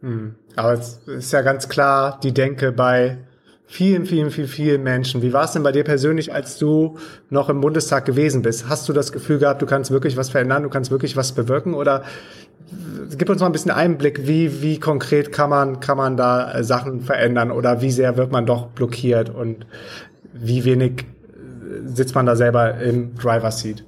Mhm. 0.01 0.35
Aber 0.55 0.75
es 0.75 0.99
ist 1.09 1.33
ja 1.33 1.43
ganz 1.43 1.69
klar 1.69 2.21
die 2.23 2.33
Denke 2.33 2.71
bei 2.71 3.19
vielen, 3.67 4.07
vielen, 4.07 4.31
vielen, 4.31 4.49
vielen 4.49 4.83
Menschen. 4.83 5.23
Wie 5.23 5.33
war 5.33 5.45
es 5.45 5.53
denn 5.53 5.63
bei 5.63 5.73
dir 5.73 5.85
persönlich, 5.85 6.33
als 6.33 6.59
du 6.59 6.99
noch 7.29 7.49
im 7.49 7.61
Bundestag 7.61 8.05
gewesen 8.05 8.43
bist? 8.43 8.69
Hast 8.69 8.89
du 8.89 8.93
das 8.93 9.13
Gefühl 9.13 9.39
gehabt, 9.39 9.61
du 9.61 9.67
kannst 9.67 9.91
wirklich 9.91 10.17
was 10.17 10.31
verändern, 10.31 10.63
du 10.63 10.71
kannst 10.71 10.91
wirklich 10.91 11.17
was 11.17 11.33
bewirken? 11.33 11.75
Oder 11.75 12.05
gib 13.17 13.29
uns 13.29 13.41
mal 13.41 13.47
ein 13.47 13.53
bisschen 13.53 13.71
Einblick, 13.71 14.27
wie, 14.27 14.63
wie 14.63 14.79
konkret 14.79 15.33
kann 15.33 15.51
man, 15.51 15.81
kann 15.81 15.97
man 15.97 16.17
da 16.17 16.53
äh, 16.53 16.65
Sachen 16.65 17.01
verändern 17.01 17.51
oder 17.51 17.81
wie 17.81 17.91
sehr 17.91 18.17
wird 18.17 18.33
man 18.33 18.47
doch 18.47 18.69
blockiert 18.69 19.31
und 19.31 19.67
wie 20.33 20.65
wenig 20.65 21.03
äh, 21.03 21.18
sitzt 21.87 22.15
man 22.15 22.27
da 22.27 22.37
selber 22.37 22.79
im 22.79 23.15
Driver 23.17 23.51
Seat? 23.51 23.85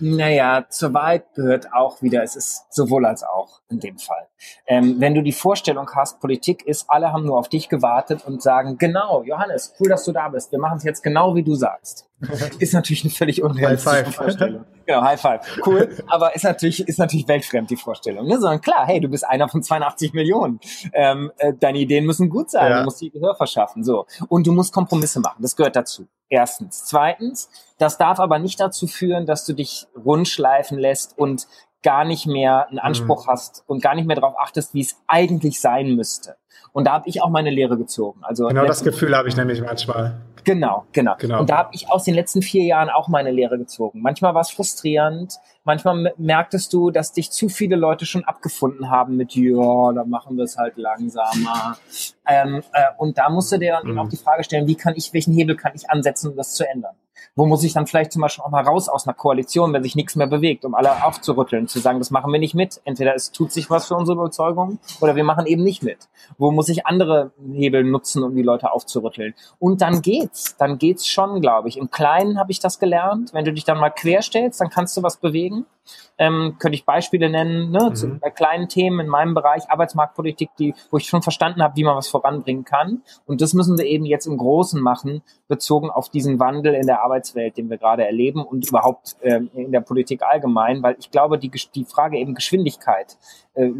Naja, 0.00 0.66
zur 0.68 0.92
Wahrheit 0.92 1.34
gehört 1.34 1.72
auch 1.72 2.02
wieder, 2.02 2.22
es 2.22 2.36
ist 2.36 2.66
sowohl 2.70 3.06
als 3.06 3.22
auch 3.22 3.60
in 3.70 3.80
dem 3.80 3.98
Fall. 3.98 4.25
Ähm, 4.66 4.96
wenn 4.98 5.14
du 5.14 5.22
die 5.22 5.32
Vorstellung 5.32 5.88
hast, 5.94 6.20
Politik 6.20 6.66
ist, 6.66 6.86
alle 6.88 7.12
haben 7.12 7.24
nur 7.24 7.38
auf 7.38 7.48
dich 7.48 7.68
gewartet 7.68 8.24
und 8.26 8.42
sagen, 8.42 8.78
genau, 8.78 9.22
Johannes, 9.22 9.74
cool, 9.80 9.88
dass 9.88 10.04
du 10.04 10.12
da 10.12 10.28
bist, 10.28 10.52
wir 10.52 10.58
machen 10.58 10.78
es 10.78 10.84
jetzt 10.84 11.02
genau, 11.02 11.34
wie 11.34 11.42
du 11.42 11.54
sagst. 11.54 12.08
ist 12.58 12.72
natürlich 12.72 13.04
eine 13.04 13.10
völlig 13.10 13.42
unrealistische 13.42 14.12
Vorstellung. 14.12 14.64
Genau, 14.86 15.02
High 15.02 15.20
Five. 15.20 15.40
Cool. 15.66 15.94
Aber 16.06 16.34
ist 16.34 16.44
natürlich, 16.44 16.86
ist 16.88 16.98
natürlich 16.98 17.28
weltfremd, 17.28 17.68
die 17.68 17.76
Vorstellung. 17.76 18.26
Ne? 18.26 18.40
Sondern 18.40 18.60
klar, 18.60 18.86
hey, 18.86 19.00
du 19.00 19.08
bist 19.08 19.26
einer 19.26 19.48
von 19.48 19.62
82 19.62 20.14
Millionen. 20.14 20.60
Ähm, 20.92 21.30
äh, 21.38 21.52
deine 21.52 21.78
Ideen 21.78 22.06
müssen 22.06 22.30
gut 22.30 22.50
sein. 22.50 22.70
Ja. 22.70 22.78
Du 22.78 22.84
musst 22.84 23.00
die 23.00 23.10
Gehör 23.10 23.34
verschaffen. 23.34 23.84
So. 23.84 24.06
Und 24.28 24.46
du 24.46 24.52
musst 24.52 24.72
Kompromisse 24.72 25.20
machen. 25.20 25.42
Das 25.42 25.56
gehört 25.56 25.76
dazu. 25.76 26.06
Erstens. 26.28 26.84
Zweitens, 26.86 27.50
das 27.78 27.98
darf 27.98 28.18
aber 28.18 28.38
nicht 28.38 28.58
dazu 28.58 28.86
führen, 28.86 29.26
dass 29.26 29.44
du 29.44 29.52
dich 29.52 29.86
rundschleifen 30.02 30.78
lässt 30.78 31.16
und 31.18 31.46
gar 31.86 32.04
nicht 32.04 32.26
mehr 32.26 32.68
einen 32.68 32.80
Anspruch 32.80 33.26
mhm. 33.26 33.30
hast 33.30 33.62
und 33.68 33.80
gar 33.80 33.94
nicht 33.94 34.08
mehr 34.08 34.16
darauf 34.16 34.34
achtest, 34.40 34.74
wie 34.74 34.80
es 34.80 34.96
eigentlich 35.06 35.60
sein 35.60 35.94
müsste. 35.94 36.34
Und 36.72 36.88
da 36.88 36.94
habe 36.94 37.08
ich 37.08 37.22
auch 37.22 37.30
meine 37.30 37.48
Lehre 37.48 37.78
gezogen. 37.78 38.18
Also 38.22 38.48
genau 38.48 38.66
das 38.66 38.82
Gefühl 38.82 39.16
habe 39.16 39.28
ich 39.28 39.36
nämlich 39.36 39.62
manchmal. 39.62 40.16
Genau, 40.42 40.84
genau, 40.90 41.14
genau. 41.16 41.40
Und 41.40 41.48
da 41.48 41.58
habe 41.58 41.68
ich 41.72 41.88
aus 41.88 42.02
den 42.02 42.14
letzten 42.14 42.42
vier 42.42 42.64
Jahren 42.64 42.90
auch 42.90 43.06
meine 43.06 43.30
Lehre 43.30 43.56
gezogen. 43.56 44.02
Manchmal 44.02 44.34
war 44.34 44.40
es 44.40 44.50
frustrierend, 44.50 45.38
manchmal 45.62 46.12
merktest 46.16 46.72
du, 46.72 46.90
dass 46.90 47.12
dich 47.12 47.30
zu 47.30 47.48
viele 47.48 47.76
Leute 47.76 48.04
schon 48.04 48.24
abgefunden 48.24 48.90
haben 48.90 49.16
mit, 49.16 49.36
ja, 49.36 49.92
da 49.92 50.04
machen 50.04 50.36
wir 50.36 50.44
es 50.44 50.58
halt 50.58 50.76
langsamer. 50.76 51.78
Ähm, 52.26 52.64
äh, 52.72 52.82
und 52.98 53.16
da 53.16 53.30
musst 53.30 53.52
du 53.52 53.58
dir 53.58 53.78
dann 53.80 53.92
mhm. 53.92 53.98
auch 54.00 54.08
die 54.08 54.16
Frage 54.16 54.42
stellen, 54.42 54.66
wie 54.66 54.74
kann 54.74 54.94
ich, 54.96 55.12
welchen 55.12 55.32
Hebel 55.32 55.54
kann 55.54 55.72
ich 55.76 55.88
ansetzen, 55.88 56.30
um 56.30 56.36
das 56.36 56.54
zu 56.54 56.68
ändern? 56.68 56.96
Wo 57.34 57.46
muss 57.46 57.64
ich 57.64 57.72
dann 57.72 57.86
vielleicht 57.86 58.12
zum 58.12 58.22
Beispiel 58.22 58.44
auch 58.44 58.50
mal 58.50 58.64
raus 58.64 58.88
aus 58.88 59.06
einer 59.06 59.14
Koalition, 59.14 59.72
wenn 59.72 59.82
sich 59.82 59.96
nichts 59.96 60.16
mehr 60.16 60.26
bewegt, 60.26 60.64
um 60.64 60.74
alle 60.74 61.04
aufzurütteln, 61.04 61.68
zu 61.68 61.78
sagen, 61.78 61.98
das 61.98 62.10
machen 62.10 62.32
wir 62.32 62.40
nicht 62.40 62.54
mit. 62.54 62.80
Entweder 62.84 63.14
es 63.14 63.32
tut 63.32 63.52
sich 63.52 63.70
was 63.70 63.86
für 63.86 63.94
unsere 63.94 64.18
Überzeugung 64.18 64.78
oder 65.00 65.16
wir 65.16 65.24
machen 65.24 65.46
eben 65.46 65.62
nicht 65.62 65.82
mit. 65.82 66.08
Wo 66.38 66.50
muss 66.50 66.68
ich 66.68 66.86
andere 66.86 67.32
Hebel 67.52 67.84
nutzen, 67.84 68.22
um 68.22 68.34
die 68.34 68.42
Leute 68.42 68.72
aufzurütteln? 68.72 69.34
Und 69.58 69.82
dann 69.82 70.02
geht's. 70.02 70.56
Dann 70.56 70.78
geht's 70.78 71.06
schon, 71.06 71.40
glaube 71.40 71.68
ich. 71.68 71.76
Im 71.76 71.90
Kleinen 71.90 72.38
habe 72.38 72.52
ich 72.52 72.60
das 72.60 72.78
gelernt. 72.78 73.32
Wenn 73.34 73.44
du 73.44 73.52
dich 73.52 73.64
dann 73.64 73.78
mal 73.78 73.90
querstellst, 73.90 74.60
dann 74.60 74.70
kannst 74.70 74.96
du 74.96 75.02
was 75.02 75.16
bewegen. 75.18 75.66
Ähm, 76.18 76.56
könnte 76.58 76.76
ich 76.76 76.84
Beispiele 76.84 77.28
nennen, 77.28 77.70
ne, 77.70 77.90
mhm. 77.90 77.94
zu, 77.94 78.18
bei 78.18 78.30
kleinen 78.30 78.68
Themen 78.68 79.00
in 79.00 79.08
meinem 79.08 79.34
Bereich 79.34 79.70
Arbeitsmarktpolitik, 79.70 80.50
die, 80.58 80.74
wo 80.90 80.96
ich 80.96 81.06
schon 81.06 81.22
verstanden 81.22 81.62
habe, 81.62 81.76
wie 81.76 81.84
man 81.84 81.96
was 81.96 82.08
voranbringen 82.08 82.64
kann. 82.64 83.02
Und 83.26 83.40
das 83.40 83.52
müssen 83.54 83.76
wir 83.78 83.84
eben 83.86 84.04
jetzt 84.04 84.26
im 84.26 84.38
Großen 84.38 84.80
machen, 84.80 85.22
bezogen 85.48 85.90
auf 85.90 86.08
diesen 86.08 86.38
Wandel 86.40 86.74
in 86.74 86.86
der 86.86 87.02
Arbeitswelt, 87.02 87.56
den 87.56 87.70
wir 87.70 87.78
gerade 87.78 88.04
erleben 88.04 88.42
und 88.44 88.68
überhaupt 88.68 89.16
ähm, 89.22 89.50
in 89.54 89.72
der 89.72 89.80
Politik 89.80 90.22
allgemein, 90.22 90.82
weil 90.82 90.96
ich 90.98 91.10
glaube, 91.10 91.38
die, 91.38 91.50
die 91.50 91.84
Frage 91.84 92.18
eben 92.18 92.34
Geschwindigkeit, 92.34 93.18
äh, 93.54 93.70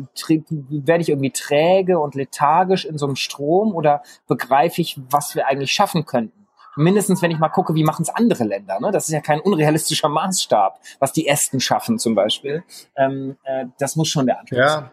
werde 0.69 1.03
ich 1.03 1.09
irgendwie 1.09 1.31
träge 1.31 1.99
und 1.99 2.15
lethargisch 2.15 2.85
in 2.85 2.99
so 2.99 3.07
einem 3.07 3.17
Strom 3.17 3.75
oder 3.75 4.03
begreife 4.27 4.81
ich, 4.81 4.99
was 5.11 5.35
wir 5.35 5.47
eigentlich 5.47 5.73
schaffen 5.73 6.05
könnten? 6.05 6.36
Mindestens 6.77 7.23
wenn 7.23 7.31
ich 7.31 7.39
mal 7.39 7.49
gucke, 7.49 7.75
wie 7.75 7.85
machen 7.85 8.03
es 8.03 8.11
andere 8.11 8.45
Länder. 8.45 8.79
Ne? 8.81 8.91
Das 8.93 9.09
ist 9.09 9.13
ja 9.13 9.21
kein 9.21 9.41
unrealistischer 9.41 10.09
Maßstab, 10.09 10.79
was 10.99 11.13
die 11.13 11.27
Ästen 11.27 11.61
schaffen 11.61 11.99
zum 11.99 12.15
Beispiel. 12.15 12.63
Ähm, 12.97 13.37
äh, 13.45 13.67
das 13.79 13.97
muss 13.97 14.09
schon 14.09 14.27
der 14.27 14.41
Anspruch 14.41 14.59
ja. 14.59 14.69
sein. 14.69 14.91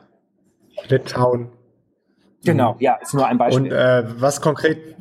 Litauen. 0.88 1.50
Genau, 2.44 2.76
ja, 2.80 2.96
ist 2.96 3.14
nur 3.14 3.28
ein 3.28 3.38
Beispiel. 3.38 3.72
Und 3.72 3.72
äh, 3.72 4.04
was 4.20 4.42
konkret, 4.42 4.96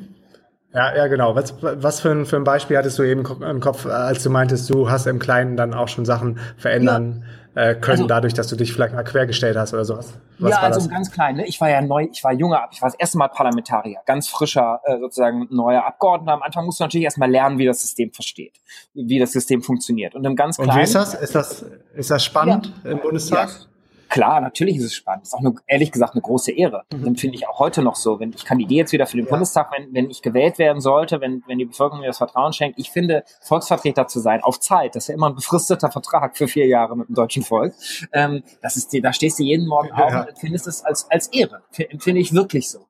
ja, 0.73 0.95
ja, 0.95 1.07
genau. 1.09 1.35
Was, 1.35 1.55
was 1.61 2.01
für, 2.01 2.11
ein, 2.11 2.25
für 2.25 2.37
ein 2.37 2.45
Beispiel 2.45 2.77
hattest 2.77 2.99
du 2.99 3.03
eben 3.03 3.25
im 3.43 3.61
Kopf, 3.61 3.87
als 3.87 4.23
du 4.23 4.31
meintest, 4.31 4.71
du 4.71 4.91
hast 4.91 5.07
im 5.07 5.19
Kleinen 5.19 5.57
dann 5.57 5.75
auch 5.75 5.89
schon 5.89 6.05
Sachen 6.05 6.39
verändern 6.57 7.25
ja 7.27 7.42
äh, 7.55 7.75
können, 7.75 7.93
also, 7.93 8.07
dadurch, 8.07 8.35
dass 8.35 8.47
du 8.47 8.57
dich 8.57 8.73
vielleicht 8.73 8.95
mal 8.95 9.03
quergestellt 9.03 9.57
hast 9.57 9.75
oder 9.75 9.85
sowas? 9.85 10.15
Was 10.39 10.51
ja, 10.51 10.61
also 10.61 10.81
das? 10.81 10.89
ganz 10.89 11.11
klein. 11.11 11.37
Ne? 11.37 11.47
Ich 11.47 11.61
war 11.61 11.69
ja 11.69 11.83
neu, 11.83 12.09
ich 12.11 12.25
war 12.25 12.33
junger, 12.33 12.69
ich 12.73 12.81
war 12.81 12.89
das 12.89 12.99
erste 12.99 13.19
Mal 13.19 13.29
Parlamentarier, 13.29 13.99
ganz 14.07 14.29
frischer 14.29 14.81
äh, 14.85 14.99
sozusagen 14.99 15.49
neuer 15.51 15.85
Abgeordneter. 15.85 16.33
Am 16.33 16.43
Anfang 16.43 16.65
musst 16.65 16.81
du 16.81 16.85
natürlich 16.85 17.05
erstmal 17.05 17.31
lernen, 17.31 17.59
wie 17.59 17.67
das 17.67 17.83
System 17.83 18.11
versteht, 18.13 18.61
wie 18.95 19.19
das 19.19 19.33
System 19.33 19.63
funktioniert. 19.63 20.15
Und 20.15 20.25
im 20.25 20.35
ganz 20.35 20.57
kleinen. 20.57 20.71
Und 20.71 20.79
wie 20.79 20.83
ist 20.83 20.95
das? 20.95 21.15
Ist 21.15 21.35
das, 21.35 21.65
ist 21.95 22.11
das 22.11 22.25
spannend 22.25 22.73
ja. 22.85 22.93
im 22.93 23.01
Bundestag? 23.01 23.51
Ja. 23.51 23.67
Klar, 24.13 24.43
natürlich 24.43 24.77
ist 24.77 24.85
es 24.85 24.95
spannend. 24.95 25.25
Ist 25.25 25.33
auch 25.33 25.39
eine, 25.39 25.55
ehrlich 25.67 25.91
gesagt 25.91 26.13
eine 26.13 26.21
große 26.21 26.53
Ehre. 26.53 26.85
Mhm. 26.93 27.17
Finde 27.17 27.35
ich 27.35 27.49
auch 27.49 27.59
heute 27.59 27.81
noch 27.81 27.97
so. 27.97 28.21
Wenn 28.21 28.35
ich 28.35 28.45
kandidiere 28.45 28.81
jetzt 28.81 28.93
wieder 28.93 29.07
für 29.07 29.17
den 29.17 29.25
ja. 29.25 29.31
Bundestag, 29.31 29.71
wenn, 29.75 29.95
wenn 29.95 30.11
ich 30.11 30.21
gewählt 30.21 30.59
werden 30.59 30.83
sollte, 30.83 31.23
wenn, 31.23 31.43
wenn 31.47 31.57
die 31.57 31.65
Bevölkerung 31.65 32.01
mir 32.01 32.09
das 32.09 32.19
Vertrauen 32.19 32.53
schenkt, 32.53 32.79
ich 32.79 32.91
finde, 32.91 33.25
Volksvertreter 33.41 34.09
zu 34.09 34.21
sein, 34.21 34.43
auf 34.43 34.61
Zeit, 34.61 34.97
das 34.97 35.05
ist 35.05 35.09
ja 35.09 35.15
immer 35.15 35.31
ein 35.31 35.35
befristeter 35.35 35.91
Vertrag 35.91 36.37
für 36.37 36.47
vier 36.47 36.67
Jahre 36.67 36.95
mit 36.95 37.09
dem 37.09 37.15
deutschen 37.15 37.43
Volk. 37.43 37.73
Ähm, 38.13 38.43
das 38.61 38.77
ist, 38.77 38.95
da 39.03 39.15
stehst 39.15 39.39
du 39.39 39.45
jeden 39.45 39.67
Morgen 39.67 39.91
auf 39.93 40.13
und 40.13 40.29
empfindest 40.29 40.67
es 40.67 40.85
als, 40.85 41.11
als 41.11 41.29
Ehre. 41.29 41.63
Empfinde 41.75 42.21
ich 42.21 42.35
wirklich 42.35 42.69
so. 42.69 42.85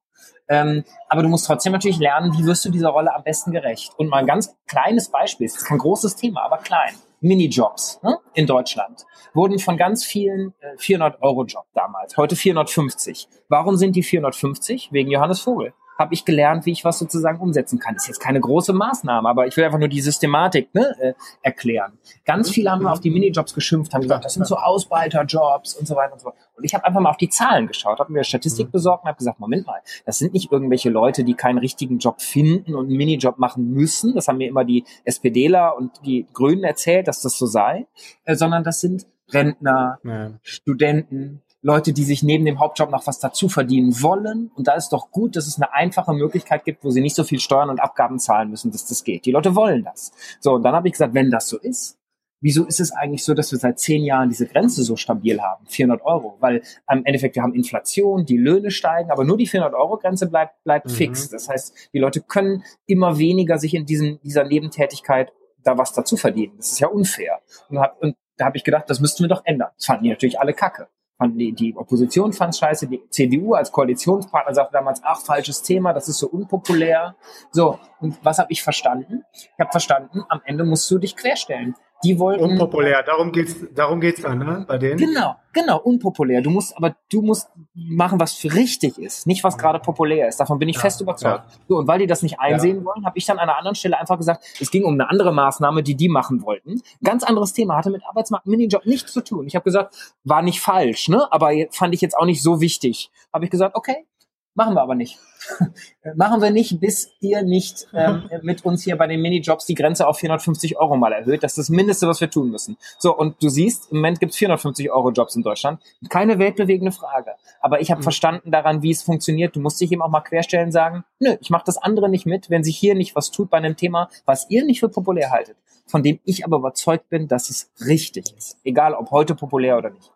Ähm, 0.48 0.82
aber 1.08 1.22
du 1.22 1.28
musst 1.28 1.46
trotzdem 1.46 1.72
natürlich 1.72 2.00
lernen, 2.00 2.36
wie 2.36 2.44
wirst 2.44 2.64
du 2.64 2.70
dieser 2.70 2.88
Rolle 2.88 3.14
am 3.14 3.22
besten 3.22 3.52
gerecht. 3.52 3.92
Und 3.96 4.08
mal 4.08 4.16
ein 4.16 4.26
ganz 4.26 4.56
kleines 4.66 5.08
Beispiel, 5.08 5.46
es 5.46 5.56
ist 5.56 5.66
kein 5.66 5.78
großes 5.78 6.16
Thema, 6.16 6.42
aber 6.42 6.58
klein. 6.58 6.94
Minijobs 7.22 8.00
ne, 8.02 8.18
in 8.34 8.46
Deutschland 8.46 9.06
wurden 9.34 9.58
von 9.58 9.76
ganz 9.76 10.04
vielen 10.04 10.52
äh, 10.60 10.76
400-Euro-Job 10.76 11.64
damals, 11.74 12.16
heute 12.16 12.36
450. 12.36 13.28
Warum 13.48 13.76
sind 13.76 13.96
die 13.96 14.02
450? 14.02 14.90
Wegen 14.92 15.10
Johannes 15.10 15.40
Vogel 15.40 15.72
habe 16.02 16.14
ich 16.14 16.24
gelernt, 16.24 16.66
wie 16.66 16.72
ich 16.72 16.84
was 16.84 16.98
sozusagen 16.98 17.40
umsetzen 17.40 17.78
kann. 17.78 17.94
Das 17.94 18.04
ist 18.04 18.08
jetzt 18.08 18.20
keine 18.20 18.40
große 18.40 18.72
Maßnahme, 18.72 19.28
aber 19.28 19.46
ich 19.46 19.56
will 19.56 19.64
einfach 19.64 19.78
nur 19.78 19.88
die 19.88 20.00
Systematik 20.00 20.74
ne, 20.74 20.94
äh, 21.00 21.14
erklären. 21.42 21.98
Ganz 22.24 22.50
viele 22.50 22.70
haben 22.70 22.86
auf 22.86 23.00
die 23.00 23.10
Minijobs 23.10 23.54
geschimpft, 23.54 23.94
haben 23.94 24.02
gesagt, 24.02 24.24
das 24.24 24.34
sind 24.34 24.46
so 24.46 24.56
Ausbeiterjobs 24.56 25.74
und 25.74 25.86
so 25.86 25.96
weiter 25.96 26.12
und 26.12 26.18
so 26.20 26.24
fort. 26.24 26.36
Und 26.56 26.64
ich 26.64 26.74
habe 26.74 26.84
einfach 26.84 27.00
mal 27.00 27.10
auf 27.10 27.16
die 27.16 27.28
Zahlen 27.28 27.66
geschaut, 27.66 27.98
habe 27.98 28.12
mir 28.12 28.24
Statistik 28.24 28.66
mhm. 28.66 28.72
besorgt 28.72 29.04
und 29.04 29.08
habe 29.08 29.18
gesagt, 29.18 29.40
Moment 29.40 29.66
mal, 29.66 29.80
das 30.04 30.18
sind 30.18 30.34
nicht 30.34 30.52
irgendwelche 30.52 30.90
Leute, 30.90 31.24
die 31.24 31.34
keinen 31.34 31.58
richtigen 31.58 31.98
Job 31.98 32.20
finden 32.20 32.74
und 32.74 32.86
einen 32.86 32.96
Minijob 32.96 33.38
machen 33.38 33.70
müssen. 33.70 34.14
Das 34.14 34.28
haben 34.28 34.38
mir 34.38 34.48
immer 34.48 34.64
die 34.64 34.84
SPDler 35.04 35.76
und 35.76 35.92
die 36.04 36.26
Grünen 36.32 36.64
erzählt, 36.64 37.08
dass 37.08 37.22
das 37.22 37.38
so 37.38 37.46
sei, 37.46 37.86
äh, 38.24 38.34
sondern 38.34 38.64
das 38.64 38.80
sind 38.80 39.06
Rentner, 39.32 39.98
ja. 40.04 40.32
Studenten, 40.42 41.42
Leute, 41.64 41.92
die 41.92 42.02
sich 42.02 42.24
neben 42.24 42.44
dem 42.44 42.58
Hauptjob 42.58 42.90
noch 42.90 43.06
was 43.06 43.20
dazu 43.20 43.48
verdienen 43.48 44.02
wollen. 44.02 44.50
Und 44.56 44.66
da 44.66 44.74
ist 44.74 44.88
doch 44.88 45.12
gut, 45.12 45.36
dass 45.36 45.46
es 45.46 45.56
eine 45.56 45.72
einfache 45.72 46.12
Möglichkeit 46.12 46.64
gibt, 46.64 46.82
wo 46.84 46.90
sie 46.90 47.00
nicht 47.00 47.14
so 47.14 47.22
viel 47.22 47.38
Steuern 47.38 47.70
und 47.70 47.80
Abgaben 47.80 48.18
zahlen 48.18 48.50
müssen, 48.50 48.72
dass 48.72 48.84
das 48.84 49.04
geht. 49.04 49.26
Die 49.26 49.30
Leute 49.30 49.54
wollen 49.54 49.84
das. 49.84 50.12
So, 50.40 50.54
und 50.54 50.64
dann 50.64 50.74
habe 50.74 50.88
ich 50.88 50.94
gesagt, 50.94 51.14
wenn 51.14 51.30
das 51.30 51.48
so 51.48 51.56
ist, 51.58 51.98
wieso 52.40 52.64
ist 52.64 52.80
es 52.80 52.90
eigentlich 52.90 53.24
so, 53.24 53.32
dass 53.32 53.52
wir 53.52 53.60
seit 53.60 53.78
zehn 53.78 54.02
Jahren 54.02 54.28
diese 54.28 54.46
Grenze 54.48 54.82
so 54.82 54.96
stabil 54.96 55.40
haben, 55.40 55.64
400 55.66 56.04
Euro? 56.04 56.36
Weil 56.40 56.62
am 56.86 57.04
Endeffekt, 57.04 57.36
wir 57.36 57.44
haben 57.44 57.54
Inflation, 57.54 58.26
die 58.26 58.38
Löhne 58.38 58.72
steigen, 58.72 59.12
aber 59.12 59.24
nur 59.24 59.36
die 59.36 59.48
400-Euro-Grenze 59.48 60.28
bleibt, 60.28 60.64
bleibt 60.64 60.86
mhm. 60.86 60.90
fix. 60.90 61.28
Das 61.28 61.48
heißt, 61.48 61.90
die 61.92 62.00
Leute 62.00 62.22
können 62.22 62.64
immer 62.86 63.18
weniger 63.18 63.58
sich 63.58 63.74
in 63.74 63.86
diesen, 63.86 64.18
dieser 64.24 64.42
Nebentätigkeit 64.42 65.32
da 65.62 65.78
was 65.78 65.92
dazu 65.92 66.16
verdienen. 66.16 66.54
Das 66.56 66.72
ist 66.72 66.80
ja 66.80 66.88
unfair. 66.88 67.40
Und, 67.68 67.78
hab, 67.78 68.02
und 68.02 68.16
da 68.36 68.46
habe 68.46 68.56
ich 68.56 68.64
gedacht, 68.64 68.90
das 68.90 68.98
müssten 68.98 69.22
wir 69.22 69.28
doch 69.28 69.42
ändern. 69.44 69.70
Das 69.76 69.86
fanden 69.86 70.02
die 70.02 70.10
natürlich 70.10 70.40
alle 70.40 70.54
kacke 70.54 70.88
fanden 71.22 71.38
die, 71.38 71.52
die 71.52 71.76
Opposition 71.76 72.32
fand 72.32 72.56
scheiße, 72.56 72.88
die 72.88 73.02
CDU 73.08 73.54
als 73.54 73.70
Koalitionspartner 73.70 74.54
sagte 74.54 74.72
damals, 74.72 75.00
ach, 75.04 75.20
falsches 75.20 75.62
Thema, 75.62 75.92
das 75.92 76.08
ist 76.08 76.18
so 76.18 76.28
unpopulär. 76.28 77.14
So, 77.52 77.78
und 78.00 78.18
was 78.24 78.38
habe 78.38 78.50
ich 78.50 78.62
verstanden? 78.62 79.22
Ich 79.32 79.58
habe 79.58 79.70
verstanden, 79.70 80.24
am 80.28 80.40
Ende 80.44 80.64
musst 80.64 80.90
du 80.90 80.98
dich 80.98 81.16
querstellen. 81.16 81.76
Die 82.04 82.18
wollten. 82.18 82.42
Unpopulär, 82.44 83.02
darum 83.02 83.32
geht's, 83.32 83.56
darum 83.74 84.00
geht's 84.00 84.20
dann, 84.22 84.38
ne, 84.38 84.64
bei 84.66 84.78
denen? 84.78 84.96
Genau, 84.98 85.36
genau, 85.52 85.78
unpopulär. 85.80 86.40
Du 86.42 86.50
musst, 86.50 86.76
aber 86.76 86.96
du 87.10 87.22
musst 87.22 87.48
machen, 87.74 88.18
was 88.18 88.34
für 88.34 88.52
richtig 88.52 88.98
ist, 88.98 89.26
nicht 89.26 89.44
was 89.44 89.56
gerade 89.56 89.78
populär 89.78 90.28
ist. 90.28 90.40
Davon 90.40 90.58
bin 90.58 90.68
ich 90.68 90.76
Ja, 90.76 90.82
fest 90.82 91.00
überzeugt. 91.00 91.44
ja. 91.48 91.60
So, 91.68 91.76
und 91.76 91.86
weil 91.86 92.00
die 92.00 92.06
das 92.06 92.22
nicht 92.22 92.40
einsehen 92.40 92.84
wollen, 92.84 93.04
habe 93.06 93.16
ich 93.18 93.24
dann 93.26 93.38
an 93.38 93.48
einer 93.48 93.58
anderen 93.58 93.74
Stelle 93.76 93.98
einfach 93.98 94.18
gesagt, 94.18 94.44
es 94.60 94.70
ging 94.70 94.84
um 94.84 94.94
eine 94.94 95.08
andere 95.10 95.32
Maßnahme, 95.32 95.82
die 95.82 95.94
die 95.94 96.08
machen 96.08 96.42
wollten. 96.42 96.82
Ganz 97.04 97.22
anderes 97.24 97.52
Thema, 97.52 97.76
hatte 97.76 97.90
mit 97.90 98.02
Arbeitsmarkt, 98.04 98.46
Minijob 98.46 98.84
nichts 98.86 99.12
zu 99.12 99.22
tun. 99.22 99.46
Ich 99.46 99.54
habe 99.54 99.64
gesagt, 99.64 99.94
war 100.24 100.42
nicht 100.42 100.60
falsch, 100.60 101.08
ne? 101.08 101.26
Aber 101.32 101.50
fand 101.70 101.94
ich 101.94 102.00
jetzt 102.00 102.16
auch 102.16 102.26
nicht 102.26 102.42
so 102.42 102.60
wichtig. 102.60 103.10
Habe 103.32 103.44
ich 103.44 103.50
gesagt, 103.50 103.76
okay, 103.76 104.06
machen 104.54 104.74
wir 104.74 104.82
aber 104.82 104.94
nicht. 104.94 105.18
Machen 106.14 106.40
wir 106.40 106.50
nicht, 106.50 106.78
bis 106.80 107.10
ihr 107.20 107.42
nicht 107.42 107.88
ähm, 107.92 108.28
mit 108.42 108.64
uns 108.64 108.84
hier 108.84 108.96
bei 108.96 109.06
den 109.06 109.20
Minijobs 109.20 109.66
die 109.66 109.74
Grenze 109.74 110.06
auf 110.06 110.18
450 110.18 110.78
Euro 110.78 110.96
mal 110.96 111.12
erhöht. 111.12 111.42
Das 111.42 111.52
ist 111.52 111.58
das 111.58 111.68
Mindeste, 111.68 112.06
was 112.06 112.20
wir 112.20 112.30
tun 112.30 112.50
müssen. 112.50 112.76
So, 112.98 113.16
und 113.16 113.42
du 113.42 113.48
siehst, 113.48 113.90
im 113.90 113.98
Moment 113.98 114.20
gibt 114.20 114.32
es 114.32 114.38
450 114.38 114.90
Euro 114.90 115.10
Jobs 115.10 115.34
in 115.34 115.42
Deutschland. 115.42 115.80
Keine 116.08 116.38
weltbewegende 116.38 116.92
Frage. 116.92 117.32
Aber 117.60 117.80
ich 117.80 117.90
habe 117.90 118.02
verstanden 118.02 118.50
daran, 118.50 118.82
wie 118.82 118.90
es 118.90 119.02
funktioniert. 119.02 119.56
Du 119.56 119.60
musst 119.60 119.80
dich 119.80 119.90
eben 119.90 120.02
auch 120.02 120.10
mal 120.10 120.20
querstellen 120.20 120.66
und 120.66 120.72
sagen, 120.72 121.04
nö, 121.18 121.36
ich 121.40 121.50
mache 121.50 121.64
das 121.66 121.78
andere 121.78 122.08
nicht 122.08 122.26
mit, 122.26 122.50
wenn 122.50 122.64
sich 122.64 122.76
hier 122.76 122.94
nicht 122.94 123.16
was 123.16 123.30
tut 123.30 123.50
bei 123.50 123.58
einem 123.58 123.76
Thema, 123.76 124.10
was 124.24 124.48
ihr 124.50 124.64
nicht 124.64 124.80
für 124.80 124.88
populär 124.88 125.30
haltet, 125.30 125.56
von 125.86 126.02
dem 126.02 126.20
ich 126.24 126.44
aber 126.44 126.58
überzeugt 126.58 127.08
bin, 127.08 127.26
dass 127.28 127.50
es 127.50 127.70
richtig 127.86 128.32
ist. 128.36 128.58
Egal, 128.64 128.94
ob 128.94 129.10
heute 129.10 129.34
populär 129.34 129.78
oder 129.78 129.90
nicht. 129.90 130.12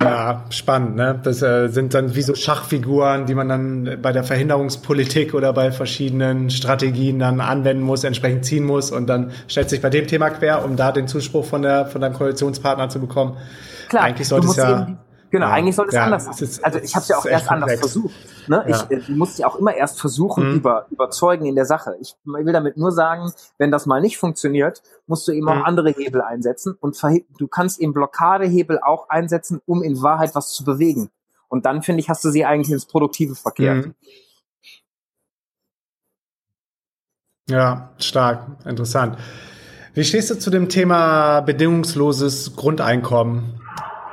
Ja, 0.00 0.44
spannend, 0.50 0.96
ne? 0.96 1.20
Das 1.22 1.42
äh, 1.42 1.68
sind 1.68 1.94
dann 1.94 2.14
wie 2.14 2.22
so 2.22 2.34
Schachfiguren, 2.34 3.26
die 3.26 3.34
man 3.34 3.48
dann 3.48 3.98
bei 4.00 4.12
der 4.12 4.24
Verhinderungspolitik 4.24 5.34
oder 5.34 5.52
bei 5.52 5.72
verschiedenen 5.72 6.50
Strategien 6.50 7.18
dann 7.18 7.40
anwenden 7.40 7.82
muss, 7.82 8.02
entsprechend 8.04 8.44
ziehen 8.44 8.64
muss 8.64 8.90
und 8.90 9.06
dann 9.06 9.32
stellt 9.46 9.68
sich 9.68 9.82
bei 9.82 9.90
dem 9.90 10.06
Thema 10.06 10.30
quer, 10.30 10.64
um 10.64 10.76
da 10.76 10.90
den 10.90 11.06
Zuspruch 11.06 11.44
von 11.44 11.62
der 11.62 11.86
von 11.86 12.00
deinem 12.00 12.14
Koalitionspartner 12.14 12.88
zu 12.88 12.98
bekommen. 12.98 13.36
Klar, 13.88 14.04
Eigentlich 14.04 14.28
sollte 14.28 14.46
es 14.46 14.56
ja. 14.56 14.86
Genau, 15.34 15.46
Ja, 15.46 15.52
eigentlich 15.52 15.74
sollte 15.74 15.88
es 15.88 15.94
ja, 15.96 16.04
anders 16.04 16.24
sein. 16.26 16.34
ist- 16.38 16.64
Also 16.64 16.78
ich 16.78 16.94
habe 16.94 17.02
es 17.02 17.08
ja 17.08 17.16
auch 17.18 17.26
erst 17.26 17.50
anders 17.50 17.70
komplex. 17.80 17.80
versucht. 17.80 18.14
Ne? 18.48 18.64
Ja. 18.68 18.86
Ich, 18.88 18.90
äh, 18.96 19.00
du 19.00 19.16
musst 19.16 19.36
ja 19.40 19.48
auch 19.48 19.56
immer 19.56 19.74
erst 19.74 19.98
versuchen, 20.00 20.50
Mhm. 20.50 20.54
über, 20.58 20.86
überzeugen 20.90 21.44
in 21.46 21.56
der 21.56 21.64
Sache. 21.64 21.96
Ich 22.00 22.14
will 22.22 22.52
damit 22.52 22.76
nur 22.76 22.92
sagen, 22.92 23.32
wenn 23.58 23.72
das 23.72 23.84
mal 23.86 24.00
nicht 24.00 24.16
funktioniert, 24.16 24.80
musst 25.08 25.26
du 25.26 25.32
eben 25.32 25.48
auch 25.48 25.56
Mhm. 25.56 25.64
andere 25.64 25.90
Hebel 25.90 26.22
einsetzen 26.22 26.76
und 26.80 26.96
du 27.38 27.48
kannst 27.48 27.80
eben 27.80 27.92
Blockadehebel 27.92 28.78
auch 28.78 29.08
einsetzen, 29.08 29.60
um 29.66 29.82
in 29.82 30.00
Wahrheit 30.02 30.36
was 30.36 30.52
zu 30.52 30.62
bewegen. 30.64 31.10
Und 31.48 31.66
dann, 31.66 31.82
finde 31.82 31.98
ich, 31.98 32.08
hast 32.08 32.24
du 32.24 32.30
sie 32.30 32.44
eigentlich 32.44 32.70
ins 32.70 32.86
Produktive 32.86 33.34
verkehrt. 33.34 33.86
Mhm. 33.86 33.94
Ja, 37.50 37.90
stark, 37.98 38.46
interessant. 38.64 39.18
Wie 39.94 40.04
stehst 40.04 40.30
du 40.30 40.38
zu 40.38 40.50
dem 40.50 40.68
Thema 40.68 41.40
bedingungsloses 41.40 42.54
Grundeinkommen 42.56 43.60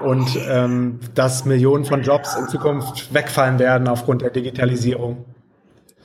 und 0.04 0.38
ähm, 0.49 0.99
dass 1.16 1.45
Millionen 1.45 1.86
von 1.86 2.02
Jobs 2.02 2.36
in 2.36 2.47
Zukunft 2.47 3.14
wegfallen 3.14 3.60
werden 3.60 3.88
aufgrund 3.88 4.22
der 4.22 4.30
Digitalisierung? 4.30 5.26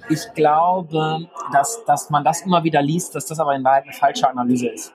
Ich 0.09 0.33
glaube, 0.35 1.29
dass, 1.53 1.85
dass 1.85 2.11
man 2.11 2.23
das 2.23 2.43
immer 2.43 2.63
wieder 2.63 2.81
liest, 2.81 3.15
dass 3.15 3.27
das 3.27 3.41
aber 3.41 3.55
in 3.55 3.65
Wahrheit 3.65 3.85
eine 3.85 3.93
falsche 3.93 4.29
Analyse 4.29 4.69
ist. 4.69 4.93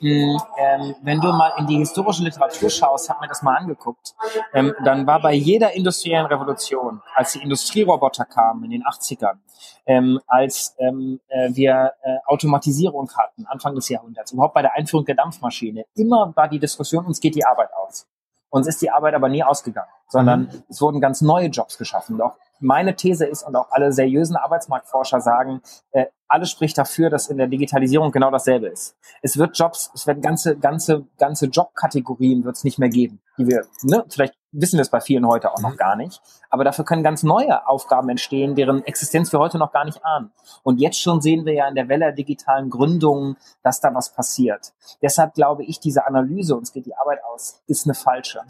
Mm, 0.00 0.36
ähm, 0.58 0.94
wenn 1.02 1.20
du 1.20 1.28
mal 1.28 1.52
in 1.58 1.66
die 1.66 1.78
historische 1.78 2.22
Literatur 2.22 2.70
schaust, 2.70 3.08
hab 3.08 3.20
mir 3.20 3.28
das 3.28 3.42
mal 3.42 3.56
angeguckt, 3.56 4.14
ähm, 4.52 4.74
dann 4.84 5.06
war 5.06 5.20
bei 5.20 5.32
jeder 5.32 5.72
industriellen 5.72 6.26
Revolution, 6.26 7.02
als 7.14 7.32
die 7.32 7.42
Industrieroboter 7.42 8.26
kamen 8.26 8.64
in 8.64 8.70
den 8.70 8.82
80ern, 8.84 9.38
ähm, 9.86 10.20
als 10.26 10.74
ähm, 10.78 11.20
äh, 11.28 11.48
wir 11.52 11.92
äh, 12.02 12.16
Automatisierung 12.26 13.10
hatten, 13.16 13.46
Anfang 13.46 13.74
des 13.74 13.88
Jahrhunderts, 13.88 14.32
überhaupt 14.32 14.54
bei 14.54 14.62
der 14.62 14.74
Einführung 14.74 15.06
der 15.06 15.16
Dampfmaschine, 15.16 15.84
immer 15.94 16.32
war 16.36 16.48
die 16.48 16.58
Diskussion, 16.58 17.06
uns 17.06 17.20
geht 17.20 17.34
die 17.34 17.44
Arbeit 17.44 17.70
aus. 17.74 18.06
Uns 18.50 18.66
ist 18.66 18.80
die 18.82 18.90
Arbeit 18.90 19.14
aber 19.14 19.28
nie 19.28 19.42
ausgegangen, 19.42 19.90
sondern 20.08 20.48
es 20.68 20.80
wurden 20.80 21.00
ganz 21.00 21.20
neue 21.20 21.48
Jobs 21.48 21.78
geschaffen. 21.78 22.20
Auch 22.20 22.36
meine 22.60 22.96
These 22.96 23.26
ist 23.26 23.42
und 23.42 23.56
auch 23.56 23.70
alle 23.70 23.92
seriösen 23.92 24.36
Arbeitsmarktforscher 24.36 25.20
sagen, 25.20 25.60
äh, 25.92 26.06
alles 26.28 26.50
spricht 26.50 26.76
dafür, 26.76 27.10
dass 27.10 27.28
in 27.28 27.38
der 27.38 27.46
Digitalisierung 27.46 28.10
genau 28.10 28.30
dasselbe 28.30 28.66
ist. 28.66 28.96
Es 29.22 29.36
wird 29.36 29.56
Jobs, 29.56 29.90
es 29.94 30.06
werden 30.06 30.22
ganze, 30.22 30.56
ganze, 30.56 31.06
ganze 31.18 31.46
Jobkategorien 31.46 32.44
wird 32.44 32.56
es 32.56 32.64
nicht 32.64 32.78
mehr 32.78 32.88
geben, 32.88 33.20
die 33.38 33.46
wir, 33.46 33.66
ne, 33.82 34.04
vielleicht 34.08 34.34
wissen 34.50 34.76
wir 34.78 34.82
es 34.82 34.90
bei 34.90 35.00
vielen 35.00 35.26
heute 35.26 35.52
auch 35.52 35.60
noch 35.60 35.76
gar 35.76 35.96
nicht, 35.96 36.20
aber 36.50 36.64
dafür 36.64 36.84
können 36.84 37.02
ganz 37.02 37.22
neue 37.22 37.66
Aufgaben 37.68 38.08
entstehen, 38.08 38.54
deren 38.54 38.84
Existenz 38.84 39.32
wir 39.32 39.38
heute 39.38 39.58
noch 39.58 39.72
gar 39.72 39.84
nicht 39.84 40.04
ahnen. 40.04 40.32
Und 40.62 40.80
jetzt 40.80 41.00
schon 41.00 41.20
sehen 41.20 41.44
wir 41.44 41.52
ja 41.52 41.68
in 41.68 41.74
der 41.74 41.88
Welle 41.88 42.06
der 42.06 42.12
digitalen 42.12 42.70
Gründungen, 42.70 43.36
dass 43.62 43.80
da 43.80 43.94
was 43.94 44.12
passiert. 44.12 44.72
Deshalb 45.02 45.34
glaube 45.34 45.64
ich, 45.64 45.78
diese 45.78 46.06
Analyse, 46.06 46.56
uns 46.56 46.72
geht 46.72 46.86
die 46.86 46.96
Arbeit 46.96 47.20
aus, 47.24 47.62
ist 47.66 47.86
eine 47.86 47.94
falsche. 47.94 48.40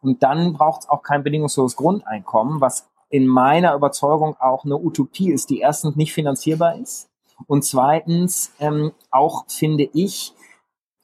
Und 0.00 0.22
dann 0.22 0.52
braucht 0.52 0.82
es 0.82 0.88
auch 0.88 1.02
kein 1.02 1.24
bedingungsloses 1.24 1.76
Grundeinkommen, 1.76 2.60
was 2.60 2.88
in 3.08 3.26
meiner 3.26 3.74
Überzeugung 3.74 4.36
auch 4.38 4.64
eine 4.64 4.76
Utopie 4.76 5.30
ist, 5.30 5.50
die 5.50 5.60
erstens 5.60 5.96
nicht 5.96 6.12
finanzierbar 6.12 6.76
ist 6.76 7.08
und 7.46 7.64
zweitens 7.64 8.52
ähm, 8.58 8.92
auch, 9.10 9.44
finde 9.48 9.88
ich, 9.92 10.34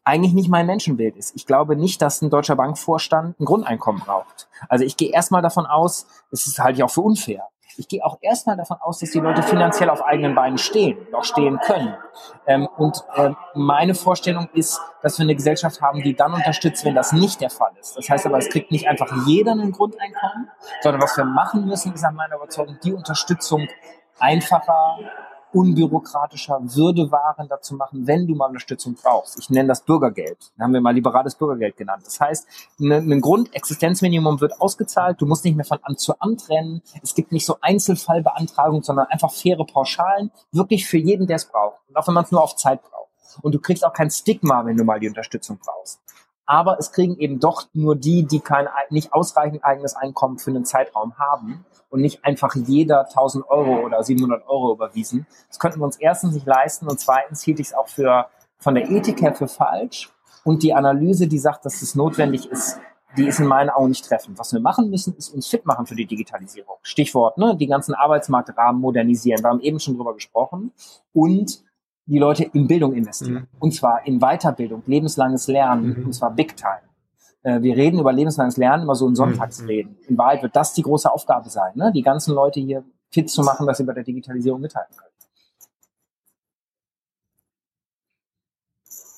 eigentlich 0.05 0.33
nicht 0.33 0.49
mein 0.49 0.67
Menschenbild 0.67 1.17
ist. 1.17 1.35
Ich 1.37 1.47
glaube 1.47 1.77
nicht, 1.77 2.03
dass 2.03 2.23
ein 2.23 2.31
deutscher 2.31 2.57
Bankvorstand 2.57 3.39
ein 3.39 3.45
Grundeinkommen 3.45 4.03
braucht. 4.03 4.49
Also 4.69 4.85
ich 4.85 4.97
gehe 4.97 5.13
erstmal 5.13 5.43
davon 5.43 5.67
aus, 5.67 6.07
das 6.31 6.47
ist 6.47 6.59
halte 6.59 6.79
ich 6.79 6.83
auch 6.83 6.91
für 6.91 7.03
unfair. 7.03 7.49
Ich 7.77 7.89
gehe 7.89 8.05
auch 8.05 8.19
erstmal 8.21 8.57
davon 8.57 8.77
aus, 8.81 8.99
dass 8.99 9.11
die 9.11 9.21
Leute 9.21 9.43
finanziell 9.43 9.91
auf 9.91 10.03
eigenen 10.03 10.35
Beinen 10.35 10.59
stehen, 10.59 10.99
noch 11.11 11.25
stehen 11.25 11.59
können. 11.61 11.95
Ähm, 12.47 12.69
und 12.77 13.03
ähm, 13.17 13.37
meine 13.55 13.95
Vorstellung 13.95 14.49
ist, 14.53 14.81
dass 15.03 15.19
wir 15.19 15.25
eine 15.25 15.35
Gesellschaft 15.35 15.81
haben, 15.81 16.03
die 16.03 16.15
dann 16.15 16.35
unterstützt, 16.35 16.85
wenn 16.85 16.95
das 16.95 17.13
nicht 17.13 17.41
der 17.41 17.51
Fall 17.51 17.73
ist. 17.81 17.97
Das 17.97 18.09
heißt 18.09 18.27
aber, 18.27 18.39
es 18.39 18.49
kriegt 18.49 18.71
nicht 18.71 18.89
einfach 18.89 19.11
jeder 19.27 19.53
ein 19.53 19.73
Grundeinkommen, 19.73 20.51
sondern 20.81 21.03
was 21.03 21.17
wir 21.17 21.25
machen 21.25 21.67
müssen, 21.67 21.95
ist 21.95 22.03
nach 22.03 22.13
meiner 22.13 22.37
Überzeugung 22.37 22.79
die 22.83 22.93
Unterstützung 22.93 23.67
einfacher, 24.19 24.99
unbürokratischer, 25.53 26.59
würdewahrender 26.63 27.61
zu 27.61 27.75
machen, 27.77 28.07
wenn 28.07 28.27
du 28.27 28.35
mal 28.35 28.47
Unterstützung 28.47 28.95
brauchst. 28.95 29.39
Ich 29.39 29.51
nenne 29.51 29.69
das 29.69 29.83
Bürgergeld. 29.85 30.53
Da 30.57 30.65
haben 30.65 30.73
wir 30.73 30.81
mal 30.81 30.95
liberales 30.95 31.35
Bürgergeld 31.35 31.77
genannt. 31.77 32.03
Das 32.05 32.21
heißt, 32.21 32.47
ne- 32.79 32.97
ein 32.97 33.21
Grundexistenzminimum 33.21 34.41
wird 34.41 34.61
ausgezahlt. 34.61 35.21
Du 35.21 35.27
musst 35.27 35.45
nicht 35.45 35.57
mehr 35.57 35.65
von 35.65 35.79
Amt 35.83 36.01
zu 36.01 36.15
Amt 36.21 36.49
rennen. 36.49 36.83
Es 37.03 37.15
gibt 37.15 37.33
nicht 37.33 37.47
so 37.47 37.57
Einzelfallbeantragungen, 37.61 38.83
sondern 38.83 39.07
einfach 39.07 39.33
faire 39.33 39.65
Pauschalen, 39.65 40.31
wirklich 40.53 40.87
für 40.87 40.99
jeden, 40.99 41.27
der 41.27 41.37
es 41.37 41.47
braucht. 41.47 41.81
Und 41.89 41.97
auch 41.97 42.07
wenn 42.07 42.15
man 42.15 42.25
es 42.25 42.33
nur 42.33 42.43
auf 42.43 42.57
Zeit 42.57 42.83
braucht. 42.83 43.11
Und 43.43 43.55
du 43.55 43.61
kriegst 43.61 43.85
auch 43.85 43.93
kein 43.93 44.11
Stigma, 44.11 44.65
wenn 44.65 44.77
du 44.77 44.85
mal 44.85 45.01
die 45.01 45.09
Unterstützung 45.09 45.59
brauchst. 45.59 46.01
Aber 46.45 46.79
es 46.79 46.93
kriegen 46.93 47.17
eben 47.19 47.41
doch 47.41 47.69
nur 47.73 47.97
die, 47.97 48.27
die 48.27 48.41
kein 48.41 48.69
nicht 48.91 49.13
ausreichend 49.13 49.65
eigenes 49.65 49.95
Einkommen 49.95 50.39
für 50.39 50.51
einen 50.51 50.65
Zeitraum 50.65 51.17
haben 51.17 51.65
und 51.93 52.01
nicht 52.01 52.25
einfach 52.25 52.55
jeder 52.57 53.07
1000 53.07 53.49
Euro 53.49 53.85
oder 53.85 54.03
700 54.03 54.49
Euro 54.49 54.73
überwiesen. 54.73 55.27
Das 55.49 55.59
könnten 55.59 55.79
wir 55.81 55.85
uns 55.85 55.97
erstens 55.97 56.35
nicht 56.35 56.47
leisten 56.47 56.89
und 56.89 56.99
zweitens 56.99 57.43
hielt 57.43 57.61
ich 57.61 57.69
es 57.69 57.75
auch 57.75 57.87
für 57.89 58.27
von 58.59 58.75
der 58.75 58.91
Ethik 58.91 59.21
her 59.21 59.35
für 59.35 59.49
falsch. 59.49 60.11
Und 60.45 60.63
die 60.63 60.73
Analyse, 60.75 61.29
die 61.29 61.39
sagt, 61.39 61.65
dass 61.67 61.83
es 61.83 61.95
notwendig 61.95 62.51
ist, 62.51 62.79
die 63.17 63.27
ist 63.27 63.39
in 63.41 63.47
meinen 63.47 63.69
Augen 63.69 63.91
nicht 63.91 64.05
treffend. 64.07 64.39
Was 64.39 64.53
wir 64.55 64.61
machen 64.61 64.89
müssen, 64.89 65.15
ist 65.17 65.29
uns 65.35 65.47
fit 65.47 65.67
machen 65.67 65.85
für 65.85 65.95
die 65.95 66.07
Digitalisierung. 66.07 66.77
Stichwort, 66.83 67.37
ne, 67.37 67.57
die 67.57 67.67
ganzen 67.67 67.95
Arbeitsmarktrahmen 67.95 68.81
modernisieren. 68.81 69.43
Wir 69.43 69.51
haben 69.51 69.61
eben 69.61 69.79
schon 69.79 69.97
drüber 69.97 70.15
gesprochen. 70.15 70.73
Und 71.13 71.63
die 72.07 72.19
Leute 72.19 72.45
in 72.45 72.67
Bildung 72.67 72.95
investieren. 72.95 73.49
Mhm. 73.53 73.59
Und 73.61 73.75
zwar 73.75 74.07
in 74.07 74.19
Weiterbildung, 74.21 74.83
lebenslanges 74.87 75.47
Lernen, 75.47 75.99
Mhm. 75.99 76.07
und 76.07 76.13
zwar 76.15 76.31
Big 76.31 76.57
Time. 76.57 76.81
Äh, 77.43 77.63
Wir 77.63 77.77
reden 77.77 77.99
über 77.99 78.13
lebenslanges 78.13 78.57
Lernen 78.57 78.85
immer 78.85 78.95
so 78.95 79.07
in 79.09 79.15
Sonntagsreden. 79.15 79.97
In 80.09 80.19
Wahrheit 80.19 80.43
wird 80.43 80.57
das 80.57 80.75
die 80.75 80.83
große 80.83 81.11
Aufgabe 81.11 81.49
sein, 81.51 81.73
ne? 81.75 81.93
die 81.95 82.03
ganzen 82.03 82.35
Leute 82.35 82.61
hier 82.61 82.85
fit 83.11 83.31
zu 83.31 83.43
machen, 83.43 83.67
dass 83.67 83.79
sie 83.79 83.85
bei 83.85 83.93
der 83.93 84.05
Digitalisierung 84.05 84.61
mithalten 84.61 84.97
können. 84.97 85.12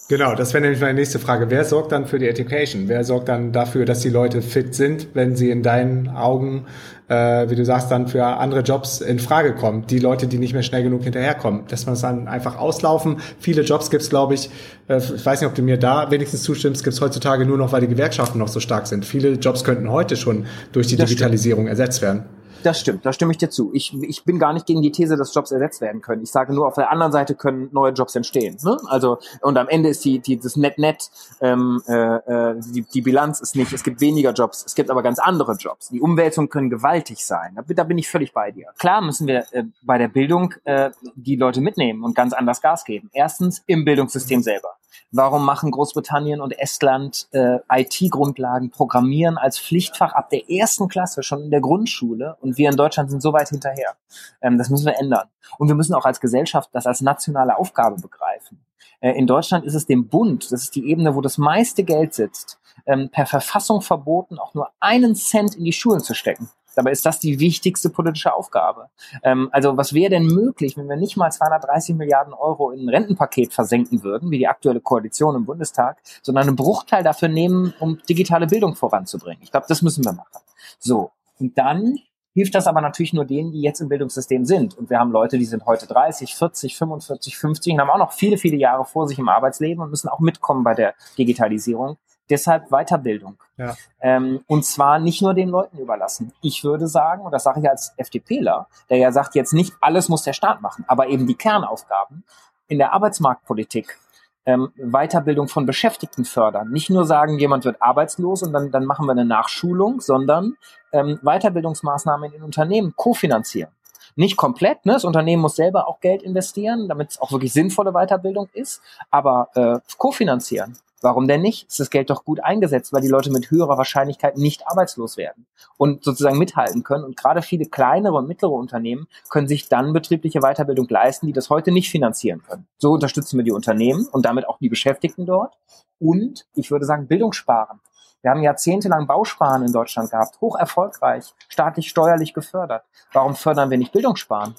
Genau, 0.07 0.34
das 0.34 0.52
wäre 0.52 0.61
nämlich 0.61 0.82
meine 0.82 0.94
nächste 0.94 1.18
Frage. 1.18 1.48
Wer 1.48 1.64
sorgt 1.64 1.92
dann 1.92 2.05
für 2.05 2.18
die 2.18 2.28
Education? 2.28 2.88
Wer 2.88 3.05
sorgt 3.05 3.30
dann 3.30 3.52
dafür, 3.52 3.86
dass 3.86 4.00
die 4.00 4.11
Leute 4.11 4.42
fit 4.42 4.74
sind, 4.74 5.09
wenn 5.14 5.34
sie 5.34 5.48
in 5.48 5.62
deinen 5.62 6.09
Augen, 6.11 6.66
äh, 7.09 7.48
wie 7.48 7.55
du 7.55 7.64
sagst, 7.64 7.90
dann 7.90 8.07
für 8.07 8.22
andere 8.22 8.61
Jobs 8.61 9.00
in 9.00 9.18
Frage 9.18 9.55
kommen? 9.55 9.86
Die 9.86 9.98
Leute, 9.98 10.26
die 10.26 10.36
nicht 10.36 10.52
mehr 10.52 10.62
schnell 10.62 10.82
genug 10.82 11.05
hinterherkommen, 11.05 11.62
dass 11.68 11.86
man 11.86 11.94
es 11.94 12.02
dann 12.02 12.28
einfach 12.28 12.59
auslaufen. 12.59 13.16
Viele 13.40 13.62
Jobs 13.62 13.88
gibt's, 13.88 14.11
glaube 14.11 14.34
ich, 14.34 14.50
äh, 14.88 14.98
ich 14.98 15.24
weiß 15.24 15.40
nicht, 15.40 15.48
ob 15.48 15.55
du 15.55 15.62
mir 15.62 15.78
da 15.78 16.11
wenigstens 16.11 16.42
zustimmst, 16.42 16.84
gibt's 16.84 17.00
heutzutage 17.00 17.46
nur 17.46 17.57
noch, 17.57 17.72
weil 17.72 17.80
die 17.80 17.88
Gewerkschaften 17.88 18.38
noch 18.38 18.48
so 18.48 18.61
stark 18.61 18.86
sind. 18.86 19.07
Viele 19.07 19.30
Jobs 19.32 19.64
könnten 19.64 19.90
heute 19.90 20.16
schon 20.16 20.44
durch 20.72 20.86
die 20.86 20.96
Das 20.96 21.09
stimmt. 21.09 21.20
Digitalisierung 21.20 21.66
ersetzt 21.66 22.02
werden. 22.02 22.24
Das 22.64 22.80
stimmt, 22.80 23.04
da 23.04 23.12
stimme 23.12 23.30
ich 23.30 23.36
dir 23.36 23.50
zu. 23.50 23.70
Ich, 23.74 23.92
ich 24.02 24.24
bin 24.24 24.38
gar 24.38 24.54
nicht 24.54 24.64
gegen 24.64 24.80
die 24.80 24.90
These, 24.90 25.18
dass 25.18 25.34
Jobs 25.34 25.52
ersetzt 25.52 25.82
werden 25.82 26.00
können. 26.00 26.22
Ich 26.22 26.30
sage 26.30 26.54
nur, 26.54 26.66
auf 26.66 26.76
der 26.76 26.90
anderen 26.90 27.12
Seite 27.12 27.34
können 27.34 27.68
neue 27.72 27.92
Jobs 27.92 28.14
entstehen. 28.16 28.56
Ne? 28.62 28.78
Also 28.86 29.18
und 29.42 29.58
am 29.58 29.68
Ende 29.68 29.90
ist 29.90 30.02
die, 30.02 30.18
die 30.18 30.38
das 30.38 30.56
Net-Net, 30.56 31.10
ähm, 31.42 31.82
äh, 31.86 31.92
äh, 31.94 32.54
die, 32.72 32.82
die 32.82 33.02
Bilanz 33.02 33.40
ist 33.40 33.54
nicht, 33.54 33.74
es 33.74 33.84
gibt 33.84 34.00
weniger 34.00 34.32
Jobs, 34.32 34.64
es 34.64 34.74
gibt 34.74 34.90
aber 34.90 35.02
ganz 35.02 35.18
andere 35.18 35.56
Jobs. 35.56 35.90
Die 35.90 36.00
Umwälzungen 36.00 36.48
können 36.48 36.70
gewaltig 36.70 37.26
sein. 37.26 37.54
Da, 37.54 37.62
da 37.66 37.84
bin 37.84 37.98
ich 37.98 38.08
völlig 38.08 38.32
bei 38.32 38.50
dir. 38.50 38.68
Klar 38.78 39.02
müssen 39.02 39.26
wir 39.26 39.44
äh, 39.52 39.64
bei 39.82 39.98
der 39.98 40.08
Bildung 40.08 40.54
äh, 40.64 40.90
die 41.16 41.36
Leute 41.36 41.60
mitnehmen 41.60 42.02
und 42.02 42.14
ganz 42.14 42.32
anders 42.32 42.62
Gas 42.62 42.86
geben. 42.86 43.10
Erstens 43.12 43.62
im 43.66 43.84
Bildungssystem 43.84 44.40
selber. 44.40 44.70
Warum 45.16 45.44
machen 45.44 45.70
Großbritannien 45.70 46.40
und 46.40 46.58
Estland 46.58 47.28
äh, 47.30 47.58
IT-Grundlagen, 47.70 48.70
Programmieren 48.70 49.38
als 49.38 49.60
Pflichtfach 49.60 50.12
ab 50.12 50.28
der 50.30 50.50
ersten 50.50 50.88
Klasse 50.88 51.22
schon 51.22 51.42
in 51.42 51.50
der 51.52 51.60
Grundschule 51.60 52.36
und 52.40 52.53
wir 52.57 52.70
in 52.70 52.76
Deutschland 52.76 53.11
sind 53.11 53.22
so 53.22 53.32
weit 53.32 53.48
hinterher? 53.48 53.96
Ähm, 54.40 54.59
das 54.59 54.70
müssen 54.70 54.86
wir 54.86 54.98
ändern. 54.98 55.28
Und 55.59 55.68
wir 55.68 55.74
müssen 55.74 55.94
auch 55.94 56.05
als 56.05 56.20
Gesellschaft 56.20 56.70
das 56.72 56.86
als 56.86 57.00
nationale 57.00 57.57
Aufgabe 57.57 58.00
begreifen. 58.00 58.64
Äh, 59.00 59.12
in 59.12 59.26
Deutschland 59.26 59.64
ist 59.64 59.74
es 59.74 59.86
dem 59.86 60.09
Bund, 60.09 60.50
das 60.50 60.62
ist 60.62 60.74
die 60.74 60.88
Ebene, 60.88 61.14
wo 61.14 61.20
das 61.20 61.38
meiste 61.38 61.84
Geld 61.84 62.14
sitzt, 62.14 62.59
ähm, 62.86 63.11
per 63.11 63.26
Verfassung 63.26 63.82
verboten, 63.82 64.38
auch 64.38 64.55
nur 64.55 64.70
einen 64.80 65.14
Cent 65.14 65.55
in 65.55 65.64
die 65.64 65.72
Schulen 65.72 66.00
zu 66.00 66.14
stecken. 66.14 66.48
Dabei 66.74 66.90
ist 66.90 67.07
das 67.07 67.20
die 67.20 67.38
wichtigste 67.38 67.90
politische 67.90 68.34
Aufgabe. 68.34 68.88
Ähm, 69.22 69.48
also 69.52 69.76
was 69.76 69.92
wäre 69.92 70.11
denn 70.11 70.26
möglich, 70.26 70.76
wenn 70.76 70.88
wir 70.88 70.96
nicht 70.96 71.16
mal 71.16 71.30
230 71.30 71.94
Milliarden 71.94 72.32
Euro 72.32 72.70
in 72.70 72.80
ein 72.80 72.88
Rentenpaket 72.88 73.52
versenken 73.52 74.02
würden, 74.02 74.30
wie 74.30 74.38
die 74.38 74.48
aktuelle 74.48 74.80
Koalition 74.80 75.36
im 75.36 75.44
Bundestag, 75.44 75.98
sondern 76.22 76.48
einen 76.48 76.57
Bruchteil 76.57 77.02
dafür 77.02 77.28
nehmen, 77.28 77.74
um 77.80 78.00
digitale 78.09 78.46
Bildung 78.46 78.74
voranzubringen? 78.74 79.42
Ich 79.42 79.50
glaube, 79.50 79.66
das 79.68 79.82
müssen 79.82 80.05
wir 80.05 80.12
machen. 80.12 80.42
So, 80.78 81.12
und 81.38 81.57
dann 81.59 81.98
hilft 82.35 82.55
das 82.55 82.66
aber 82.66 82.80
natürlich 82.80 83.12
nur 83.12 83.24
denen, 83.24 83.53
die 83.53 83.61
jetzt 83.61 83.80
im 83.80 83.89
Bildungssystem 83.89 84.45
sind. 84.45 84.76
Und 84.76 84.91
wir 84.91 84.99
haben 84.99 85.12
Leute, 85.12 85.39
die 85.39 85.45
sind 85.45 85.64
heute 85.66 85.87
30, 85.87 86.35
40, 86.35 86.76
45, 86.76 87.39
50 87.39 87.72
und 87.72 87.80
haben 87.80 87.91
auch 87.91 87.99
noch 87.99 88.12
viele, 88.12 88.37
viele 88.37 88.57
Jahre 88.57 88.85
vor 88.85 89.09
sich 89.09 89.18
im 89.18 89.28
Arbeitsleben 89.28 89.82
und 89.82 89.91
müssen 89.91 90.09
auch 90.09 90.18
mitkommen 90.18 90.64
bei 90.64 90.74
der 90.74 90.95
Digitalisierung. 91.16 91.97
Deshalb 92.28 92.70
Weiterbildung. 92.70 93.37
Ja. 93.57 93.76
Ähm, 94.01 94.41
und 94.47 94.64
zwar 94.64 94.99
nicht 94.99 95.22
nur 95.22 95.35
den 95.35 95.49
Leuten 95.49 95.78
überlassen. 95.78 96.32
Ich 96.41 96.64
würde 96.64 96.89
sagen, 96.89 97.22
und 97.22 97.32
das 97.32 97.45
sage 97.45 97.61
ich 97.61 97.68
als 97.68 97.93
FDPler, 97.99 98.66
der 98.89 98.97
ja 98.97 99.12
sagt, 99.12 99.35
jetzt 99.35 99.53
nicht 99.53 99.74
alles 99.80 100.09
muss 100.09 100.22
der 100.22 100.32
Staat 100.32 100.62
machen, 100.62 100.85
aber 100.89 101.09
eben 101.09 101.26
die 101.26 101.35
Kernaufgaben 101.35 102.24
in 102.66 102.78
der 102.78 102.95
Arbeitsmarktpolitik. 102.95 103.99
Ähm, 104.47 104.72
Weiterbildung 104.76 105.49
von 105.49 105.64
Beschäftigten 105.64 106.24
fördern. 106.24 106.70
Nicht 106.70 106.90
nur 106.90 107.07
sagen, 107.07 107.38
jemand 107.38 107.64
wird 107.64 107.80
arbeitslos 107.80 108.42
und 108.42 108.53
dann, 108.53 108.70
dann 108.70 108.84
machen 108.84 109.07
wir 109.07 109.12
eine 109.12 109.24
Nachschulung, 109.24 110.01
sondern 110.01 110.57
ähm, 110.92 111.18
Weiterbildungsmaßnahmen 111.22 112.32
in 112.32 112.42
Unternehmen 112.42 112.95
kofinanzieren 112.97 113.72
nicht 114.16 114.36
komplett. 114.36 114.86
Ne? 114.86 114.92
Das 114.92 115.05
Unternehmen 115.05 115.42
muss 115.42 115.57
selber 115.57 115.88
auch 115.88 116.01
Geld 116.01 116.22
investieren, 116.22 116.88
damit 116.88 117.11
es 117.11 117.20
auch 117.20 117.32
wirklich 117.32 117.53
sinnvolle 117.53 117.92
Weiterbildung 117.92 118.49
ist, 118.53 118.80
aber 119.11 119.49
äh, 119.55 119.78
kofinanzieren. 119.99 120.76
Warum 121.05 121.28
denn 121.28 121.42
nicht? 121.42 121.68
Ist 121.68 121.80
das 121.80 121.90
Geld 121.90 122.09
doch 122.09 122.24
gut 122.24 122.40
eingesetzt, 122.40 122.94
weil 122.94 123.02
die 123.02 123.09
Leute 123.09 123.30
mit 123.30 123.50
höherer 123.50 123.76
Wahrscheinlichkeit 123.76 124.38
nicht 124.38 124.66
arbeitslos 124.66 125.18
werden 125.18 125.44
und 125.76 126.02
sozusagen 126.02 126.38
mithalten 126.38 126.82
können. 126.82 127.05
Und 127.05 127.14
gerade 127.14 127.42
viele 127.42 127.66
kleinere 127.66 128.14
und 128.14 128.26
mittlere 128.26 128.52
Unternehmen 128.52 129.07
können 129.28 129.46
sich 129.46 129.68
dann 129.68 129.92
betriebliche 129.92 130.40
Weiterbildung 130.40 130.88
leisten, 130.88 131.26
die 131.26 131.34
das 131.34 131.50
heute 131.50 131.72
nicht 131.72 131.90
finanzieren 131.90 132.42
können. 132.42 132.66
So 132.78 132.92
unterstützen 132.92 133.36
wir 133.36 133.44
die 133.44 133.52
Unternehmen 133.52 134.09
und 134.12 134.24
damit 134.24 134.48
auch 134.48 134.57
die 134.57 134.70
Beschäftigten 134.70 135.26
dort. 135.26 135.59
Und 135.98 136.46
ich 136.55 136.70
würde 136.70 136.86
sagen, 136.86 137.07
Bildung 137.07 137.34
sparen. 137.34 137.80
Wir 138.22 138.30
haben 138.30 138.42
jahrzehntelang 138.42 139.07
Bausparen 139.07 139.62
in 139.62 139.72
Deutschland 139.74 140.11
gehabt, 140.11 140.40
hoch 140.40 140.57
erfolgreich, 140.57 141.34
staatlich 141.48 141.90
steuerlich 141.90 142.32
gefördert. 142.32 142.82
Warum 143.12 143.34
fördern 143.34 143.68
wir 143.68 143.76
nicht 143.76 143.92
Bildungssparen? 143.92 144.55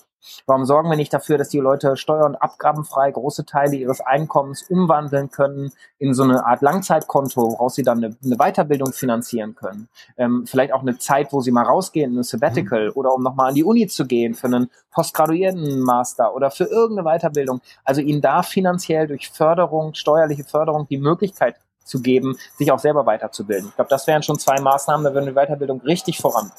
Warum 0.46 0.66
sorgen 0.66 0.90
wir 0.90 0.98
nicht 0.98 1.14
dafür, 1.14 1.38
dass 1.38 1.50
die 1.50 1.60
Leute 1.60 1.98
steuer- 1.98 2.26
und 2.26 2.36
abgabenfrei 2.36 3.12
große 3.12 3.46
Teile 3.46 3.76
ihres 3.76 4.02
Einkommens 4.02 4.64
umwandeln 4.70 5.30
können 5.32 5.72
in 5.98 6.14
so 6.14 6.24
eine 6.24 6.46
Art 6.46 6.62
Langzeitkonto, 6.62 7.42
woraus 7.42 7.76
sie 7.76 7.84
dann 7.84 8.04
eine, 8.04 8.16
eine 8.24 8.38
Weiterbildung 8.38 8.94
finanzieren 8.94 9.56
können? 9.56 9.88
Ähm, 10.18 10.46
vielleicht 10.46 10.74
auch 10.74 10.82
eine 10.82 10.98
Zeit, 10.98 11.32
wo 11.32 11.42
sie 11.42 11.52
mal 11.52 11.64
rausgehen, 11.64 12.14
eine 12.14 12.24
Sabbatical 12.24 12.88
mhm. 12.88 12.94
oder 12.96 13.14
um 13.14 13.24
nochmal 13.24 13.50
an 13.50 13.56
die 13.56 13.64
Uni 13.64 13.88
zu 13.88 14.06
gehen 14.06 14.34
für 14.34 14.48
einen 14.48 14.70
postgraduierten 14.92 15.80
Master 15.82 16.36
oder 16.36 16.52
für 16.52 16.66
irgendeine 16.66 17.18
Weiterbildung. 17.18 17.62
Also 17.84 18.02
ihnen 18.02 18.22
da 18.22 18.44
finanziell 18.44 19.08
durch 19.08 19.30
Förderung, 19.30 19.94
steuerliche 19.94 20.44
Förderung 20.44 20.88
die 20.88 20.98
Möglichkeit 20.98 21.56
zu 21.84 22.02
geben, 22.02 22.38
sich 22.58 22.72
auch 22.72 22.80
selber 22.80 23.06
weiterzubilden. 23.06 23.70
Ich 23.70 23.76
glaube, 23.76 23.90
das 23.90 24.08
wären 24.08 24.24
schon 24.24 24.40
zwei 24.40 24.60
Maßnahmen, 24.60 25.04
da 25.04 25.14
würden 25.14 25.28
die 25.28 25.34
Weiterbildung 25.34 25.82
richtig 25.82 26.18
voran. 26.18 26.52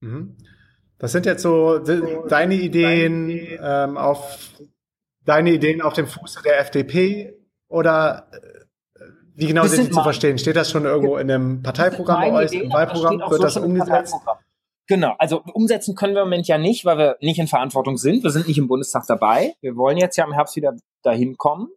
Mhm. 0.00 0.36
Was 0.98 1.12
sind 1.12 1.26
jetzt 1.26 1.42
so 1.42 1.78
deine 1.78 2.54
Ideen 2.54 3.30
ähm, 3.60 3.96
auf 3.96 4.38
deine 5.24 5.52
Ideen 5.52 5.80
auf 5.82 5.92
dem 5.92 6.06
Fuße 6.06 6.42
der 6.42 6.58
FDP 6.60 7.34
oder 7.68 8.28
äh, 8.32 8.58
wie 9.34 9.46
genau 9.46 9.62
das 9.62 9.72
sind 9.72 9.88
die 9.88 9.92
zu 9.92 10.02
verstehen? 10.02 10.38
Steht 10.38 10.56
das 10.56 10.70
schon 10.70 10.84
irgendwo 10.84 11.16
in 11.18 11.30
einem 11.30 11.62
Parteiprogramm 11.62 12.20
bei 12.20 12.32
euch, 12.32 12.52
im 12.52 12.72
Wahlprogramm? 12.72 13.20
Wird 13.20 13.30
so 13.30 13.38
das 13.38 13.56
umgesetzt? 13.56 14.14
Genau, 14.88 15.14
also 15.18 15.42
umsetzen 15.52 15.94
können 15.94 16.14
wir 16.14 16.22
im 16.22 16.28
Moment 16.28 16.48
ja 16.48 16.56
nicht, 16.56 16.86
weil 16.86 16.96
wir 16.96 17.16
nicht 17.20 17.38
in 17.38 17.46
Verantwortung 17.46 17.98
sind. 17.98 18.24
Wir 18.24 18.30
sind 18.30 18.48
nicht 18.48 18.56
im 18.56 18.68
Bundestag 18.68 19.04
dabei. 19.06 19.54
Wir 19.60 19.76
wollen 19.76 19.98
jetzt 19.98 20.16
ja 20.16 20.24
im 20.24 20.32
Herbst 20.32 20.56
wieder 20.56 20.74
dahin 21.08 21.36
kommen. 21.36 21.68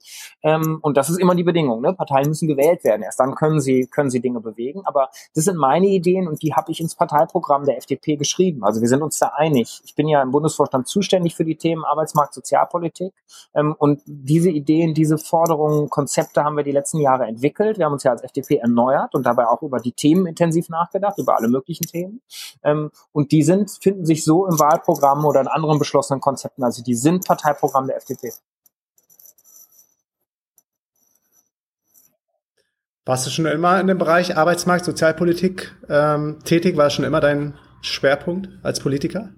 Ähm, 0.43 0.79
und 0.81 0.97
das 0.97 1.09
ist 1.09 1.19
immer 1.19 1.35
die 1.35 1.43
Bedingung. 1.43 1.81
Ne? 1.81 1.93
Parteien 1.93 2.27
müssen 2.27 2.47
gewählt 2.47 2.83
werden. 2.83 3.01
Erst 3.01 3.19
dann 3.19 3.35
können 3.35 3.59
sie, 3.59 3.87
können 3.87 4.09
sie 4.09 4.19
Dinge 4.19 4.41
bewegen. 4.41 4.81
Aber 4.85 5.09
das 5.33 5.45
sind 5.45 5.57
meine 5.57 5.87
Ideen 5.87 6.27
und 6.27 6.41
die 6.43 6.53
habe 6.53 6.71
ich 6.71 6.81
ins 6.81 6.95
Parteiprogramm 6.95 7.65
der 7.65 7.77
FDP 7.77 8.17
geschrieben. 8.17 8.63
Also 8.63 8.81
wir 8.81 8.87
sind 8.87 9.01
uns 9.01 9.17
da 9.17 9.31
einig. 9.35 9.81
Ich 9.83 9.95
bin 9.95 10.07
ja 10.07 10.21
im 10.21 10.31
Bundesvorstand 10.31 10.87
zuständig 10.87 11.35
für 11.35 11.45
die 11.45 11.55
Themen 11.55 11.83
Arbeitsmarkt, 11.85 12.33
Sozialpolitik. 12.33 13.13
Ähm, 13.53 13.75
und 13.77 14.01
diese 14.05 14.49
Ideen, 14.49 14.93
diese 14.93 15.17
Forderungen, 15.17 15.89
Konzepte 15.89 16.43
haben 16.43 16.57
wir 16.57 16.63
die 16.63 16.71
letzten 16.71 16.99
Jahre 16.99 17.25
entwickelt. 17.25 17.77
Wir 17.77 17.85
haben 17.85 17.93
uns 17.93 18.03
ja 18.03 18.11
als 18.11 18.23
FDP 18.23 18.57
erneuert 18.57 19.15
und 19.15 19.25
dabei 19.25 19.47
auch 19.47 19.61
über 19.61 19.79
die 19.79 19.93
Themen 19.93 20.25
intensiv 20.25 20.69
nachgedacht, 20.69 21.17
über 21.17 21.37
alle 21.37 21.47
möglichen 21.47 21.85
Themen. 21.85 22.21
Ähm, 22.63 22.91
und 23.11 23.31
die 23.31 23.43
sind, 23.43 23.71
finden 23.81 24.05
sich 24.05 24.23
so 24.23 24.45
im 24.47 24.59
Wahlprogramm 24.59 25.25
oder 25.25 25.41
in 25.41 25.47
anderen 25.47 25.79
beschlossenen 25.79 26.21
Konzepten. 26.21 26.63
Also 26.63 26.83
die 26.83 26.95
sind 26.95 27.25
Parteiprogramm 27.25 27.87
der 27.87 27.97
FDP. 27.97 28.31
Warst 33.05 33.25
du 33.25 33.31
schon 33.31 33.47
immer 33.47 33.79
in 33.81 33.87
dem 33.87 33.97
Bereich 33.97 34.37
Arbeitsmarkt, 34.37 34.85
Sozialpolitik 34.85 35.75
ähm, 35.89 36.37
tätig? 36.43 36.77
War 36.77 36.91
schon 36.91 37.03
immer 37.03 37.19
dein 37.19 37.55
Schwerpunkt 37.81 38.49
als 38.61 38.79
Politiker? 38.79 39.29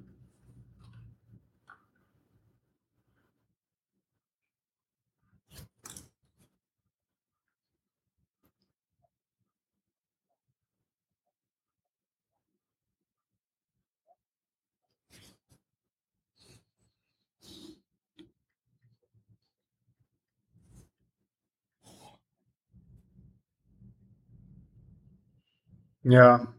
Ja. 26.03 26.53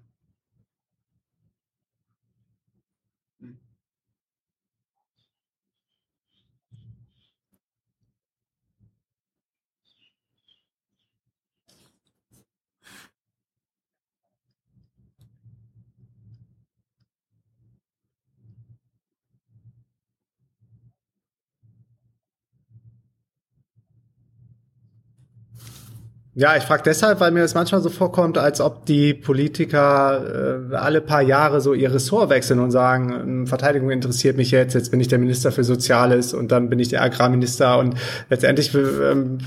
Ja, 26.37 26.57
ich 26.57 26.65
frage 26.65 26.83
deshalb, 26.85 27.21
weil 27.21 27.31
mir 27.31 27.45
es 27.45 27.55
manchmal 27.55 27.81
so 27.81 27.91
vorkommt, 27.91 28.39
als 28.39 28.61
ob 28.61 28.87
die 28.87 29.15
Politiker 29.15 30.71
äh, 30.73 30.75
alle 30.75 31.01
paar 31.01 31.23
Jahre 31.23 31.61
so 31.61 31.75
ihr 31.75 31.95
Ressort 31.95 32.29
wechseln 32.29 32.59
und 32.59 32.73
sagen, 32.73 33.13
ähm, 33.13 33.47
Verteidigung 33.47 33.91
interessiert 33.91 34.37
mich 34.37 34.51
jetzt, 34.51 34.75
jetzt 34.75 34.91
bin 34.91 34.99
ich 34.99 35.07
der 35.07 35.21
Minister 35.21 35.53
für 35.53 35.63
Soziales 35.63 36.35
und 36.35 36.51
dann 36.51 36.69
bin 36.71 36.81
ich 36.81 36.89
der 36.89 37.03
Agrarminister 37.03 37.79
und 37.79 37.95
letztendlich 38.31 38.75
ähm, 38.75 39.39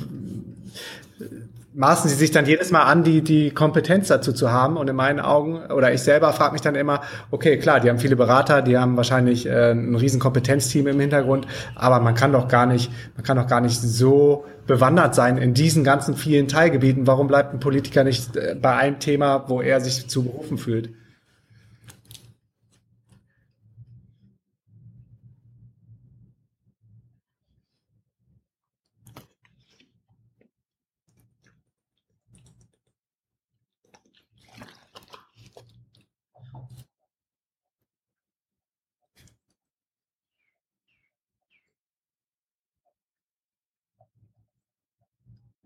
maßen 1.78 2.10
sie 2.10 2.16
sich 2.16 2.32
dann 2.32 2.48
jedes 2.48 2.72
Mal 2.72 2.84
an, 2.84 3.04
die, 3.04 3.22
die 3.22 3.52
Kompetenz 3.52 4.08
dazu 4.08 4.34
zu 4.34 4.52
haben. 4.52 4.78
Und 4.78 4.90
in 4.90 4.96
meinen 4.96 5.20
Augen, 5.20 5.72
oder 5.72 5.94
ich 5.94 6.02
selber 6.02 6.34
frage 6.34 6.54
mich 6.54 6.62
dann 6.62 6.74
immer, 6.74 7.02
okay, 7.30 7.58
klar, 7.60 7.80
die 7.80 7.90
haben 7.90 8.00
viele 8.00 8.16
Berater, 8.16 8.64
die 8.64 8.80
haben 8.80 8.98
wahrscheinlich 8.98 9.46
äh, 9.46 9.72
ein 9.72 9.94
riesen 9.94 10.20
Kompetenzteam 10.20 10.88
im 10.88 11.00
Hintergrund, 11.00 11.46
aber 11.76 12.00
man 12.00 12.16
kann 12.16 12.34
doch 12.34 12.48
gar 12.48 12.66
nicht, 12.66 12.92
man 13.16 13.24
kann 13.24 13.38
doch 13.38 13.46
gar 13.46 13.62
nicht 13.62 13.80
so 13.80 14.46
bewandert 14.66 15.14
sein 15.14 15.38
in 15.38 15.54
diesen 15.54 15.84
ganzen 15.84 16.16
vielen 16.16 16.48
Teilgebieten. 16.48 17.06
Warum 17.06 17.28
bleibt 17.28 17.54
ein 17.54 17.60
Politiker 17.60 18.04
nicht 18.04 18.36
äh, 18.36 18.56
bei 18.60 18.76
einem 18.76 18.98
Thema, 18.98 19.46
wo 19.48 19.62
er 19.62 19.80
sich 19.80 20.10
zu 20.10 20.24
berufen 20.24 20.58
fühlt? 20.58 20.90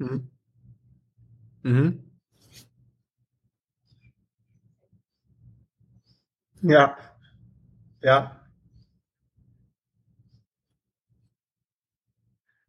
Mhm. 0.01 0.27
Mhm. 1.63 2.03
Ja, 6.63 6.97
ja. 8.01 8.37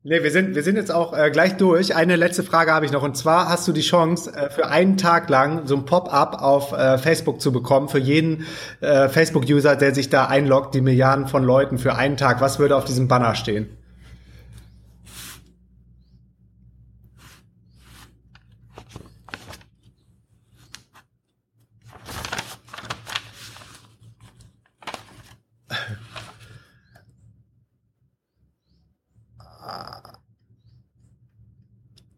Nee, 0.04 0.22
wir 0.24 0.32
sind, 0.32 0.56
wir 0.56 0.64
sind 0.64 0.74
jetzt 0.76 0.90
auch 0.90 1.16
äh, 1.16 1.30
gleich 1.30 1.56
durch. 1.56 1.94
Eine 1.94 2.16
letzte 2.16 2.42
Frage 2.42 2.72
habe 2.72 2.84
ich 2.84 2.90
noch. 2.92 3.04
Und 3.04 3.16
zwar 3.16 3.48
hast 3.48 3.68
du 3.68 3.72
die 3.72 3.82
Chance, 3.82 4.34
äh, 4.34 4.50
für 4.50 4.66
einen 4.66 4.96
Tag 4.96 5.28
lang 5.30 5.66
so 5.66 5.76
ein 5.76 5.84
Pop-up 5.84 6.42
auf 6.42 6.72
äh, 6.72 6.98
Facebook 6.98 7.40
zu 7.40 7.52
bekommen, 7.52 7.88
für 7.88 7.98
jeden 8.00 8.46
äh, 8.80 9.08
Facebook-User, 9.08 9.76
der 9.76 9.94
sich 9.94 10.10
da 10.10 10.26
einloggt, 10.26 10.74
die 10.74 10.80
Milliarden 10.80 11.28
von 11.28 11.44
Leuten 11.44 11.78
für 11.78 11.94
einen 11.94 12.16
Tag. 12.16 12.40
Was 12.40 12.58
würde 12.58 12.76
auf 12.76 12.84
diesem 12.84 13.06
Banner 13.06 13.36
stehen? 13.36 13.68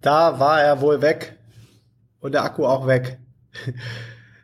Da 0.05 0.39
war 0.39 0.63
er 0.63 0.83
wohl 0.83 1.01
weg 1.01 1.39
und 2.21 2.35
der 2.35 2.45
Akku 2.45 2.67
auch 2.67 2.87
weg. 2.87 3.19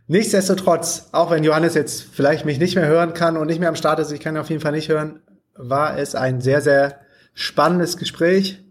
Nichtsdestotrotz, 0.07 1.11
auch 1.13 1.31
wenn 1.31 1.45
Johannes 1.45 1.75
jetzt 1.75 2.03
vielleicht 2.03 2.47
mich 2.47 2.59
nicht 2.59 2.77
mehr 2.77 2.87
hören 2.87 3.13
kann 3.13 3.37
und 3.37 3.47
nicht 3.47 3.61
mehr 3.61 3.69
am 3.69 3.77
Start 3.77 3.99
ist, 3.99 4.11
ich 4.11 4.21
kann 4.21 4.37
ihn 4.37 4.41
auf 4.41 4.49
jeden 4.49 4.63
Fall 4.63 4.73
nicht 4.73 4.89
hören, 4.89 5.21
war 5.55 5.99
es 5.99 6.15
ein 6.15 6.41
sehr, 6.41 6.63
sehr 6.63 7.01
spannendes 7.35 7.99
Gespräch. 7.99 8.65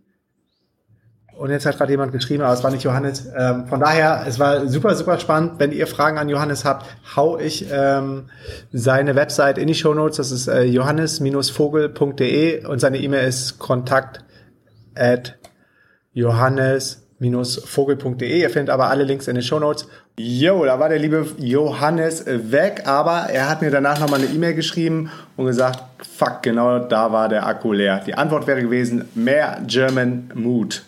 Und 1.37 1.51
jetzt 1.51 1.67
hat 1.67 1.77
gerade 1.77 1.91
jemand 1.91 2.11
geschrieben, 2.11 2.41
aber 2.41 2.53
es 2.53 2.63
war 2.63 2.71
nicht 2.71 2.83
Johannes. 2.83 3.27
Ähm, 3.37 3.67
von 3.67 3.79
daher, 3.79 4.25
es 4.27 4.39
war 4.39 4.67
super, 4.67 4.95
super 4.95 5.19
spannend. 5.19 5.59
Wenn 5.59 5.71
ihr 5.71 5.85
Fragen 5.85 6.17
an 6.17 6.27
Johannes 6.27 6.65
habt, 6.65 6.87
hau 7.15 7.37
ich 7.37 7.67
ähm, 7.71 8.31
seine 8.73 9.15
Website 9.15 9.59
in 9.59 9.67
die 9.67 9.75
Show 9.75 9.93
Notes. 9.93 10.17
Das 10.17 10.31
ist 10.31 10.47
äh, 10.47 10.63
johannes-vogel.de 10.63 12.65
und 12.65 12.79
seine 12.79 12.97
E-Mail 12.97 13.27
ist 13.27 13.59
kontakt 13.59 14.25
at 14.95 15.38
johannes-vogel.de. 16.13 18.41
Ihr 18.41 18.49
findet 18.49 18.69
aber 18.69 18.89
alle 18.89 19.03
Links 19.03 19.27
in 19.27 19.35
den 19.35 19.43
Show 19.43 19.59
Notes. 19.59 19.87
Jo, 20.17 20.65
da 20.65 20.79
war 20.79 20.89
der 20.89 20.99
liebe 20.99 21.25
Johannes 21.37 22.25
weg, 22.25 22.83
aber 22.85 23.29
er 23.29 23.49
hat 23.49 23.61
mir 23.61 23.71
danach 23.71 23.99
nochmal 23.99 24.21
eine 24.21 24.29
E-Mail 24.29 24.53
geschrieben 24.53 25.09
und 25.37 25.45
gesagt, 25.45 25.83
fuck, 26.05 26.41
genau 26.41 26.79
da 26.79 27.11
war 27.11 27.29
der 27.29 27.45
Akku 27.45 27.71
leer. 27.71 28.01
Die 28.05 28.15
Antwort 28.15 28.47
wäre 28.47 28.61
gewesen, 28.61 29.07
mehr 29.15 29.61
German 29.65 30.31
Mood. 30.33 30.83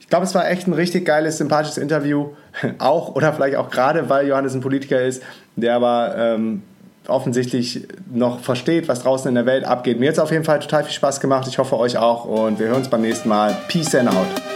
Ich 0.00 0.08
glaube, 0.08 0.24
es 0.24 0.34
war 0.36 0.48
echt 0.48 0.68
ein 0.68 0.72
richtig 0.72 1.04
geiles, 1.04 1.38
sympathisches 1.38 1.78
Interview. 1.78 2.28
Auch 2.78 3.16
oder 3.16 3.32
vielleicht 3.32 3.56
auch 3.56 3.70
gerade, 3.70 4.08
weil 4.08 4.28
Johannes 4.28 4.54
ein 4.54 4.60
Politiker 4.60 5.02
ist, 5.02 5.20
der 5.56 5.74
aber 5.74 6.14
ähm, 6.16 6.62
offensichtlich 7.08 7.86
noch 8.12 8.40
versteht, 8.40 8.88
was 8.88 9.02
draußen 9.02 9.28
in 9.28 9.34
der 9.34 9.46
Welt 9.46 9.64
abgeht. 9.64 9.98
Mir 10.00 10.08
hat 10.08 10.14
es 10.14 10.18
auf 10.18 10.30
jeden 10.30 10.44
Fall 10.44 10.60
total 10.60 10.84
viel 10.84 10.92
Spaß 10.92 11.20
gemacht. 11.20 11.46
Ich 11.48 11.58
hoffe 11.58 11.78
euch 11.78 11.96
auch 11.96 12.24
und 12.24 12.58
wir 12.58 12.66
hören 12.66 12.78
uns 12.78 12.88
beim 12.88 13.02
nächsten 13.02 13.28
Mal. 13.28 13.56
Peace 13.68 13.94
and 13.94 14.08
out. 14.08 14.55